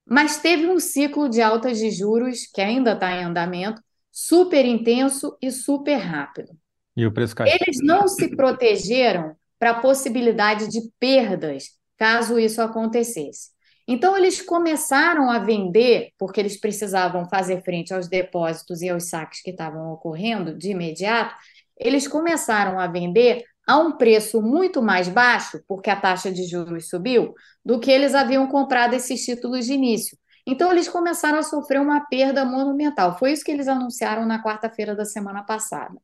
mas 0.09 0.39
teve 0.39 0.67
um 0.67 0.81
ciclo 0.81 1.29
de 1.29 1.43
altas 1.43 1.79
de 1.79 1.91
juros, 1.91 2.47
que 2.47 2.61
ainda 2.61 2.93
está 2.93 3.13
em 3.13 3.25
andamento, 3.25 3.83
super 4.11 4.65
intenso 4.65 5.37
e 5.41 5.51
super 5.51 5.97
rápido. 5.97 6.57
E 6.97 7.07
o 7.07 7.13
preço 7.13 7.37
caiu. 7.37 7.53
Eles 7.53 7.79
não 7.83 8.09
se 8.09 8.35
protegeram 8.35 9.37
para 9.59 9.71
a 9.71 9.81
possibilidade 9.81 10.69
de 10.69 10.81
perdas 10.99 11.79
caso 11.97 12.39
isso 12.39 12.63
acontecesse. 12.63 13.51
Então, 13.87 14.17
eles 14.17 14.41
começaram 14.41 15.31
a 15.31 15.39
vender, 15.39 16.11
porque 16.19 16.39
eles 16.39 16.61
precisavam 16.61 17.29
fazer 17.29 17.63
frente 17.63 17.93
aos 17.93 18.07
depósitos 18.07 18.83
e 18.83 18.89
aos 18.89 19.09
saques 19.09 19.43
que 19.43 19.51
estavam 19.51 19.93
ocorrendo 19.93 20.57
de 20.57 20.71
imediato, 20.71 21.35
eles 21.77 22.07
começaram 22.07 22.79
a 22.79 22.87
vender 22.87 23.45
a 23.69 23.79
um 23.79 23.93
preço 23.93 24.41
muito 24.41 24.83
mais 24.83 25.09
baixo, 25.09 25.63
porque 25.69 25.91
a 25.91 26.01
taxa 26.01 26.33
de 26.33 26.45
juros 26.45 26.89
subiu, 26.89 27.35
do 27.65 27.79
que 27.79 27.91
eles 27.91 28.15
haviam 28.15 28.47
comprado 28.47 28.95
esses 28.95 29.25
títulos 29.25 29.67
de 29.67 29.75
início. 29.75 30.17
Então, 30.47 30.73
eles 30.73 30.89
começaram 30.89 31.39
a 31.39 31.43
sofrer 31.43 31.81
uma 31.81 32.01
perda 32.01 32.45
monumental. 32.45 33.19
Foi 33.19 33.33
isso 33.33 33.45
que 33.45 33.51
eles 33.51 33.69
anunciaram 33.69 34.25
na 34.25 34.43
quarta-feira 34.43 34.97
da 34.97 35.05
semana 35.05 35.43
passada. 35.43 35.95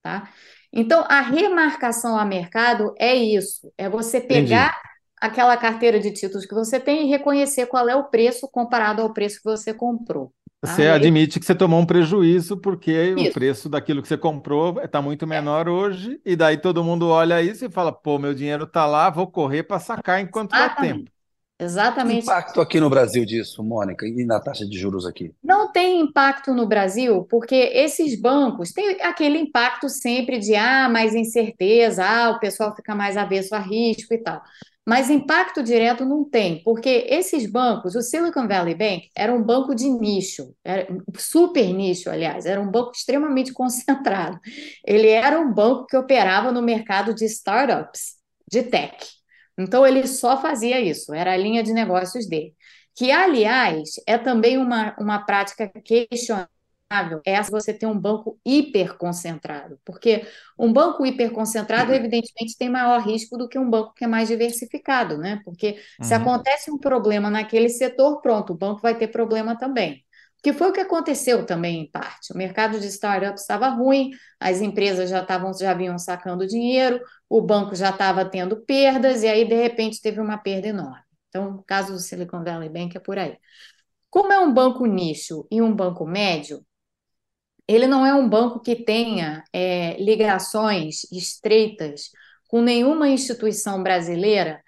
Tá? 0.00 0.30
Então, 0.72 1.04
a 1.08 1.20
remarcação 1.20 2.16
a 2.16 2.24
mercado 2.24 2.94
é 2.98 3.14
isso: 3.14 3.72
é 3.76 3.88
você 3.88 4.20
pegar. 4.20 4.68
Entendi 4.68 4.92
aquela 5.22 5.56
carteira 5.56 6.00
de 6.00 6.10
títulos 6.10 6.44
que 6.44 6.52
você 6.52 6.80
tem 6.80 7.06
e 7.06 7.08
reconhecer 7.08 7.66
qual 7.66 7.88
é 7.88 7.94
o 7.94 8.08
preço 8.08 8.48
comparado 8.48 9.00
ao 9.00 9.12
preço 9.12 9.36
que 9.36 9.44
você 9.44 9.72
comprou. 9.72 10.34
Você 10.64 10.86
admite 10.86 11.40
que 11.40 11.46
você 11.46 11.56
tomou 11.56 11.80
um 11.80 11.86
prejuízo 11.86 12.56
porque 12.56 13.14
isso. 13.16 13.30
o 13.30 13.32
preço 13.32 13.68
daquilo 13.68 14.00
que 14.00 14.06
você 14.06 14.16
comprou 14.16 14.80
está 14.80 15.02
muito 15.02 15.26
menor 15.26 15.66
é. 15.66 15.70
hoje, 15.70 16.20
e 16.24 16.36
daí 16.36 16.56
todo 16.56 16.84
mundo 16.84 17.08
olha 17.08 17.42
isso 17.42 17.64
e 17.64 17.70
fala: 17.70 17.90
pô, 17.90 18.16
meu 18.16 18.32
dinheiro 18.32 18.64
está 18.64 18.86
lá, 18.86 19.10
vou 19.10 19.26
correr 19.26 19.64
para 19.64 19.80
sacar 19.80 20.20
enquanto 20.20 20.52
dá 20.52 20.68
tempo. 20.68 21.10
Exatamente. 21.58 22.24
Que 22.24 22.30
impacto 22.30 22.60
aqui 22.60 22.80
no 22.80 22.90
Brasil 22.90 23.24
disso, 23.24 23.62
Mônica, 23.62 24.04
e 24.04 24.24
na 24.24 24.40
taxa 24.40 24.66
de 24.66 24.76
juros 24.76 25.06
aqui? 25.06 25.32
Não 25.42 25.70
tem 25.70 26.00
impacto 26.00 26.52
no 26.52 26.66
Brasil, 26.66 27.24
porque 27.30 27.54
esses 27.54 28.20
bancos 28.20 28.72
têm 28.72 29.00
aquele 29.00 29.38
impacto 29.38 29.88
sempre 29.88 30.38
de 30.38 30.56
ah, 30.56 30.88
mais 30.88 31.14
incerteza, 31.14 32.04
ah, 32.04 32.30
o 32.30 32.40
pessoal 32.40 32.74
fica 32.74 32.96
mais 32.96 33.16
avesso 33.16 33.54
a 33.54 33.60
risco 33.60 34.12
e 34.12 34.18
tal. 34.18 34.42
Mas 34.86 35.08
impacto 35.08 35.62
direto 35.62 36.04
não 36.04 36.28
tem, 36.28 36.60
porque 36.64 37.06
esses 37.08 37.48
bancos, 37.48 37.94
o 37.94 38.02
Silicon 38.02 38.48
Valley 38.48 38.74
Bank 38.74 39.10
era 39.16 39.32
um 39.32 39.40
banco 39.40 39.76
de 39.76 39.88
nicho, 39.88 40.54
super 41.16 41.72
nicho, 41.72 42.10
aliás, 42.10 42.46
era 42.46 42.60
um 42.60 42.68
banco 42.68 42.90
extremamente 42.92 43.52
concentrado. 43.54 44.40
Ele 44.84 45.08
era 45.08 45.38
um 45.38 45.52
banco 45.52 45.86
que 45.86 45.96
operava 45.96 46.50
no 46.50 46.60
mercado 46.60 47.14
de 47.14 47.24
startups, 47.26 48.16
de 48.50 48.64
tech. 48.64 48.96
Então 49.56 49.86
ele 49.86 50.06
só 50.06 50.40
fazia 50.40 50.80
isso, 50.80 51.14
era 51.14 51.32
a 51.32 51.36
linha 51.36 51.62
de 51.62 51.72
negócios 51.72 52.26
dele. 52.28 52.54
Que, 52.94 53.10
aliás, 53.10 53.92
é 54.06 54.18
também 54.18 54.58
uma, 54.58 54.94
uma 54.98 55.24
prática 55.24 55.68
questionável 55.84 56.48
é 57.24 57.42
se 57.42 57.50
você 57.50 57.72
tem 57.72 57.88
um 57.88 57.98
banco 57.98 58.38
hiperconcentrado, 58.44 59.78
porque 59.84 60.26
um 60.58 60.72
banco 60.72 61.04
hiperconcentrado, 61.06 61.90
uhum. 61.90 61.96
evidentemente, 61.96 62.56
tem 62.58 62.68
maior 62.68 63.00
risco 63.00 63.36
do 63.36 63.48
que 63.48 63.58
um 63.58 63.68
banco 63.68 63.94
que 63.94 64.04
é 64.04 64.06
mais 64.06 64.28
diversificado, 64.28 65.16
né? 65.18 65.40
Porque 65.44 65.78
se 66.00 66.14
uhum. 66.14 66.20
acontece 66.20 66.70
um 66.70 66.78
problema 66.78 67.30
naquele 67.30 67.68
setor, 67.68 68.20
pronto, 68.20 68.52
o 68.52 68.56
banco 68.56 68.80
vai 68.80 68.96
ter 68.96 69.08
problema 69.08 69.56
também. 69.56 70.04
Que 70.42 70.52
foi 70.52 70.70
o 70.70 70.72
que 70.72 70.80
aconteceu 70.80 71.46
também, 71.46 71.82
em 71.82 71.90
parte. 71.90 72.32
O 72.32 72.36
mercado 72.36 72.80
de 72.80 72.88
startups 72.88 73.42
estava 73.42 73.68
ruim, 73.68 74.10
as 74.40 74.60
empresas 74.60 75.08
já 75.08 75.20
estavam, 75.22 75.52
já 75.54 75.72
vinham 75.72 75.96
sacando 75.98 76.46
dinheiro, 76.46 77.00
o 77.28 77.40
banco 77.40 77.76
já 77.76 77.90
estava 77.90 78.24
tendo 78.24 78.56
perdas, 78.64 79.22
e 79.22 79.28
aí, 79.28 79.44
de 79.44 79.54
repente, 79.54 80.02
teve 80.02 80.20
uma 80.20 80.36
perda 80.36 80.66
enorme. 80.68 81.02
Então, 81.28 81.56
o 81.56 81.62
caso 81.62 81.92
do 81.92 81.98
Silicon 81.98 82.42
Valley 82.42 82.68
Bank 82.68 82.96
é 82.96 83.00
por 83.00 83.18
aí. 83.18 83.38
Como 84.10 84.30
é 84.30 84.38
um 84.38 84.52
banco 84.52 84.84
nicho 84.84 85.46
e 85.50 85.62
um 85.62 85.74
banco 85.74 86.04
médio, 86.04 86.62
ele 87.66 87.86
não 87.86 88.04
é 88.04 88.14
um 88.14 88.28
banco 88.28 88.60
que 88.60 88.76
tenha 88.76 89.44
é, 89.52 89.96
ligações 90.02 91.04
estreitas 91.12 92.10
com 92.48 92.60
nenhuma 92.60 93.08
instituição 93.08 93.82
brasileira, 93.82 94.60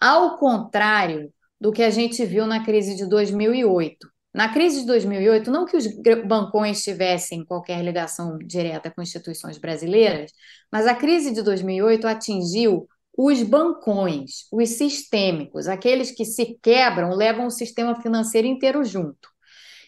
ao 0.00 0.38
contrário 0.38 1.32
do 1.60 1.72
que 1.72 1.82
a 1.82 1.90
gente 1.90 2.24
viu 2.24 2.46
na 2.46 2.64
crise 2.64 2.94
de 2.94 3.06
2008. 3.08 4.08
Na 4.34 4.48
crise 4.52 4.80
de 4.80 4.86
2008, 4.86 5.50
não 5.50 5.66
que 5.66 5.76
os 5.76 5.86
bancões 6.26 6.82
tivessem 6.82 7.44
qualquer 7.44 7.84
ligação 7.84 8.38
direta 8.38 8.90
com 8.90 9.02
instituições 9.02 9.58
brasileiras, 9.58 10.32
mas 10.70 10.86
a 10.86 10.94
crise 10.94 11.32
de 11.32 11.42
2008 11.42 12.06
atingiu 12.06 12.88
os 13.16 13.42
bancões, 13.42 14.46
os 14.50 14.70
sistêmicos, 14.70 15.68
aqueles 15.68 16.10
que 16.10 16.24
se 16.24 16.58
quebram, 16.62 17.10
levam 17.10 17.46
o 17.46 17.50
sistema 17.50 18.00
financeiro 18.00 18.46
inteiro 18.46 18.82
junto. 18.84 19.28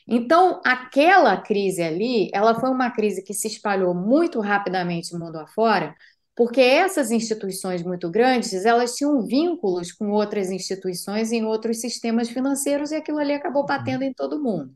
Então, 0.06 0.60
aquela 0.64 1.36
crise 1.36 1.82
ali, 1.82 2.30
ela 2.32 2.54
foi 2.58 2.70
uma 2.70 2.90
crise 2.90 3.22
que 3.22 3.32
se 3.32 3.48
espalhou 3.48 3.94
muito 3.94 4.40
rapidamente 4.40 5.16
mundo 5.16 5.36
afora, 5.36 5.94
porque 6.36 6.60
essas 6.60 7.10
instituições 7.10 7.82
muito 7.82 8.10
grandes, 8.10 8.64
elas 8.64 8.94
tinham 8.94 9.22
vínculos 9.22 9.92
com 9.92 10.10
outras 10.10 10.50
instituições 10.50 11.32
em 11.32 11.44
outros 11.44 11.80
sistemas 11.80 12.28
financeiros 12.28 12.90
e 12.90 12.96
aquilo 12.96 13.18
ali 13.18 13.32
acabou 13.32 13.62
uhum. 13.62 13.68
batendo 13.68 14.02
em 14.02 14.12
todo 14.12 14.42
mundo. 14.42 14.74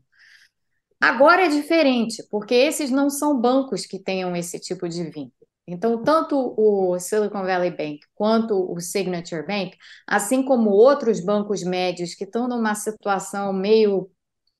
Agora 1.01 1.45
é 1.45 1.49
diferente, 1.49 2.23
porque 2.29 2.53
esses 2.53 2.89
não 2.91 3.09
são 3.09 3.39
bancos 3.39 3.85
que 3.85 3.99
tenham 3.99 4.35
esse 4.35 4.59
tipo 4.59 4.87
de 4.87 5.03
vínculo. 5.03 5.33
Então, 5.67 6.03
tanto 6.03 6.55
o 6.57 6.97
Silicon 6.99 7.43
Valley 7.43 7.71
Bank 7.71 7.99
quanto 8.15 8.55
o 8.71 8.79
Signature 8.79 9.45
Bank, 9.45 9.77
assim 10.07 10.43
como 10.43 10.71
outros 10.71 11.19
bancos 11.23 11.63
médios 11.63 12.15
que 12.15 12.23
estão 12.23 12.47
numa 12.47 12.73
situação 12.73 13.53
meio 13.53 14.09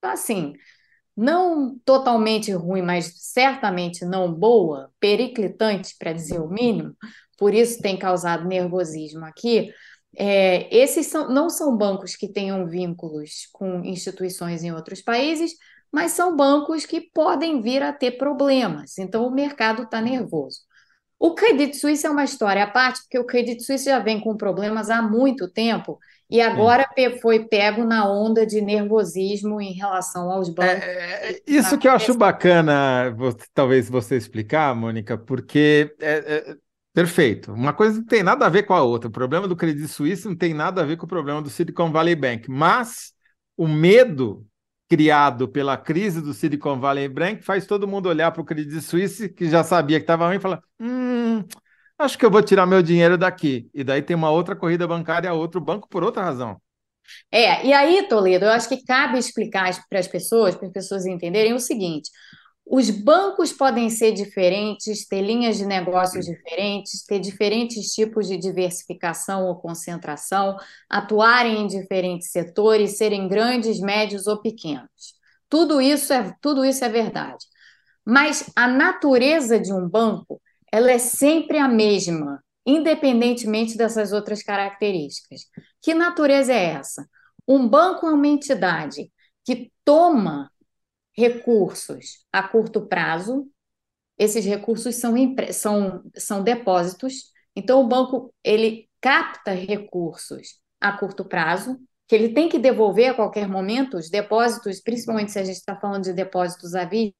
assim, 0.01 0.53
não 1.15 1.77
totalmente 1.83 2.51
ruim, 2.53 2.81
mas 2.81 3.13
certamente 3.17 4.05
não 4.05 4.33
boa, 4.33 4.91
periclitante, 4.99 5.95
para 5.99 6.13
dizer 6.13 6.39
o 6.39 6.49
mínimo, 6.49 6.95
por 7.37 7.53
isso 7.53 7.81
tem 7.81 7.97
causado 7.97 8.47
nervosismo 8.47 9.25
aqui. 9.25 9.71
É, 10.15 10.73
esses 10.75 11.07
são, 11.07 11.29
não 11.29 11.49
são 11.49 11.75
bancos 11.77 12.15
que 12.15 12.27
tenham 12.27 12.67
vínculos 12.67 13.47
com 13.53 13.83
instituições 13.83 14.63
em 14.63 14.71
outros 14.71 15.01
países, 15.01 15.53
mas 15.91 16.11
são 16.11 16.35
bancos 16.35 16.85
que 16.85 17.01
podem 17.01 17.61
vir 17.61 17.81
a 17.83 17.91
ter 17.93 18.11
problemas. 18.11 18.97
Então, 18.97 19.25
o 19.27 19.31
mercado 19.31 19.83
está 19.83 20.01
nervoso. 20.01 20.59
O 21.19 21.33
Credit 21.35 21.75
Suisse 21.75 22.05
é 22.05 22.09
uma 22.09 22.23
história 22.23 22.63
à 22.63 22.67
parte, 22.67 23.01
porque 23.01 23.19
o 23.19 23.25
Credit 23.25 23.61
Suisse 23.61 23.85
já 23.85 23.99
vem 23.99 24.21
com 24.21 24.37
problemas 24.37 24.89
há 24.89 25.01
muito 25.01 25.51
tempo 25.51 25.99
e 26.29 26.39
agora 26.41 26.87
foi 27.21 27.45
pego 27.45 27.83
na 27.83 28.07
onda 28.07 28.45
de 28.45 28.61
nervosismo 28.61 29.59
em 29.59 29.73
relação 29.73 30.29
aos 30.29 30.47
bancos. 30.47 30.83
É, 30.83 31.31
é, 31.31 31.41
isso 31.47 31.77
que 31.77 31.87
eu 31.87 31.91
acho 31.91 32.13
bacana, 32.13 33.15
talvez 33.53 33.89
você 33.89 34.15
explicar, 34.15 34.75
Mônica, 34.75 35.17
porque 35.17 35.95
é, 35.99 36.51
é, 36.51 36.55
perfeito. 36.93 37.51
Uma 37.51 37.73
coisa 37.73 37.97
não 37.97 38.05
tem 38.05 38.21
nada 38.21 38.45
a 38.45 38.49
ver 38.49 38.63
com 38.63 38.75
a 38.75 38.83
outra. 38.83 39.09
O 39.09 39.11
problema 39.11 39.47
do 39.47 39.55
Credit 39.55 39.87
Suisse 39.87 40.27
não 40.27 40.35
tem 40.35 40.53
nada 40.53 40.81
a 40.81 40.85
ver 40.85 40.97
com 40.97 41.05
o 41.05 41.09
problema 41.09 41.41
do 41.41 41.49
Silicon 41.49 41.91
Valley 41.91 42.15
Bank, 42.15 42.49
mas 42.49 43.11
o 43.57 43.67
medo 43.67 44.45
criado 44.87 45.47
pela 45.47 45.77
crise 45.77 46.21
do 46.21 46.33
Silicon 46.33 46.79
Valley 46.79 47.07
Bank 47.07 47.43
faz 47.43 47.65
todo 47.65 47.87
mundo 47.87 48.07
olhar 48.07 48.31
para 48.31 48.41
o 48.41 48.45
Credit 48.45 48.81
Suisse, 48.81 49.29
que 49.29 49.49
já 49.49 49.63
sabia 49.63 49.99
que 49.99 50.03
estava 50.03 50.27
ruim, 50.27 50.37
e 50.37 50.39
falar: 50.39 50.61
hum, 50.79 51.43
acho 51.99 52.17
que 52.17 52.25
eu 52.25 52.31
vou 52.31 52.41
tirar 52.41 52.65
meu 52.65 52.81
dinheiro 52.81 53.17
daqui. 53.17 53.69
E 53.73 53.83
daí 53.83 54.01
tem 54.01 54.15
uma 54.15 54.31
outra 54.31 54.55
corrida 54.55 54.87
bancária, 54.87 55.33
outro 55.33 55.59
banco, 55.59 55.87
por 55.89 56.03
outra 56.03 56.23
razão. 56.23 56.59
É, 57.31 57.65
e 57.65 57.73
aí, 57.73 58.07
Toledo, 58.07 58.45
eu 58.45 58.51
acho 58.51 58.69
que 58.69 58.83
cabe 58.83 59.17
explicar 59.17 59.71
para 59.89 59.99
as 59.99 60.07
pessoas, 60.07 60.55
para 60.55 60.67
as 60.67 60.73
pessoas 60.73 61.05
entenderem 61.05 61.53
o 61.53 61.59
seguinte: 61.59 62.09
os 62.65 62.89
bancos 62.89 63.51
podem 63.51 63.89
ser 63.89 64.11
diferentes, 64.11 65.07
ter 65.07 65.21
linhas 65.21 65.57
de 65.57 65.65
negócios 65.65 66.25
diferentes, 66.25 67.03
ter 67.03 67.19
diferentes 67.19 67.93
tipos 67.93 68.27
de 68.27 68.37
diversificação 68.37 69.45
ou 69.47 69.55
concentração, 69.55 70.55
atuarem 70.87 71.63
em 71.63 71.67
diferentes 71.67 72.31
setores, 72.31 72.97
serem 72.97 73.27
grandes, 73.27 73.79
médios 73.79 74.27
ou 74.27 74.39
pequenos. 74.39 75.15
Tudo 75.49 75.81
isso 75.81 76.13
é, 76.13 76.31
tudo 76.41 76.63
isso 76.63 76.85
é 76.85 76.89
verdade. 76.89 77.43
Mas 78.05 78.51
a 78.55 78.67
natureza 78.67 79.59
de 79.59 79.73
um 79.73 79.87
banco, 79.87 80.39
ela 80.71 80.91
é 80.91 80.97
sempre 80.97 81.57
a 81.57 81.67
mesma, 81.67 82.43
independentemente 82.65 83.77
dessas 83.77 84.11
outras 84.11 84.43
características. 84.43 85.41
Que 85.81 85.93
natureza 85.93 86.53
é 86.53 86.65
essa? 86.65 87.07
Um 87.47 87.67
banco 87.67 88.07
é 88.07 88.11
uma 88.11 88.27
entidade 88.27 89.11
que 89.43 89.71
toma 89.83 90.51
recursos 91.13 92.25
a 92.31 92.43
curto 92.43 92.87
prazo. 92.87 93.49
Esses 94.17 94.45
recursos 94.45 94.95
são, 94.95 95.15
são, 95.51 96.03
são 96.15 96.43
depósitos. 96.43 97.31
Então, 97.55 97.81
o 97.81 97.87
banco 97.87 98.33
ele 98.43 98.87
capta 99.01 99.51
recursos 99.51 100.59
a 100.79 100.91
curto 100.97 101.25
prazo, 101.25 101.79
que 102.07 102.15
ele 102.15 102.29
tem 102.33 102.49
que 102.49 102.59
devolver 102.59 103.11
a 103.11 103.13
qualquer 103.13 103.47
momento 103.47 103.97
os 103.97 104.09
depósitos, 104.09 104.81
principalmente 104.81 105.31
se 105.31 105.39
a 105.39 105.43
gente 105.43 105.57
está 105.57 105.75
falando 105.75 106.03
de 106.03 106.13
depósitos 106.13 106.75
à 106.75 106.85
vista. 106.85 107.15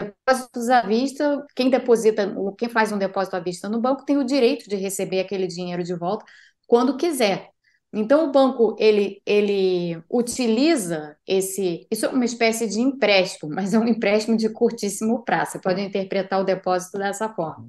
Depósitos 0.00 0.68
à 0.68 0.82
vista, 0.82 1.44
quem 1.54 1.70
deposita, 1.70 2.34
quem 2.58 2.68
faz 2.68 2.92
um 2.92 2.98
depósito 2.98 3.36
à 3.36 3.40
vista 3.40 3.68
no 3.68 3.80
banco 3.80 4.04
tem 4.04 4.18
o 4.18 4.24
direito 4.24 4.68
de 4.68 4.76
receber 4.76 5.20
aquele 5.20 5.46
dinheiro 5.46 5.82
de 5.82 5.94
volta 5.94 6.24
quando 6.66 6.96
quiser. 6.96 7.50
Então, 7.92 8.28
o 8.28 8.32
banco 8.32 8.76
ele, 8.78 9.22
ele 9.24 10.02
utiliza 10.10 11.16
esse. 11.26 11.86
Isso 11.90 12.04
é 12.06 12.08
uma 12.08 12.24
espécie 12.24 12.68
de 12.68 12.80
empréstimo, 12.80 13.50
mas 13.54 13.72
é 13.72 13.78
um 13.78 13.86
empréstimo 13.86 14.36
de 14.36 14.50
curtíssimo 14.50 15.24
prazo. 15.24 15.52
Você 15.52 15.60
pode 15.60 15.80
interpretar 15.80 16.40
o 16.40 16.44
depósito 16.44 16.98
dessa 16.98 17.28
forma. 17.32 17.68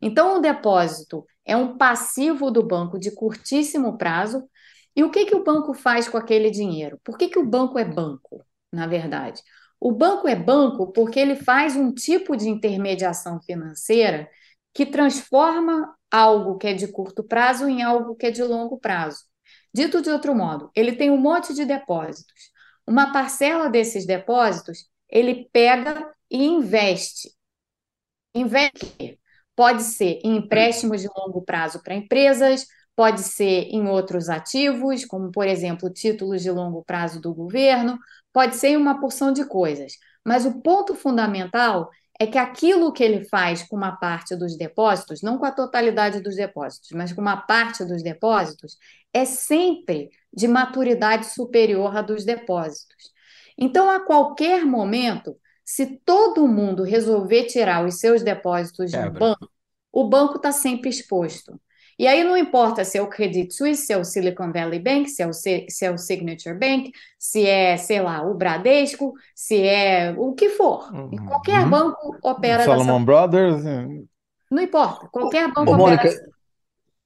Então, 0.00 0.36
o 0.36 0.40
depósito 0.40 1.24
é 1.44 1.56
um 1.56 1.76
passivo 1.78 2.50
do 2.50 2.62
banco 2.62 2.98
de 2.98 3.12
curtíssimo 3.12 3.96
prazo. 3.96 4.42
E 4.94 5.02
o 5.04 5.10
que, 5.10 5.24
que 5.24 5.34
o 5.34 5.44
banco 5.44 5.72
faz 5.72 6.08
com 6.08 6.18
aquele 6.18 6.50
dinheiro? 6.50 7.00
Por 7.02 7.16
que, 7.16 7.28
que 7.28 7.38
o 7.38 7.46
banco 7.46 7.78
é 7.78 7.84
banco, 7.84 8.44
na 8.70 8.86
verdade? 8.86 9.40
O 9.84 9.90
banco 9.90 10.28
é 10.28 10.36
banco 10.36 10.92
porque 10.92 11.18
ele 11.18 11.34
faz 11.34 11.74
um 11.74 11.92
tipo 11.92 12.36
de 12.36 12.48
intermediação 12.48 13.40
financeira 13.42 14.30
que 14.72 14.86
transforma 14.86 15.92
algo 16.08 16.56
que 16.56 16.68
é 16.68 16.72
de 16.72 16.86
curto 16.86 17.24
prazo 17.24 17.68
em 17.68 17.82
algo 17.82 18.14
que 18.14 18.26
é 18.26 18.30
de 18.30 18.44
longo 18.44 18.78
prazo. 18.78 19.24
Dito 19.74 20.00
de 20.00 20.08
outro 20.08 20.36
modo, 20.36 20.70
ele 20.76 20.92
tem 20.92 21.10
um 21.10 21.16
monte 21.16 21.52
de 21.52 21.64
depósitos. 21.64 22.52
Uma 22.86 23.12
parcela 23.12 23.68
desses 23.68 24.06
depósitos 24.06 24.88
ele 25.08 25.48
pega 25.52 26.14
e 26.30 26.44
investe. 26.44 27.32
Investe 28.36 29.18
pode 29.56 29.82
ser 29.82 30.20
em 30.22 30.36
empréstimos 30.36 31.00
de 31.00 31.08
longo 31.08 31.42
prazo 31.42 31.82
para 31.82 31.96
empresas, 31.96 32.68
pode 32.94 33.22
ser 33.22 33.64
em 33.70 33.88
outros 33.88 34.28
ativos, 34.28 35.04
como 35.04 35.32
por 35.32 35.48
exemplo 35.48 35.90
títulos 35.90 36.40
de 36.40 36.52
longo 36.52 36.84
prazo 36.84 37.20
do 37.20 37.34
governo, 37.34 37.98
pode 38.32 38.56
ser 38.56 38.76
uma 38.76 39.00
porção 39.00 39.32
de 39.32 39.44
coisas. 39.44 39.94
Mas 40.24 40.46
o 40.46 40.60
ponto 40.60 40.94
fundamental 40.94 41.90
é 42.18 42.26
que 42.26 42.38
aquilo 42.38 42.92
que 42.92 43.02
ele 43.02 43.24
faz 43.24 43.62
com 43.64 43.76
uma 43.76 43.96
parte 43.96 44.36
dos 44.36 44.56
depósitos, 44.56 45.22
não 45.22 45.38
com 45.38 45.44
a 45.44 45.50
totalidade 45.50 46.20
dos 46.20 46.36
depósitos, 46.36 46.90
mas 46.92 47.12
com 47.12 47.20
uma 47.20 47.36
parte 47.36 47.84
dos 47.84 48.02
depósitos, 48.02 48.76
é 49.12 49.24
sempre 49.24 50.10
de 50.32 50.46
maturidade 50.46 51.26
superior 51.26 51.96
à 51.96 52.00
dos 52.00 52.24
depósitos. 52.24 53.10
Então, 53.58 53.90
a 53.90 54.00
qualquer 54.00 54.64
momento, 54.64 55.36
se 55.64 56.00
todo 56.04 56.46
mundo 56.46 56.84
resolver 56.84 57.44
tirar 57.44 57.84
os 57.84 57.98
seus 57.98 58.22
depósitos 58.22 58.92
do 58.92 59.10
banco, 59.10 59.50
o 59.92 60.08
banco 60.08 60.36
está 60.36 60.52
sempre 60.52 60.88
exposto. 60.88 61.60
E 62.02 62.06
aí 62.08 62.24
não 62.24 62.36
importa 62.36 62.84
se 62.84 62.98
é 62.98 63.00
o 63.00 63.06
Credit 63.06 63.54
Suisse, 63.54 63.86
se 63.86 63.92
é 63.92 63.96
o 63.96 64.02
Silicon 64.02 64.50
Valley 64.50 64.80
Bank, 64.80 65.08
se 65.08 65.22
é 65.22 65.26
o, 65.28 65.32
se 65.32 65.68
é 65.82 65.88
o 65.88 65.96
Signature 65.96 66.58
Bank, 66.58 66.90
se 67.16 67.46
é, 67.46 67.76
sei 67.76 68.02
lá, 68.02 68.28
o 68.28 68.34
Bradesco, 68.34 69.14
se 69.36 69.62
é 69.62 70.12
o 70.18 70.32
que 70.32 70.48
for. 70.48 70.90
E 70.92 70.96
uhum. 70.96 71.26
qualquer 71.26 71.62
uhum. 71.62 71.70
banco 71.70 72.18
opera 72.20 72.64
Solomon 72.64 73.04
dessa... 73.04 73.04
Brothers. 73.04 73.64
É. 73.64 73.86
Não 74.50 74.62
importa, 74.64 75.06
qualquer 75.12 75.46
banco 75.52 75.70
Ô, 75.70 75.76
Mônica, 75.76 76.08
opera 76.08 76.26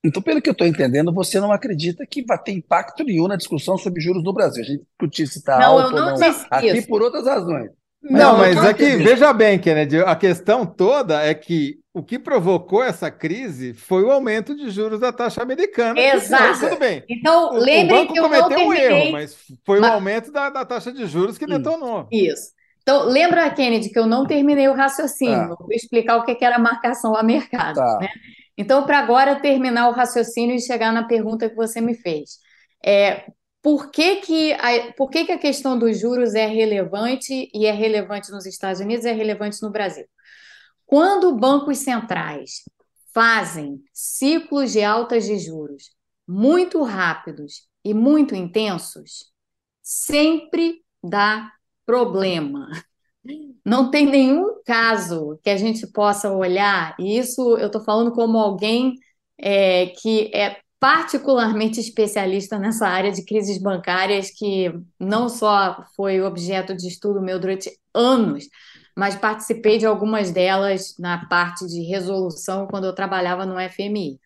Então, 0.02 0.22
pelo 0.22 0.40
que 0.40 0.48
eu 0.48 0.52
estou 0.52 0.66
entendendo, 0.66 1.12
você 1.12 1.38
não 1.40 1.52
acredita 1.52 2.06
que 2.06 2.24
vai 2.24 2.42
ter 2.42 2.52
impacto 2.52 3.04
nenhum 3.04 3.28
na 3.28 3.36
discussão 3.36 3.76
sobre 3.76 4.00
juros 4.00 4.24
no 4.24 4.32
Brasil. 4.32 4.62
A 4.62 4.66
gente 4.66 4.82
discutir 4.82 5.26
se 5.26 5.40
está 5.40 5.62
alto 5.62 5.94
ou 5.94 6.16
não. 6.16 6.16
Aqui 6.50 6.68
isso. 6.68 6.88
por 6.88 7.02
outras 7.02 7.26
razões. 7.26 7.70
Não, 8.10 8.38
mas 8.38 8.56
aqui, 8.58 8.96
veja 8.96 9.32
bem, 9.32 9.58
Kennedy, 9.58 9.98
a 9.98 10.14
questão 10.14 10.64
toda 10.64 11.22
é 11.22 11.34
que 11.34 11.78
o 11.92 12.02
que 12.02 12.18
provocou 12.18 12.82
essa 12.82 13.10
crise 13.10 13.72
foi 13.72 14.02
o 14.02 14.10
aumento 14.10 14.54
de 14.54 14.70
juros 14.70 15.00
da 15.00 15.12
taxa 15.12 15.42
americana. 15.42 15.98
Exato. 15.98 16.60
tudo 16.60 16.78
bem. 16.78 17.02
Então, 17.08 17.54
lembrem 17.54 18.06
que 18.06 18.18
eu 18.18 18.24
cometeu 18.24 18.48
não 18.50 18.56
terminei... 18.56 18.88
um 18.88 18.96
erro, 18.96 19.12
mas 19.12 19.36
foi 19.64 19.80
mas... 19.80 19.90
o 19.90 19.94
aumento 19.94 20.30
da, 20.30 20.50
da, 20.50 20.64
taxa 20.64 20.92
de 20.92 21.06
juros 21.06 21.38
que 21.38 21.46
detonou. 21.46 22.06
Isso. 22.12 22.50
Então, 22.82 23.04
lembra, 23.04 23.50
Kennedy, 23.50 23.88
que 23.88 23.98
eu 23.98 24.06
não 24.06 24.26
terminei 24.26 24.68
o 24.68 24.74
raciocínio. 24.74 25.48
Tá. 25.48 25.56
Vou 25.58 25.72
explicar 25.72 26.18
o 26.18 26.24
que 26.24 26.44
era 26.44 26.58
marcação 26.58 27.16
a 27.16 27.22
mercado. 27.22 27.76
Tá. 27.76 27.98
Né? 28.00 28.08
Então, 28.58 28.84
para 28.84 28.98
agora 28.98 29.40
terminar 29.40 29.88
o 29.88 29.92
raciocínio 29.92 30.54
e 30.54 30.60
chegar 30.60 30.92
na 30.92 31.04
pergunta 31.04 31.48
que 31.48 31.56
você 31.56 31.80
me 31.80 31.94
fez. 31.94 32.38
É, 32.84 33.24
por 33.66 33.90
que, 33.90 34.20
que, 34.20 34.52
a, 34.52 34.92
por 34.92 35.10
que, 35.10 35.24
que 35.24 35.32
a 35.32 35.38
questão 35.38 35.76
dos 35.76 35.98
juros 35.98 36.36
é 36.36 36.46
relevante 36.46 37.50
e 37.52 37.66
é 37.66 37.72
relevante 37.72 38.30
nos 38.30 38.46
Estados 38.46 38.80
Unidos 38.80 39.04
e 39.04 39.08
é 39.08 39.12
relevante 39.12 39.60
no 39.60 39.72
Brasil? 39.72 40.04
Quando 40.84 41.34
bancos 41.34 41.78
centrais 41.78 42.62
fazem 43.12 43.82
ciclos 43.92 44.70
de 44.70 44.84
altas 44.84 45.24
de 45.24 45.36
juros 45.40 45.90
muito 46.28 46.80
rápidos 46.84 47.66
e 47.84 47.92
muito 47.92 48.36
intensos, 48.36 49.32
sempre 49.82 50.84
dá 51.02 51.50
problema. 51.84 52.68
Não 53.64 53.90
tem 53.90 54.06
nenhum 54.06 54.62
caso 54.64 55.40
que 55.42 55.50
a 55.50 55.56
gente 55.56 55.88
possa 55.88 56.30
olhar, 56.30 56.94
e 57.00 57.18
isso 57.18 57.56
eu 57.56 57.66
estou 57.66 57.82
falando 57.82 58.12
como 58.12 58.38
alguém 58.38 58.94
é, 59.36 59.86
que 59.86 60.30
é 60.32 60.60
particularmente 60.78 61.80
especialista 61.80 62.58
nessa 62.58 62.86
área 62.86 63.10
de 63.10 63.24
crises 63.24 63.58
bancárias, 63.58 64.30
que 64.30 64.72
não 65.00 65.28
só 65.28 65.84
foi 65.96 66.20
objeto 66.20 66.76
de 66.76 66.86
estudo 66.86 67.22
meu 67.22 67.38
durante 67.38 67.70
anos, 67.94 68.44
mas 68.96 69.16
participei 69.16 69.78
de 69.78 69.86
algumas 69.86 70.30
delas 70.30 70.94
na 70.98 71.26
parte 71.26 71.66
de 71.66 71.82
resolução 71.82 72.66
quando 72.66 72.84
eu 72.84 72.94
trabalhava 72.94 73.46
no 73.46 73.58
FMI. 73.58 74.18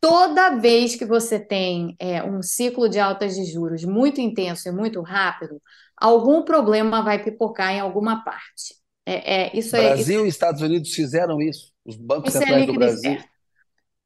Toda 0.00 0.58
vez 0.58 0.96
que 0.96 1.04
você 1.04 1.38
tem 1.38 1.94
é, 1.98 2.24
um 2.24 2.42
ciclo 2.42 2.88
de 2.88 2.98
altas 2.98 3.36
de 3.36 3.44
juros 3.44 3.84
muito 3.84 4.20
intenso 4.20 4.68
e 4.68 4.72
muito 4.72 5.00
rápido, 5.00 5.62
algum 5.96 6.42
problema 6.42 7.02
vai 7.02 7.22
pipocar 7.22 7.72
em 7.72 7.78
alguma 7.78 8.24
parte. 8.24 8.74
É, 9.06 9.44
é 9.44 9.56
isso 9.56 9.76
Brasil 9.76 10.22
é, 10.22 10.26
e 10.26 10.28
Estados 10.28 10.60
Unidos 10.60 10.92
fizeram 10.92 11.40
isso. 11.40 11.72
Os 11.84 11.96
bancos 11.96 12.34
é 12.34 12.38
centrais 12.38 12.66
do 12.66 12.74
Brasil. 12.74 13.18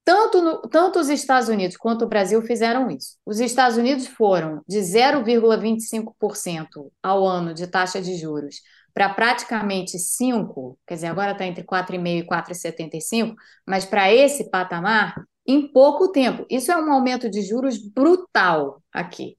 Tanto, 0.06 0.40
no, 0.40 0.62
tanto 0.62 0.98
os 1.00 1.08
Estados 1.08 1.48
Unidos 1.48 1.76
quanto 1.76 2.04
o 2.04 2.08
Brasil 2.08 2.40
fizeram 2.40 2.88
isso. 2.88 3.16
Os 3.26 3.40
Estados 3.40 3.76
Unidos 3.76 4.06
foram 4.06 4.62
de 4.68 4.78
0,25% 4.78 6.92
ao 7.02 7.26
ano 7.26 7.52
de 7.52 7.66
taxa 7.66 8.00
de 8.00 8.14
juros 8.14 8.60
para 8.94 9.12
praticamente 9.12 9.98
5, 9.98 10.78
quer 10.86 10.94
dizer, 10.94 11.08
agora 11.08 11.32
está 11.32 11.44
entre 11.44 11.64
4,5 11.64 12.20
e 12.20 12.24
4,75, 12.24 13.34
mas 13.66 13.84
para 13.84 14.14
esse 14.14 14.48
patamar, 14.48 15.16
em 15.44 15.66
pouco 15.72 16.12
tempo. 16.12 16.46
Isso 16.48 16.70
é 16.70 16.76
um 16.76 16.92
aumento 16.92 17.28
de 17.28 17.42
juros 17.42 17.76
brutal 17.76 18.80
aqui. 18.92 19.36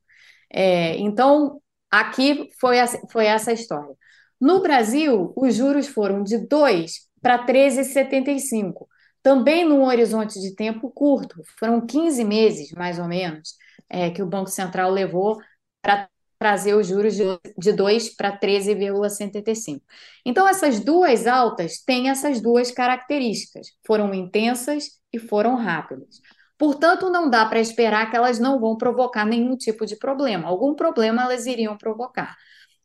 É, 0.52 0.98
então, 0.98 1.62
aqui 1.90 2.50
foi, 2.60 2.76
foi 3.10 3.26
essa 3.26 3.54
história. 3.54 3.96
No 4.40 4.62
Brasil, 4.62 5.32
os 5.34 5.56
juros 5.56 5.88
foram 5.88 6.24
de 6.24 6.38
2 6.38 7.08
para 7.22 7.46
13,75. 7.46 8.86
Também 9.28 9.66
num 9.66 9.84
horizonte 9.84 10.40
de 10.40 10.56
tempo 10.56 10.90
curto. 10.90 11.44
Foram 11.60 11.86
15 11.86 12.24
meses, 12.24 12.72
mais 12.72 12.98
ou 12.98 13.10
menos, 13.10 13.56
é, 13.90 14.10
que 14.10 14.24
o 14.24 14.26
Banco 14.26 14.50
Central 14.50 14.90
levou 14.90 15.38
para 15.82 16.08
trazer 16.40 16.76
os 16.76 16.88
juros 16.88 17.14
de 17.58 17.74
2 17.74 18.16
para 18.16 18.40
13,75. 18.40 19.82
Então, 20.26 20.48
essas 20.48 20.80
duas 20.80 21.28
altas 21.28 21.84
têm 21.84 22.10
essas 22.10 22.40
duas 22.40 22.72
características. 22.72 23.68
Foram 23.86 24.14
intensas 24.14 24.92
e 25.12 25.20
foram 25.20 25.58
rápidas. 25.58 26.22
Portanto, 26.58 27.10
não 27.10 27.30
dá 27.30 27.46
para 27.46 27.60
esperar 27.60 28.10
que 28.10 28.16
elas 28.16 28.40
não 28.40 28.62
vão 28.62 28.78
provocar 28.78 29.26
nenhum 29.26 29.58
tipo 29.58 29.86
de 29.86 29.98
problema. 29.98 30.48
Algum 30.48 30.74
problema 30.74 31.24
elas 31.24 31.46
iriam 31.46 31.78
provocar. 31.78 32.34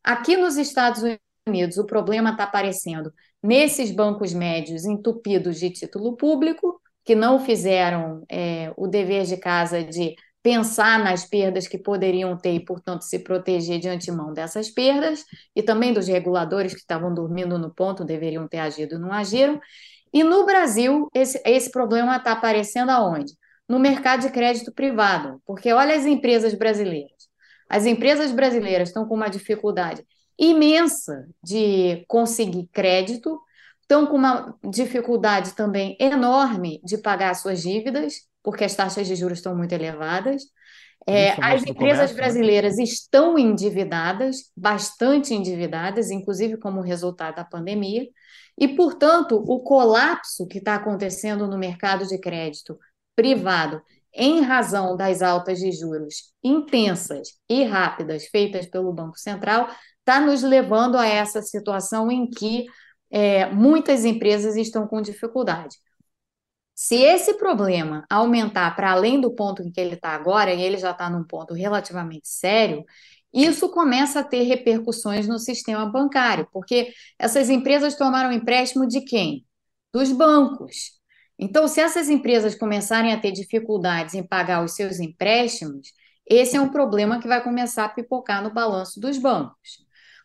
Aqui 0.02 0.36
nos 0.36 0.56
Estados 0.56 1.04
Unidos, 1.46 1.78
o 1.78 1.86
problema 1.86 2.30
está 2.30 2.42
aparecendo 2.42 3.12
nesses 3.42 3.90
bancos 3.90 4.32
médios 4.32 4.84
entupidos 4.84 5.58
de 5.58 5.70
título 5.70 6.16
público, 6.16 6.80
que 7.04 7.14
não 7.14 7.40
fizeram 7.40 8.24
é, 8.30 8.72
o 8.76 8.86
dever 8.86 9.24
de 9.24 9.36
casa 9.36 9.82
de 9.82 10.14
pensar 10.42 10.98
nas 10.98 11.24
perdas 11.24 11.68
que 11.68 11.78
poderiam 11.78 12.36
ter 12.36 12.54
e, 12.54 12.64
portanto, 12.64 13.02
se 13.02 13.18
proteger 13.18 13.78
de 13.78 13.88
antemão 13.88 14.32
dessas 14.32 14.70
perdas, 14.70 15.24
e 15.54 15.62
também 15.62 15.92
dos 15.92 16.08
reguladores 16.08 16.72
que 16.74 16.80
estavam 16.80 17.14
dormindo 17.14 17.58
no 17.58 17.72
ponto, 17.72 18.04
deveriam 18.04 18.48
ter 18.48 18.58
agido 18.58 18.98
não 18.98 19.12
agiram. 19.12 19.60
E 20.12 20.22
no 20.24 20.44
Brasil, 20.44 21.08
esse, 21.14 21.40
esse 21.44 21.70
problema 21.70 22.16
está 22.16 22.32
aparecendo 22.32 22.90
aonde? 22.90 23.32
No 23.68 23.78
mercado 23.78 24.22
de 24.22 24.30
crédito 24.30 24.72
privado, 24.72 25.40
porque 25.46 25.72
olha 25.72 25.94
as 25.96 26.04
empresas 26.04 26.54
brasileiras. 26.54 27.28
As 27.68 27.86
empresas 27.86 28.32
brasileiras 28.32 28.88
estão 28.88 29.06
com 29.06 29.14
uma 29.14 29.28
dificuldade 29.28 30.04
imensa 30.38 31.26
de 31.42 32.04
conseguir 32.08 32.68
crédito, 32.72 33.40
estão 33.82 34.06
com 34.06 34.16
uma 34.16 34.56
dificuldade 34.64 35.54
também 35.54 35.96
enorme 36.00 36.80
de 36.84 36.98
pagar 36.98 37.34
suas 37.34 37.62
dívidas, 37.62 38.14
porque 38.42 38.64
as 38.64 38.74
taxas 38.74 39.06
de 39.06 39.14
juros 39.14 39.38
estão 39.38 39.56
muito 39.56 39.72
elevadas. 39.72 40.42
É, 41.06 41.32
as 41.42 41.62
empresas 41.62 41.76
comércio, 41.76 42.16
né? 42.16 42.22
brasileiras 42.22 42.76
né? 42.76 42.84
estão 42.84 43.38
endividadas, 43.38 44.50
bastante 44.56 45.34
endividadas, 45.34 46.10
inclusive 46.10 46.56
como 46.56 46.80
resultado 46.80 47.36
da 47.36 47.44
pandemia, 47.44 48.06
e, 48.58 48.68
portanto, 48.68 49.42
o 49.46 49.60
colapso 49.60 50.46
que 50.46 50.58
está 50.58 50.76
acontecendo 50.76 51.46
no 51.46 51.58
mercado 51.58 52.06
de 52.06 52.18
crédito 52.18 52.78
privado, 53.16 53.82
em 54.14 54.42
razão 54.42 54.96
das 54.96 55.22
altas 55.22 55.58
de 55.58 55.72
juros 55.72 56.32
intensas 56.42 57.28
e 57.48 57.64
rápidas 57.64 58.26
feitas 58.26 58.66
pelo 58.66 58.92
Banco 58.92 59.18
Central, 59.18 59.68
está 60.02 60.20
nos 60.20 60.42
levando 60.42 60.96
a 60.96 61.06
essa 61.06 61.40
situação 61.42 62.10
em 62.10 62.28
que 62.28 62.66
é, 63.10 63.46
muitas 63.50 64.04
empresas 64.04 64.56
estão 64.56 64.86
com 64.86 65.00
dificuldade. 65.00 65.76
Se 66.74 66.96
esse 66.96 67.34
problema 67.34 68.04
aumentar 68.10 68.74
para 68.74 68.92
além 68.92 69.20
do 69.20 69.34
ponto 69.34 69.62
em 69.62 69.70
que 69.70 69.80
ele 69.80 69.94
está 69.94 70.10
agora, 70.10 70.52
e 70.52 70.62
ele 70.62 70.78
já 70.78 70.90
está 70.90 71.08
num 71.08 71.24
ponto 71.24 71.54
relativamente 71.54 72.28
sério, 72.28 72.84
isso 73.32 73.68
começa 73.70 74.20
a 74.20 74.24
ter 74.24 74.42
repercussões 74.42 75.28
no 75.28 75.38
sistema 75.38 75.86
bancário, 75.86 76.48
porque 76.52 76.92
essas 77.18 77.48
empresas 77.48 77.96
tomaram 77.96 78.32
empréstimo 78.32 78.86
de 78.86 79.00
quem? 79.02 79.46
Dos 79.92 80.12
bancos. 80.12 81.00
Então, 81.38 81.66
se 81.68 81.80
essas 81.80 82.08
empresas 82.08 82.54
começarem 82.54 83.12
a 83.12 83.20
ter 83.20 83.32
dificuldades 83.32 84.14
em 84.14 84.26
pagar 84.26 84.64
os 84.64 84.74
seus 84.74 85.00
empréstimos, 85.00 85.92
esse 86.26 86.56
é 86.56 86.60
um 86.60 86.70
problema 86.70 87.20
que 87.20 87.28
vai 87.28 87.42
começar 87.42 87.84
a 87.84 87.88
pipocar 87.88 88.42
no 88.42 88.52
balanço 88.52 89.00
dos 89.00 89.18
bancos. 89.18 89.84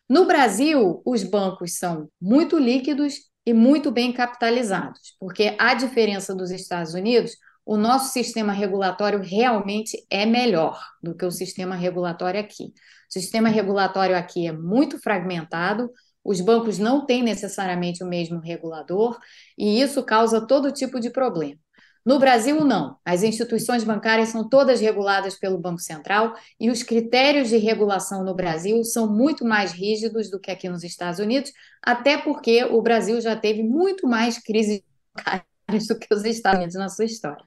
No 0.10 0.26
Brasil, 0.26 1.02
os 1.06 1.24
bancos 1.24 1.78
são 1.78 2.10
muito 2.20 2.58
líquidos 2.58 3.16
e 3.46 3.54
muito 3.54 3.92
bem 3.92 4.14
capitalizados, 4.14 5.16
porque 5.20 5.56
a 5.60 5.74
diferença 5.74 6.34
dos 6.34 6.50
Estados 6.50 6.94
Unidos, 6.94 7.32
o 7.66 7.76
nosso 7.76 8.14
sistema 8.14 8.54
regulatório 8.54 9.22
realmente 9.22 9.98
é 10.10 10.26
melhor 10.26 10.82
do 11.04 11.14
que 11.16 11.26
o 11.26 11.32
sistema 11.32 11.76
regulatório 11.76 12.40
aqui. 12.40 12.74
O 13.10 13.14
sistema 13.14 13.50
regulatório 13.50 14.18
aqui 14.18 14.48
é 14.48 14.54
muito 14.54 14.98
fragmentado, 15.00 15.90
os 16.24 16.40
bancos 16.42 16.78
não 16.78 17.06
têm 17.06 17.22
necessariamente 17.24 18.04
o 18.04 18.08
mesmo 18.08 18.40
regulador, 18.40 19.18
e 19.58 19.82
isso 19.82 20.04
causa 20.04 20.46
todo 20.46 20.72
tipo 20.72 21.00
de 21.00 21.10
problema. 21.10 21.60
No 22.08 22.20
Brasil, 22.20 22.64
não. 22.64 22.98
As 23.04 23.22
instituições 23.22 23.84
bancárias 23.84 24.30
são 24.30 24.48
todas 24.48 24.80
reguladas 24.80 25.38
pelo 25.38 25.58
Banco 25.58 25.80
Central 25.80 26.36
e 26.58 26.70
os 26.72 26.82
critérios 26.82 27.50
de 27.50 27.58
regulação 27.58 28.24
no 28.24 28.34
Brasil 28.34 28.82
são 28.86 29.14
muito 29.14 29.44
mais 29.44 29.74
rígidos 29.74 30.32
do 30.32 30.40
que 30.40 30.50
aqui 30.50 30.70
nos 30.70 30.86
Estados 30.86 31.20
Unidos, 31.20 31.52
até 31.84 32.18
porque 32.18 32.64
o 32.64 32.82
Brasil 32.82 33.20
já 33.20 33.36
teve 33.36 33.62
muito 33.62 34.08
mais 34.08 34.42
crises 34.42 34.82
bancárias 35.14 35.88
do 35.90 36.00
que 36.00 36.08
os 36.14 36.24
Estados 36.24 36.60
Unidos 36.60 36.76
na 36.76 36.88
sua 36.88 37.04
história. 37.04 37.44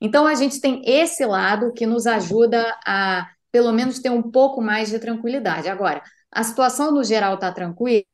Então, 0.00 0.28
a 0.28 0.36
gente 0.36 0.60
tem 0.60 0.80
esse 0.86 1.26
lado 1.26 1.72
que 1.72 1.84
nos 1.84 2.06
ajuda 2.06 2.62
a, 2.86 3.28
pelo 3.50 3.72
menos, 3.72 3.98
ter 3.98 4.10
um 4.10 4.22
pouco 4.22 4.62
mais 4.62 4.90
de 4.90 5.00
tranquilidade. 5.00 5.68
Agora, 5.68 6.00
a 6.30 6.44
situação 6.44 6.92
no 6.92 7.02
geral 7.02 7.34
está 7.34 7.50
tranquila? 7.50 8.04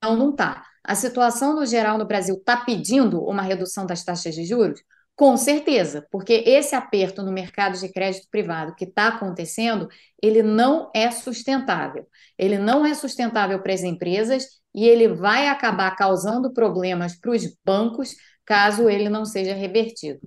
Não, 0.00 0.16
não 0.16 0.30
está. 0.30 0.64
A 0.84 0.94
situação 0.94 1.54
no 1.54 1.64
geral 1.64 1.96
no 1.96 2.04
Brasil 2.04 2.36
está 2.36 2.58
pedindo 2.58 3.24
uma 3.24 3.40
redução 3.40 3.86
das 3.86 4.04
taxas 4.04 4.34
de 4.34 4.44
juros? 4.44 4.82
Com 5.16 5.34
certeza, 5.36 6.06
porque 6.10 6.42
esse 6.44 6.74
aperto 6.74 7.22
no 7.22 7.32
mercado 7.32 7.78
de 7.78 7.88
crédito 7.88 8.28
privado 8.30 8.74
que 8.74 8.84
está 8.84 9.08
acontecendo, 9.08 9.88
ele 10.20 10.42
não 10.42 10.90
é 10.94 11.10
sustentável. 11.10 12.06
Ele 12.36 12.58
não 12.58 12.84
é 12.84 12.92
sustentável 12.92 13.62
para 13.62 13.72
as 13.72 13.82
empresas 13.82 14.60
e 14.74 14.86
ele 14.86 15.08
vai 15.08 15.48
acabar 15.48 15.90
causando 15.96 16.52
problemas 16.52 17.16
para 17.18 17.30
os 17.30 17.44
bancos 17.64 18.14
caso 18.44 18.90
ele 18.90 19.08
não 19.08 19.24
seja 19.24 19.54
revertido. 19.54 20.20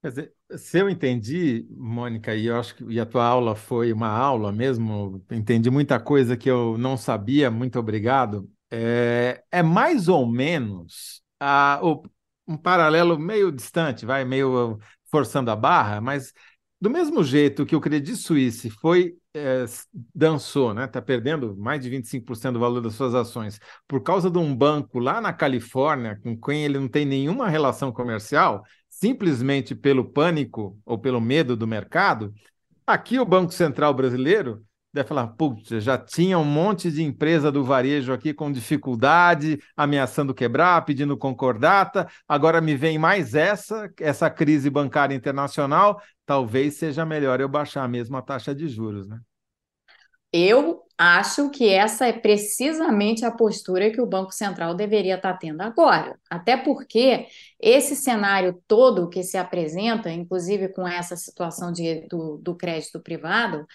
Quer 0.00 0.08
dizer, 0.08 0.32
se 0.56 0.78
eu 0.78 0.88
entendi, 0.88 1.66
Mônica, 1.70 2.34
e 2.34 2.48
acho 2.48 2.76
que 2.76 2.84
e 2.84 3.00
a 3.00 3.04
tua 3.04 3.26
aula 3.26 3.56
foi 3.56 3.92
uma 3.92 4.08
aula 4.08 4.52
mesmo, 4.52 5.22
entendi 5.30 5.68
muita 5.68 5.98
coisa 5.98 6.36
que 6.36 6.48
eu 6.48 6.78
não 6.78 6.96
sabia, 6.96 7.50
muito 7.50 7.78
obrigado 7.78 8.48
é, 8.70 9.42
é 9.50 9.62
mais 9.62 10.08
ou 10.08 10.26
menos 10.26 11.22
a, 11.40 11.80
o, 11.82 12.02
um 12.46 12.56
paralelo 12.56 13.18
meio 13.18 13.52
distante, 13.52 14.06
vai 14.06 14.24
meio 14.24 14.78
forçando 15.10 15.50
a 15.50 15.56
barra, 15.56 16.00
mas 16.00 16.32
do 16.80 16.90
mesmo 16.90 17.24
jeito 17.24 17.66
que 17.66 17.74
o 17.74 17.80
Credit 17.80 18.16
Suisse 18.16 18.70
foi 18.70 19.16
é, 19.34 19.64
dançou, 20.14 20.72
né? 20.74 20.84
Está 20.84 21.00
perdendo 21.02 21.56
mais 21.56 21.80
de 21.80 21.90
25% 21.90 22.54
do 22.54 22.60
valor 22.60 22.80
das 22.80 22.94
suas 22.94 23.14
ações 23.14 23.58
por 23.86 24.02
causa 24.02 24.30
de 24.30 24.38
um 24.38 24.54
banco 24.54 24.98
lá 24.98 25.20
na 25.20 25.32
Califórnia 25.32 26.18
com 26.22 26.38
quem 26.38 26.64
ele 26.64 26.78
não 26.78 26.88
tem 26.88 27.04
nenhuma 27.04 27.48
relação 27.48 27.92
comercial, 27.92 28.62
simplesmente 28.88 29.74
pelo 29.74 30.04
pânico 30.04 30.78
ou 30.84 30.98
pelo 30.98 31.20
medo 31.20 31.56
do 31.56 31.66
mercado. 31.66 32.32
Aqui 32.86 33.18
o 33.18 33.24
Banco 33.24 33.52
Central 33.52 33.92
brasileiro 33.92 34.64
deve 34.92 35.08
falar, 35.08 35.26
putz, 35.28 35.82
já 35.82 35.98
tinha 35.98 36.38
um 36.38 36.44
monte 36.44 36.90
de 36.90 37.02
empresa 37.02 37.52
do 37.52 37.62
varejo 37.62 38.12
aqui 38.12 38.32
com 38.32 38.50
dificuldade, 38.50 39.58
ameaçando 39.76 40.34
quebrar, 40.34 40.84
pedindo 40.84 41.16
concordata, 41.16 42.08
agora 42.26 42.60
me 42.60 42.74
vem 42.74 42.98
mais 42.98 43.34
essa, 43.34 43.90
essa 44.00 44.30
crise 44.30 44.70
bancária 44.70 45.14
internacional, 45.14 46.00
talvez 46.24 46.76
seja 46.76 47.04
melhor 47.04 47.40
eu 47.40 47.48
baixar 47.48 47.88
mesmo 47.88 48.16
a 48.16 48.22
taxa 48.22 48.54
de 48.54 48.68
juros, 48.68 49.08
né? 49.08 49.18
Eu 50.30 50.82
acho 50.98 51.48
que 51.50 51.70
essa 51.70 52.06
é 52.06 52.12
precisamente 52.12 53.24
a 53.24 53.30
postura 53.30 53.90
que 53.90 54.00
o 54.00 54.06
Banco 54.06 54.32
Central 54.32 54.74
deveria 54.74 55.14
estar 55.14 55.34
tendo 55.38 55.62
agora. 55.62 56.18
Até 56.28 56.54
porque 56.54 57.26
esse 57.58 57.96
cenário 57.96 58.62
todo 58.66 59.08
que 59.08 59.22
se 59.22 59.38
apresenta, 59.38 60.10
inclusive 60.10 60.68
com 60.68 60.86
essa 60.86 61.16
situação 61.16 61.72
de, 61.72 62.06
do, 62.08 62.36
do 62.38 62.54
crédito 62.54 63.00
privado, 63.00 63.66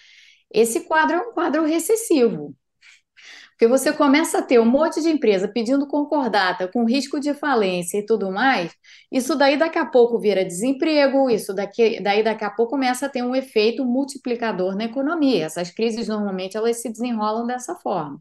esse 0.52 0.80
quadro 0.80 1.16
é 1.16 1.20
um 1.20 1.32
quadro 1.32 1.64
recessivo. 1.64 2.54
Porque 3.50 3.68
você 3.68 3.92
começa 3.92 4.38
a 4.38 4.42
ter 4.42 4.58
um 4.58 4.64
monte 4.64 5.00
de 5.00 5.08
empresa 5.08 5.46
pedindo 5.46 5.86
concordata, 5.86 6.66
com 6.66 6.84
risco 6.84 7.20
de 7.20 7.32
falência 7.32 7.98
e 7.98 8.04
tudo 8.04 8.32
mais, 8.32 8.72
isso 9.12 9.36
daí 9.36 9.56
daqui 9.56 9.78
a 9.78 9.86
pouco 9.86 10.18
vira 10.18 10.44
desemprego, 10.44 11.30
isso 11.30 11.54
daqui, 11.54 12.02
daí 12.02 12.22
daqui 12.24 12.44
a 12.44 12.50
pouco 12.50 12.72
começa 12.72 13.06
a 13.06 13.08
ter 13.08 13.22
um 13.22 13.34
efeito 13.34 13.84
multiplicador 13.84 14.74
na 14.76 14.86
economia. 14.86 15.44
Essas 15.44 15.70
crises 15.70 16.08
normalmente 16.08 16.56
elas 16.56 16.82
se 16.82 16.90
desenrolam 16.90 17.46
dessa 17.46 17.76
forma. 17.76 18.20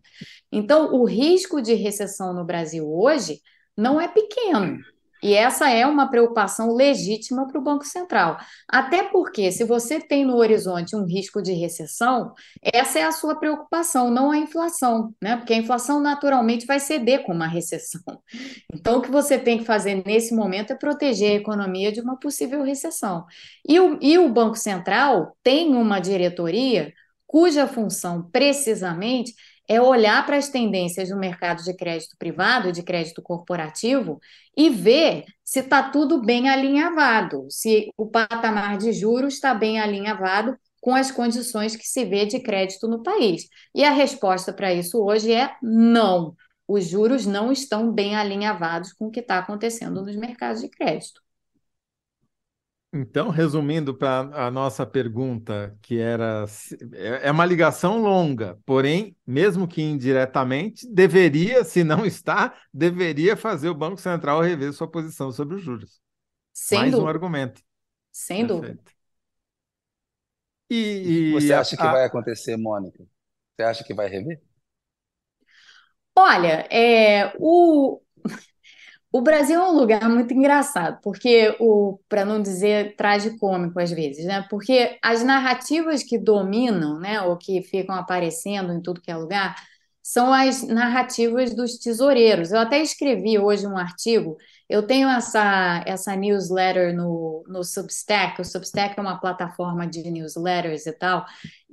Então, 0.52 0.94
o 0.94 1.04
risco 1.04 1.62
de 1.62 1.74
recessão 1.74 2.32
no 2.32 2.46
Brasil 2.46 2.88
hoje 2.88 3.42
não 3.76 4.00
é 4.00 4.08
pequeno. 4.08 4.78
E 5.24 5.34
essa 5.34 5.70
é 5.70 5.88
uma 5.88 6.10
preocupação 6.10 6.76
legítima 6.76 7.48
para 7.48 7.58
o 7.58 7.64
Banco 7.64 7.86
Central. 7.86 8.38
Até 8.68 9.04
porque, 9.04 9.54
se 9.54 9.64
você 9.64 9.98
tem 9.98 10.26
no 10.26 10.36
horizonte 10.36 10.98
um 10.98 11.06
risco 11.06 11.42
de 11.42 11.54
recessão, 11.54 12.34
essa 12.62 13.00
é 13.00 13.04
a 13.04 13.12
sua 13.14 13.40
preocupação, 13.40 14.12
não 14.12 14.32
a 14.32 14.38
inflação, 14.38 15.14
né? 15.22 15.38
Porque 15.38 15.54
a 15.54 15.58
inflação 15.58 16.02
naturalmente 16.02 16.66
vai 16.66 16.78
ceder 16.78 17.24
com 17.24 17.32
uma 17.32 17.48
recessão. 17.48 18.02
Então, 18.74 18.98
o 18.98 19.02
que 19.02 19.10
você 19.10 19.40
tem 19.40 19.58
que 19.60 19.64
fazer 19.64 20.04
nesse 20.06 20.36
momento 20.36 20.74
é 20.74 20.76
proteger 20.76 21.32
a 21.32 21.36
economia 21.36 21.90
de 21.90 22.02
uma 22.02 22.20
possível 22.20 22.62
recessão. 22.62 23.26
E 23.66 23.80
o, 23.80 23.98
e 24.02 24.18
o 24.18 24.28
Banco 24.28 24.58
Central 24.58 25.38
tem 25.42 25.74
uma 25.74 26.00
diretoria 26.00 26.92
cuja 27.26 27.66
função, 27.66 28.30
precisamente, 28.30 29.34
é 29.68 29.82
olhar 29.82 30.26
para 30.26 30.38
as 30.38 30.50
tendências 30.50 31.10
do 31.10 31.18
mercado 31.18 31.64
de 31.64 31.74
crédito 31.74 32.16
privado, 32.18 32.72
de 32.72 32.84
crédito 32.84 33.22
corporativo, 33.22 34.20
e 34.56 34.70
ver 34.70 35.26
se 35.44 35.60
está 35.60 35.84
tudo 35.90 36.22
bem 36.22 36.50
alinhavado, 36.50 37.48
se 37.50 37.92
o 37.98 38.08
patamar 38.08 38.78
de 38.78 38.92
juros 38.92 39.36
está 39.36 39.54
bem 39.54 39.80
alinhavado 39.80 40.58
com 40.82 40.94
as 40.94 41.10
condições 41.10 41.78
que 41.78 41.88
se 41.88 42.04
vê 42.04 42.26
de 42.26 42.42
crédito 42.42 42.90
no 42.90 43.02
país. 43.02 43.48
E 43.74 43.86
a 43.86 43.92
resposta 43.92 44.52
para 44.52 44.74
isso 44.74 45.02
hoje 45.02 45.32
é 45.32 45.56
não. 45.62 46.36
Os 46.68 46.86
juros 46.86 47.26
não 47.26 47.52
estão 47.54 47.92
bem 47.92 48.16
alinhavados 48.16 48.92
com 48.92 49.08
o 49.08 49.12
que 49.12 49.22
está 49.22 49.40
acontecendo 49.40 50.02
nos 50.02 50.16
mercados 50.18 50.62
de 50.62 50.68
crédito. 50.68 51.23
Então, 52.96 53.30
resumindo 53.30 53.96
para 53.96 54.20
a 54.48 54.52
nossa 54.52 54.86
pergunta, 54.86 55.76
que 55.82 55.98
era 56.00 56.46
é, 56.94 57.28
é 57.28 57.32
uma 57.32 57.44
ligação 57.46 57.98
longa, 58.00 58.60
porém, 58.68 59.18
mesmo 59.26 59.68
que 59.68 59.82
indiretamente, 59.82 60.88
deveria, 60.94 61.64
se 61.64 61.84
não 61.84 62.06
está, 62.06 62.54
deveria 62.72 63.36
fazer 63.36 63.70
o 63.70 63.74
Banco 63.76 64.00
Central 64.00 64.42
rever 64.42 64.72
sua 64.74 64.88
posição 64.88 65.32
sobre 65.32 65.56
os 65.56 65.64
juros. 65.64 66.00
Sem 66.54 66.90
Mais 66.90 66.90
dúvida. 66.90 67.00
um 67.00 67.08
argumento. 67.08 67.62
Sem 68.12 68.48
Perfeito. 68.48 68.48
dúvida. 68.48 68.92
E, 70.70 71.48
e 71.50 71.52
Você 71.52 71.54
a- 71.54 71.60
acha 71.60 71.76
que 71.76 71.88
a- 71.90 71.90
vai 71.90 72.06
acontecer, 72.06 72.56
Mônica? 72.56 73.06
Você 73.58 73.64
acha 73.64 73.84
que 73.84 73.94
vai 73.94 74.08
rever? 74.08 74.42
Olha, 76.16 76.68
é, 76.72 77.34
o, 77.40 78.02
o 79.14 79.22
Brasil 79.22 79.62
é 79.62 79.70
um 79.70 79.78
lugar 79.78 80.10
muito 80.10 80.34
engraçado, 80.34 81.00
porque 81.04 81.56
o, 81.60 82.00
para 82.10 82.26
não 82.26 82.42
dizer 82.42 82.96
tragicômico 82.96 83.80
às 83.80 83.92
vezes, 83.92 84.26
né? 84.26 84.44
Porque 84.50 84.98
as 85.04 85.24
narrativas 85.24 86.02
que 86.02 86.18
dominam, 86.18 87.00
né, 87.00 87.22
ou 87.22 87.38
que 87.38 87.62
ficam 87.62 87.94
aparecendo 87.96 88.74
em 88.74 88.82
tudo 88.82 89.00
que 89.00 89.12
é 89.12 89.16
lugar, 89.16 89.56
são 90.02 90.34
as 90.34 90.64
narrativas 90.64 91.56
dos 91.56 91.78
tesoureiros. 91.78 92.52
Eu 92.52 92.60
até 92.60 92.82
escrevi 92.82 93.38
hoje 93.38 93.68
um 93.68 93.78
artigo. 93.78 94.36
Eu 94.68 94.82
tenho 94.88 95.08
essa, 95.08 95.84
essa 95.86 96.16
newsletter 96.16 96.96
no, 96.96 97.44
no 97.48 97.64
Substack. 97.64 98.42
O 98.42 98.46
Substack 98.46 98.98
é 98.98 99.02
uma 99.02 99.20
plataforma 99.20 99.86
de 99.88 100.10
newsletters 100.10 100.88
e 100.88 100.92
tal, 100.92 101.24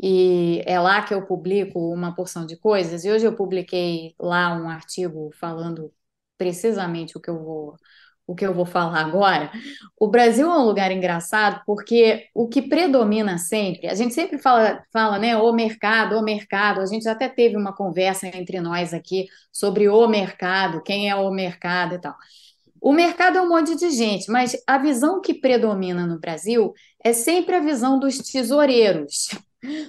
e 0.01 0.63
é 0.67 0.79
lá 0.79 1.03
que 1.03 1.15
eu 1.15 1.27
publico 1.27 1.79
uma 1.93 2.15
porção 2.15 2.45
de 2.45 2.57
coisas. 2.59 3.05
E 3.05 3.11
hoje 3.11 3.25
eu 3.27 3.35
publiquei 3.35 4.15
lá 4.21 4.55
um 4.55 4.69
artigo 4.69 5.31
falando 5.41 5.91
precisamente 6.41 7.19
o 7.19 7.21
que 7.21 7.29
eu 7.29 7.39
vou, 7.39 7.75
o 8.27 8.35
que 8.35 8.47
eu 8.47 8.55
vou 8.55 8.65
falar 8.65 9.01
agora. 9.01 9.53
O 9.99 10.09
Brasil 10.09 10.51
é 10.51 10.59
um 10.59 10.65
lugar 10.65 10.91
engraçado 10.91 11.61
porque 11.67 12.29
o 12.35 12.49
que 12.49 12.63
predomina 12.63 13.37
sempre, 13.37 13.87
a 13.89 13.95
gente 13.95 14.15
sempre 14.15 14.39
fala, 14.39 14.83
fala, 14.91 15.19
né, 15.19 15.37
o 15.37 15.53
mercado, 15.53 16.17
o 16.17 16.23
mercado. 16.23 16.81
A 16.81 16.87
gente 16.87 17.07
até 17.07 17.29
teve 17.29 17.59
uma 17.59 17.77
conversa 17.77 18.27
entre 18.27 18.59
nós 18.59 18.95
aqui 18.95 19.27
sobre 19.53 19.87
o 19.91 20.09
mercado, 20.09 20.83
quem 20.83 21.11
é 21.11 21.15
o 21.15 21.31
mercado 21.31 21.97
e 21.97 22.01
tal. 22.01 22.17
O 22.81 22.95
mercado 22.95 23.37
é 23.37 23.43
um 23.43 23.51
monte 23.51 23.77
de 23.77 23.91
gente, 23.91 24.31
mas 24.31 24.57
a 24.67 24.79
visão 24.79 25.21
que 25.21 25.35
predomina 25.35 26.07
no 26.07 26.19
Brasil 26.19 26.73
é 27.05 27.13
sempre 27.13 27.55
a 27.57 27.61
visão 27.61 27.99
dos 27.99 28.17
tesoureiros, 28.17 29.29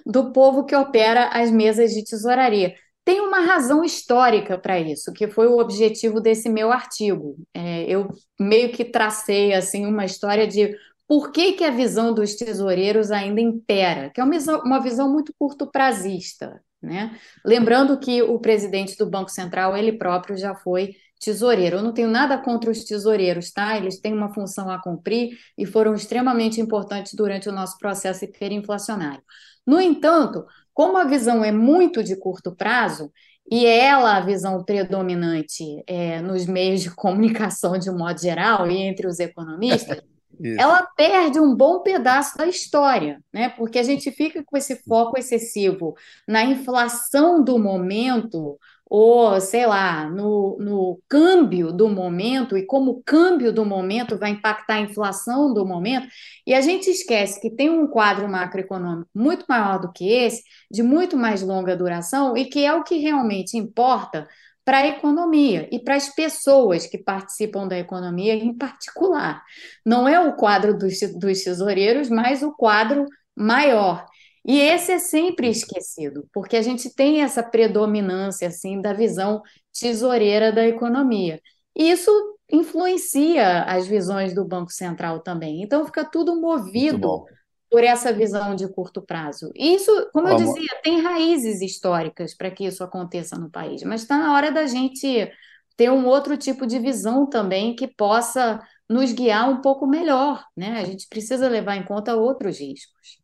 do 0.05 0.33
povo 0.33 0.65
que 0.65 0.75
opera 0.75 1.29
as 1.29 1.49
mesas 1.49 1.93
de 1.93 2.03
tesouraria. 2.03 2.75
Tem 3.03 3.19
uma 3.19 3.39
razão 3.39 3.83
histórica 3.83 4.57
para 4.57 4.79
isso, 4.79 5.11
que 5.11 5.27
foi 5.27 5.47
o 5.47 5.57
objetivo 5.57 6.19
desse 6.21 6.47
meu 6.49 6.71
artigo. 6.71 7.35
É, 7.53 7.83
eu 7.83 8.09
meio 8.39 8.71
que 8.71 8.85
tracei 8.85 9.53
assim 9.53 9.85
uma 9.85 10.05
história 10.05 10.47
de 10.47 10.75
por 11.07 11.31
que, 11.31 11.53
que 11.53 11.63
a 11.63 11.71
visão 11.71 12.13
dos 12.13 12.35
tesoureiros 12.35 13.11
ainda 13.11 13.41
impera, 13.41 14.09
que 14.11 14.21
é 14.21 14.23
uma 14.23 14.31
visão, 14.31 14.61
uma 14.63 14.79
visão 14.79 15.11
muito 15.11 15.33
curto-prazista, 15.37 16.61
né? 16.81 17.17
Lembrando 17.45 17.99
que 17.99 18.21
o 18.21 18.39
presidente 18.39 18.97
do 18.97 19.09
Banco 19.09 19.29
Central, 19.29 19.75
ele 19.75 19.93
próprio 19.93 20.37
já 20.37 20.55
foi 20.55 20.95
tesoureiro. 21.19 21.77
Eu 21.77 21.83
não 21.83 21.93
tenho 21.93 22.09
nada 22.09 22.37
contra 22.37 22.71
os 22.71 22.83
tesoureiros, 22.83 23.51
tá? 23.51 23.77
Eles 23.77 23.99
têm 23.99 24.13
uma 24.13 24.33
função 24.33 24.69
a 24.69 24.81
cumprir 24.81 25.37
e 25.57 25.65
foram 25.65 25.93
extremamente 25.93 26.59
importantes 26.59 27.13
durante 27.13 27.47
o 27.47 27.51
nosso 27.51 27.77
processo 27.77 28.25
hiperinflacionário. 28.25 29.23
No 29.65 29.79
entanto, 29.79 30.45
como 30.73 30.97
a 30.97 31.03
visão 31.03 31.43
é 31.43 31.51
muito 31.51 32.03
de 32.03 32.15
curto 32.15 32.55
prazo, 32.55 33.11
e 33.49 33.65
é 33.65 33.85
ela 33.85 34.15
a 34.15 34.21
visão 34.21 34.63
predominante 34.63 35.83
é, 35.85 36.21
nos 36.21 36.45
meios 36.45 36.81
de 36.81 36.91
comunicação 36.95 37.77
de 37.77 37.89
um 37.89 37.97
modo 37.97 38.19
geral 38.19 38.69
e 38.69 38.77
entre 38.77 39.07
os 39.07 39.19
economistas, 39.19 40.01
ela 40.57 40.83
perde 40.95 41.39
um 41.39 41.55
bom 41.55 41.81
pedaço 41.81 42.37
da 42.37 42.47
história, 42.47 43.21
né? 43.31 43.49
Porque 43.49 43.77
a 43.77 43.83
gente 43.83 44.09
fica 44.11 44.43
com 44.43 44.57
esse 44.57 44.81
foco 44.83 45.19
excessivo 45.19 45.93
na 46.27 46.43
inflação 46.43 47.43
do 47.43 47.59
momento, 47.59 48.57
ou 48.93 49.39
sei 49.39 49.65
lá, 49.65 50.09
no, 50.09 50.57
no 50.59 50.99
câmbio 51.07 51.71
do 51.71 51.87
momento, 51.87 52.57
e 52.57 52.65
como 52.65 52.91
o 52.91 53.01
câmbio 53.01 53.53
do 53.53 53.63
momento 53.63 54.17
vai 54.17 54.31
impactar 54.31 54.73
a 54.73 54.81
inflação 54.81 55.53
do 55.53 55.65
momento, 55.65 56.09
e 56.45 56.53
a 56.53 56.59
gente 56.59 56.89
esquece 56.89 57.39
que 57.39 57.49
tem 57.49 57.69
um 57.69 57.87
quadro 57.87 58.27
macroeconômico 58.27 59.09
muito 59.15 59.45
maior 59.47 59.79
do 59.79 59.93
que 59.93 60.11
esse, 60.11 60.43
de 60.69 60.83
muito 60.83 61.15
mais 61.15 61.41
longa 61.41 61.73
duração, 61.73 62.35
e 62.35 62.43
que 62.43 62.65
é 62.65 62.73
o 62.73 62.83
que 62.83 62.97
realmente 62.97 63.57
importa 63.57 64.27
para 64.65 64.79
a 64.79 64.87
economia 64.87 65.69
e 65.71 65.79
para 65.79 65.95
as 65.95 66.13
pessoas 66.13 66.85
que 66.85 66.97
participam 66.97 67.69
da 67.69 67.79
economia 67.79 68.35
em 68.35 68.53
particular. 68.53 69.41
Não 69.85 70.05
é 70.05 70.19
o 70.19 70.33
quadro 70.33 70.77
dos, 70.77 70.99
dos 71.17 71.41
tesoureiros, 71.41 72.09
mas 72.09 72.43
o 72.43 72.51
quadro 72.51 73.05
maior. 73.33 74.05
E 74.45 74.59
esse 74.59 74.91
é 74.91 74.99
sempre 74.99 75.49
esquecido, 75.49 76.27
porque 76.33 76.57
a 76.57 76.61
gente 76.61 76.93
tem 76.95 77.21
essa 77.21 77.43
predominância 77.43 78.47
assim 78.47 78.81
da 78.81 78.93
visão 78.93 79.41
tesoureira 79.79 80.51
da 80.51 80.67
economia. 80.67 81.39
E 81.75 81.91
isso 81.91 82.11
influencia 82.51 83.63
as 83.63 83.87
visões 83.87 84.33
do 84.33 84.43
Banco 84.45 84.71
Central 84.71 85.21
também. 85.21 85.61
Então 85.61 85.85
fica 85.85 86.03
tudo 86.03 86.39
movido 86.41 87.23
por 87.69 87.83
essa 87.83 88.11
visão 88.11 88.53
de 88.55 88.67
curto 88.67 89.01
prazo. 89.01 89.49
E 89.55 89.75
isso, 89.75 89.91
como 90.11 90.27
eu 90.27 90.35
Ó, 90.35 90.39
Mo- 90.39 90.57
dizia, 90.59 90.67
tem 90.83 91.01
raízes 91.01 91.61
históricas 91.61 92.35
para 92.35 92.51
que 92.51 92.65
isso 92.65 92.83
aconteça 92.83 93.37
no 93.37 93.49
país, 93.49 93.83
mas 93.83 94.01
está 94.01 94.17
na 94.17 94.33
hora 94.33 94.51
da 94.51 94.65
gente 94.67 95.31
ter 95.77 95.89
um 95.89 96.05
outro 96.05 96.35
tipo 96.37 96.67
de 96.67 96.79
visão 96.79 97.27
também 97.29 97.75
que 97.75 97.87
possa 97.87 98.59
nos 98.89 99.13
guiar 99.13 99.49
um 99.49 99.61
pouco 99.61 99.87
melhor, 99.87 100.43
né? 100.55 100.79
A 100.81 100.83
gente 100.85 101.07
precisa 101.07 101.47
levar 101.47 101.77
em 101.77 101.83
conta 101.85 102.15
outros 102.15 102.59
riscos. 102.59 103.20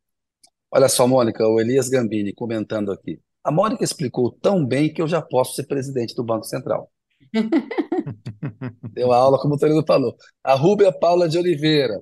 Olha 0.72 0.90
só, 0.90 1.08
Mônica, 1.08 1.48
o 1.48 1.60
Elias 1.60 1.90
Gambini 1.90 2.34
comentando 2.34 2.92
aqui. 2.92 3.20
A 3.44 3.52
Mônica 3.52 3.84
explicou 3.84 4.32
tão 4.32 4.66
bem 4.66 4.94
que 4.94 5.02
eu 5.02 5.08
já 5.08 5.22
posso 5.22 5.56
ser 5.56 5.64
presidente 5.64 6.14
do 6.14 6.24
Banco 6.24 6.46
Central. 6.46 6.92
Deu 8.92 9.12
a 9.12 9.18
aula, 9.18 9.40
como 9.40 9.56
o 9.56 9.58
Torino 9.58 9.84
falou. 9.86 10.16
A 10.44 10.54
Rúbia 10.54 10.92
Paula 10.92 11.30
de 11.30 11.38
Oliveira. 11.38 12.02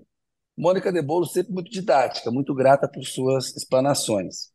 Mônica 0.58 0.92
de 0.92 1.02
Bolo 1.02 1.26
sempre 1.26 1.54
muito 1.54 1.70
didática, 1.70 2.32
muito 2.32 2.54
grata 2.54 2.88
por 2.88 3.04
suas 3.04 3.56
explanações. 3.56 4.52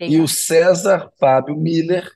E 0.00 0.20
o. 0.20 0.26
César 0.26 1.10
Fábio 1.18 1.56
Miller 1.56 2.10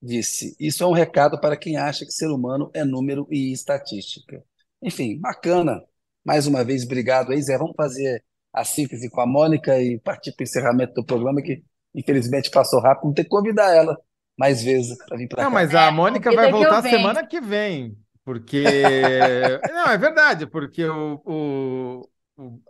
disse: 0.00 0.56
Isso 0.60 0.84
é 0.84 0.86
um 0.86 0.92
recado 0.92 1.40
para 1.40 1.56
quem 1.56 1.76
acha 1.76 2.04
que 2.04 2.12
ser 2.12 2.28
humano 2.28 2.70
é 2.72 2.84
número 2.84 3.26
e 3.30 3.52
estatística. 3.52 4.42
Enfim, 4.82 5.18
bacana. 5.18 5.82
Mais 6.24 6.46
uma 6.46 6.62
vez, 6.62 6.84
obrigado 6.84 7.32
aí, 7.32 7.42
Zé. 7.42 7.58
Vamos 7.58 7.74
fazer 7.76 8.22
a 8.52 8.64
síntese 8.64 9.10
com 9.10 9.20
a 9.20 9.26
Mônica 9.26 9.80
e 9.80 9.98
partir 10.00 10.32
para 10.32 10.42
o 10.42 10.44
encerramento 10.44 10.94
do 10.94 11.04
programa, 11.04 11.42
que 11.42 11.62
infelizmente 11.94 12.50
passou 12.50 12.80
rápido. 12.80 13.02
Vamos 13.02 13.16
ter 13.16 13.24
que 13.24 13.30
convidar 13.30 13.74
ela 13.74 13.96
mais 14.38 14.62
vezes 14.62 14.96
para 15.06 15.16
vir 15.18 15.28
para 15.28 15.44
Não, 15.44 15.46
cá. 15.46 15.50
mas 15.50 15.74
a 15.74 15.90
Mônica 15.90 16.32
convida 16.32 16.42
vai 16.42 16.52
que 16.52 16.52
voltar 16.52 16.80
venho. 16.80 16.96
semana 16.96 17.26
que 17.26 17.40
vem, 17.40 17.96
porque. 18.24 18.62
Não, 19.72 19.86
é 19.86 19.98
verdade, 19.98 20.46
porque 20.46 20.84
o, 20.84 21.22
o, 21.24 22.08
o, 22.36 22.60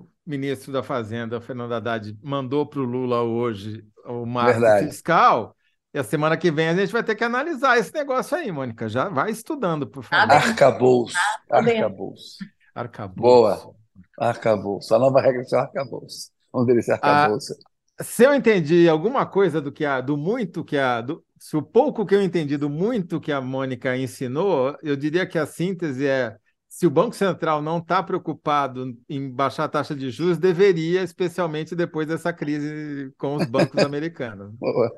o 0.00 0.08
ministro 0.26 0.72
da 0.72 0.82
Fazenda, 0.82 1.40
Fernando 1.40 1.72
Haddad, 1.74 2.16
mandou 2.22 2.66
para 2.66 2.80
o 2.80 2.84
Lula 2.84 3.22
hoje 3.22 3.84
o 4.04 4.26
marco 4.26 4.52
Verdade. 4.60 4.86
fiscal, 4.86 5.56
e 5.94 5.98
a 5.98 6.04
semana 6.04 6.36
que 6.36 6.50
vem 6.50 6.68
a 6.68 6.74
gente 6.76 6.92
vai 6.92 7.02
ter 7.02 7.14
que 7.16 7.24
analisar 7.24 7.78
esse 7.78 7.92
negócio 7.94 8.36
aí, 8.36 8.52
Mônica. 8.52 8.88
Já 8.88 9.08
vai 9.08 9.30
estudando, 9.30 9.86
por 9.86 10.04
favor. 10.04 10.44
Arcabouço. 10.44 11.14
Tá. 11.48 11.58
Arcabouço. 11.58 12.38
Arcabouço. 12.74 13.20
Boa. 13.22 13.79
Arcabouço. 14.20 14.94
A 14.94 14.98
nova 14.98 15.20
regra 15.20 15.42
é 15.42 15.56
arcabouço. 15.56 16.30
Vamos 16.52 16.66
ver 16.66 16.78
esse 16.78 16.92
arcabouço. 16.92 17.54
Se 18.02 18.24
eu 18.24 18.34
entendi 18.34 18.88
alguma 18.88 19.24
coisa 19.24 19.60
do 19.60 19.72
que 19.72 19.84
a, 19.84 20.00
do 20.00 20.16
muito 20.16 20.62
que 20.64 20.76
a, 20.76 21.00
do, 21.00 21.24
se 21.38 21.56
o 21.56 21.62
pouco 21.62 22.04
que 22.04 22.14
eu 22.14 22.22
entendi 22.22 22.56
do 22.56 22.68
muito 22.68 23.20
que 23.20 23.32
a 23.32 23.40
Mônica 23.40 23.96
ensinou, 23.96 24.76
eu 24.82 24.94
diria 24.94 25.26
que 25.26 25.38
a 25.38 25.46
síntese 25.46 26.06
é 26.06 26.36
se 26.68 26.86
o 26.86 26.90
Banco 26.90 27.16
Central 27.16 27.60
não 27.60 27.78
está 27.78 28.02
preocupado 28.02 28.96
em 29.08 29.28
baixar 29.28 29.64
a 29.64 29.68
taxa 29.68 29.94
de 29.94 30.10
juros, 30.10 30.38
deveria, 30.38 31.02
especialmente 31.02 31.74
depois 31.74 32.06
dessa 32.06 32.32
crise 32.32 33.12
com 33.18 33.36
os 33.36 33.44
bancos 33.46 33.82
americanos. 33.82 34.52
Boa. 34.52 34.90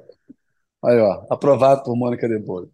Aí, 0.84 0.98
ó, 0.98 1.26
aprovado 1.30 1.84
por 1.84 1.96
Mônica 1.96 2.28
de. 2.28 2.68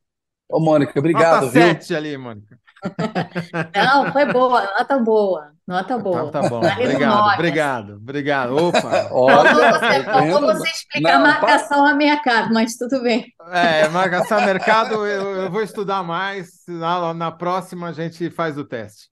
Ô, 0.49 0.61
Mônica, 0.61 0.99
obrigado, 0.99 1.47
Nota 1.47 1.53
viu? 1.53 1.63
7 1.63 1.95
ali, 1.95 2.17
Mônica. 2.17 2.59
Não, 3.75 4.13
foi 4.13 4.33
boa, 4.33 4.63
nota 4.79 4.99
boa, 4.99 5.53
nota 5.67 5.99
boa. 5.99 6.31
Tá, 6.31 6.43
tá 6.43 6.49
bom. 6.49 6.59
Obrigado, 6.59 7.35
obrigado, 7.35 7.97
obrigado. 7.97 8.57
Opa. 8.57 8.81
Faltou 8.81 9.11
Olha, 9.19 9.73
você, 9.73 10.05
faltou 10.05 10.39
aguenta- 10.39 10.55
você 10.55 10.69
explicar 10.71 11.15
a 11.15 11.19
Não, 11.19 11.27
marcação 11.27 11.87
à 11.87 11.95
minha 11.95 12.23
cara, 12.23 12.49
mas 12.53 12.77
tudo 12.77 13.03
bem. 13.03 13.27
É, 13.51 13.89
marcação 13.89 14.41
mercado, 14.45 15.07
eu, 15.07 15.37
eu, 15.37 15.51
vou 15.51 15.63
estudar 15.63 16.03
mais. 16.03 16.49
Na, 16.69 17.13
na 17.13 17.33
próxima 17.33 17.89
a 17.89 17.93
gente 17.93 18.31
faz 18.31 18.57
o 18.57 18.65
teste. 18.65 19.09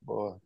Boa. 0.00 0.38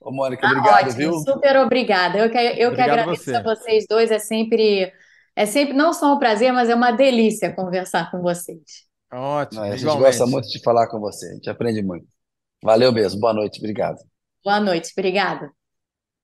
Ô, 0.00 0.12
Mônica, 0.12 0.46
ah, 0.46 0.50
obrigado, 0.50 0.74
ótimo, 0.74 0.92
viu? 0.92 1.12
Super 1.18 1.56
obrigada. 1.58 2.18
Eu 2.18 2.30
que, 2.30 2.38
eu 2.38 2.72
que 2.72 2.80
agradeço 2.80 3.24
você. 3.24 3.36
a 3.36 3.42
vocês 3.42 3.84
dois. 3.90 4.10
É 4.12 4.20
sempre, 4.20 4.92
é 5.34 5.44
sempre 5.44 5.74
não 5.74 5.92
só 5.92 6.14
um 6.14 6.18
prazer, 6.20 6.52
mas 6.52 6.70
é 6.70 6.74
uma 6.74 6.92
delícia 6.92 7.52
conversar 7.52 8.10
com 8.12 8.22
vocês. 8.22 8.87
Ótimo. 9.12 9.60
Não, 9.60 9.68
a 9.68 9.76
gente 9.76 9.84
gosta 9.84 10.26
muito 10.26 10.48
de 10.48 10.62
falar 10.62 10.86
com 10.88 11.00
você, 11.00 11.26
a 11.26 11.34
gente 11.34 11.48
aprende 11.48 11.82
muito. 11.82 12.06
Valeu 12.62 12.92
mesmo. 12.92 13.20
Boa 13.20 13.32
noite, 13.32 13.58
obrigado. 13.58 13.98
Boa 14.44 14.60
noite, 14.60 14.92
obrigada. 14.92 15.50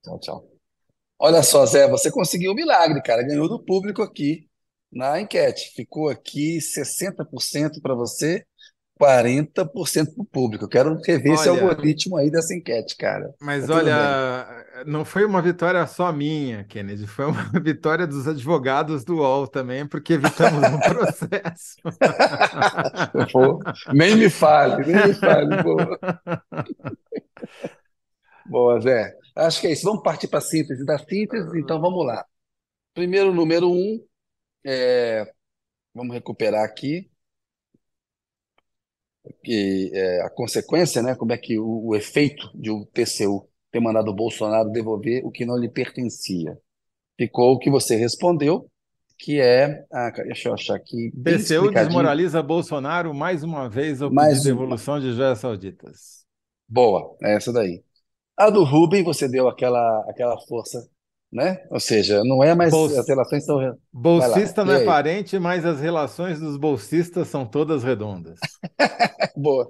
Tchau, 0.02 0.18
tchau. 0.20 0.48
Olha 1.18 1.42
só, 1.42 1.64
Zé, 1.64 1.88
você 1.88 2.10
conseguiu 2.10 2.52
um 2.52 2.54
milagre, 2.54 3.00
cara. 3.02 3.22
Ganhou 3.22 3.48
do 3.48 3.64
público 3.64 4.02
aqui 4.02 4.46
na 4.92 5.20
enquete. 5.20 5.72
Ficou 5.74 6.08
aqui 6.08 6.58
60% 6.60 7.80
para 7.80 7.94
você, 7.94 8.44
40% 9.00 10.14
para 10.14 10.22
o 10.22 10.24
público. 10.24 10.64
Eu 10.64 10.68
quero 10.68 10.94
rever 11.00 11.32
olha, 11.32 11.34
esse 11.34 11.48
algoritmo 11.48 12.16
aí 12.16 12.30
dessa 12.30 12.54
enquete, 12.54 12.96
cara. 12.96 13.34
Mas 13.40 13.66
tá 13.66 13.74
olha, 13.74 14.84
não 14.86 15.04
foi 15.04 15.24
uma 15.24 15.42
vitória 15.42 15.84
só 15.86 16.12
minha, 16.12 16.64
Kennedy, 16.64 17.06
foi 17.06 17.26
uma 17.26 17.42
vitória 17.60 18.06
dos 18.06 18.28
advogados 18.28 19.04
do 19.04 19.16
UOL 19.16 19.48
também, 19.48 19.86
porque 19.86 20.14
evitamos 20.14 20.62
um 20.62 20.78
processo. 20.88 21.76
pô, 23.32 23.58
nem 23.92 24.16
me 24.16 24.30
fale, 24.30 24.86
nem 24.86 25.08
me 25.08 25.14
fale. 25.14 25.62
Pô. 25.62 25.76
Boa, 28.46 28.80
Zé. 28.80 29.12
Acho 29.34 29.60
que 29.60 29.66
é 29.66 29.72
isso. 29.72 29.84
Vamos 29.84 30.02
partir 30.02 30.28
para 30.28 30.38
a 30.38 30.42
síntese 30.42 30.84
da 30.84 30.98
síntese, 30.98 31.58
então 31.58 31.80
vamos 31.80 32.06
lá. 32.06 32.24
Primeiro, 32.94 33.34
número 33.34 33.68
um, 33.68 34.00
é... 34.64 35.28
vamos 35.92 36.14
recuperar 36.14 36.62
aqui 36.62 37.10
que, 39.42 39.90
é, 39.94 40.22
a 40.22 40.30
consequência, 40.30 41.02
né, 41.02 41.14
como 41.14 41.32
é 41.32 41.38
que 41.38 41.58
o, 41.58 41.88
o, 41.88 41.96
efeito 41.96 42.50
de 42.54 42.70
o 42.70 42.84
TCU 42.86 43.48
ter 43.70 43.80
mandado 43.80 44.10
o 44.10 44.14
Bolsonaro 44.14 44.70
devolver 44.70 45.24
o 45.24 45.30
que 45.30 45.44
não 45.44 45.56
lhe 45.56 45.68
pertencia. 45.68 46.56
Ficou 47.16 47.52
o 47.52 47.58
que 47.58 47.70
você 47.70 47.96
respondeu, 47.96 48.68
que 49.18 49.40
é. 49.40 49.84
Ah, 49.92 50.10
deixa 50.10 50.48
eu 50.48 50.54
achar 50.54 50.76
aqui. 50.76 51.10
TCU 51.10 51.70
desmoraliza 51.70 52.42
Bolsonaro 52.42 53.14
mais 53.14 53.42
uma 53.42 53.68
vez 53.68 54.02
ao 54.02 54.12
mais 54.12 54.38
pedir 54.38 54.48
devolução 54.48 55.00
de 55.00 55.12
joias 55.12 55.38
sauditas. 55.38 56.24
Boa, 56.68 57.16
é 57.22 57.36
essa 57.36 57.52
daí. 57.52 57.82
A 58.36 58.50
do 58.50 58.64
Rubem, 58.64 59.04
você 59.04 59.28
deu 59.28 59.48
aquela, 59.48 60.04
aquela 60.08 60.36
força 60.48 60.88
né? 61.34 61.58
Ou 61.68 61.80
seja, 61.80 62.22
não 62.22 62.44
é 62.44 62.54
mais 62.54 62.72
as 62.72 63.08
relações 63.08 63.44
são 63.44 63.76
bolsista 63.92 64.64
não 64.64 64.72
é 64.72 64.84
parente, 64.84 65.36
mas 65.36 65.66
as 65.66 65.80
relações 65.80 66.38
dos 66.38 66.56
bolsistas 66.56 67.26
são 67.26 67.44
todas 67.44 67.82
redondas. 67.82 68.38
Boa. 69.36 69.68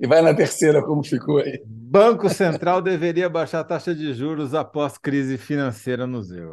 E 0.00 0.06
vai 0.06 0.20
na 0.20 0.34
terceira 0.34 0.82
como 0.84 1.04
ficou 1.04 1.38
aí. 1.38 1.62
Banco 1.64 2.28
Central 2.28 2.82
deveria 2.82 3.28
baixar 3.28 3.60
a 3.60 3.64
taxa 3.64 3.94
de 3.94 4.12
juros 4.12 4.52
após 4.52 4.98
crise 4.98 5.38
financeira 5.38 6.08
no 6.08 6.20
Zeu. 6.22 6.52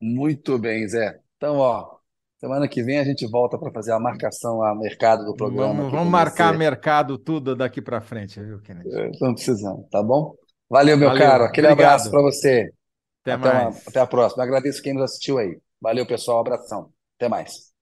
Muito 0.00 0.58
bem, 0.58 0.86
Zé. 0.86 1.18
Então, 1.38 1.56
ó, 1.56 1.96
semana 2.38 2.68
que 2.68 2.82
vem 2.82 2.98
a 2.98 3.04
gente 3.04 3.26
volta 3.26 3.58
para 3.58 3.72
fazer 3.72 3.92
a 3.92 3.98
marcação 3.98 4.62
a 4.62 4.74
mercado 4.74 5.24
do 5.24 5.34
programa. 5.34 5.74
Vamos, 5.74 5.90
vamos 5.90 6.08
marcar 6.08 6.56
mercado 6.56 7.16
tudo 7.16 7.56
daqui 7.56 7.80
para 7.80 8.00
frente, 8.02 8.38
viu, 8.40 8.60
Kennedy? 8.60 8.90
Estamos 9.10 9.42
precisando, 9.42 9.84
tá 9.90 10.02
bom? 10.02 10.34
Valeu, 10.68 10.98
meu 10.98 11.08
Valeu. 11.08 11.26
caro. 11.26 11.44
Aquele 11.44 11.68
Obrigado. 11.68 11.92
abraço 11.92 12.10
para 12.10 12.20
você. 12.20 12.70
Até, 13.22 13.32
até 13.32 13.36
mais. 13.36 13.76
Uma, 13.76 13.82
até 13.86 14.00
a 14.00 14.06
próxima. 14.06 14.42
Agradeço 14.42 14.82
quem 14.82 14.94
nos 14.94 15.04
assistiu 15.04 15.38
aí. 15.38 15.60
Valeu, 15.80 16.06
pessoal. 16.06 16.40
abração. 16.40 16.92
Até 17.16 17.28
mais. 17.28 17.72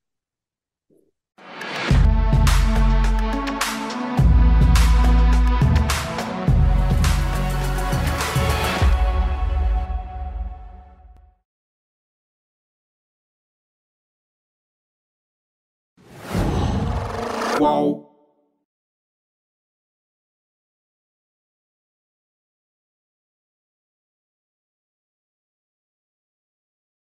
Qual? 17.58 18.09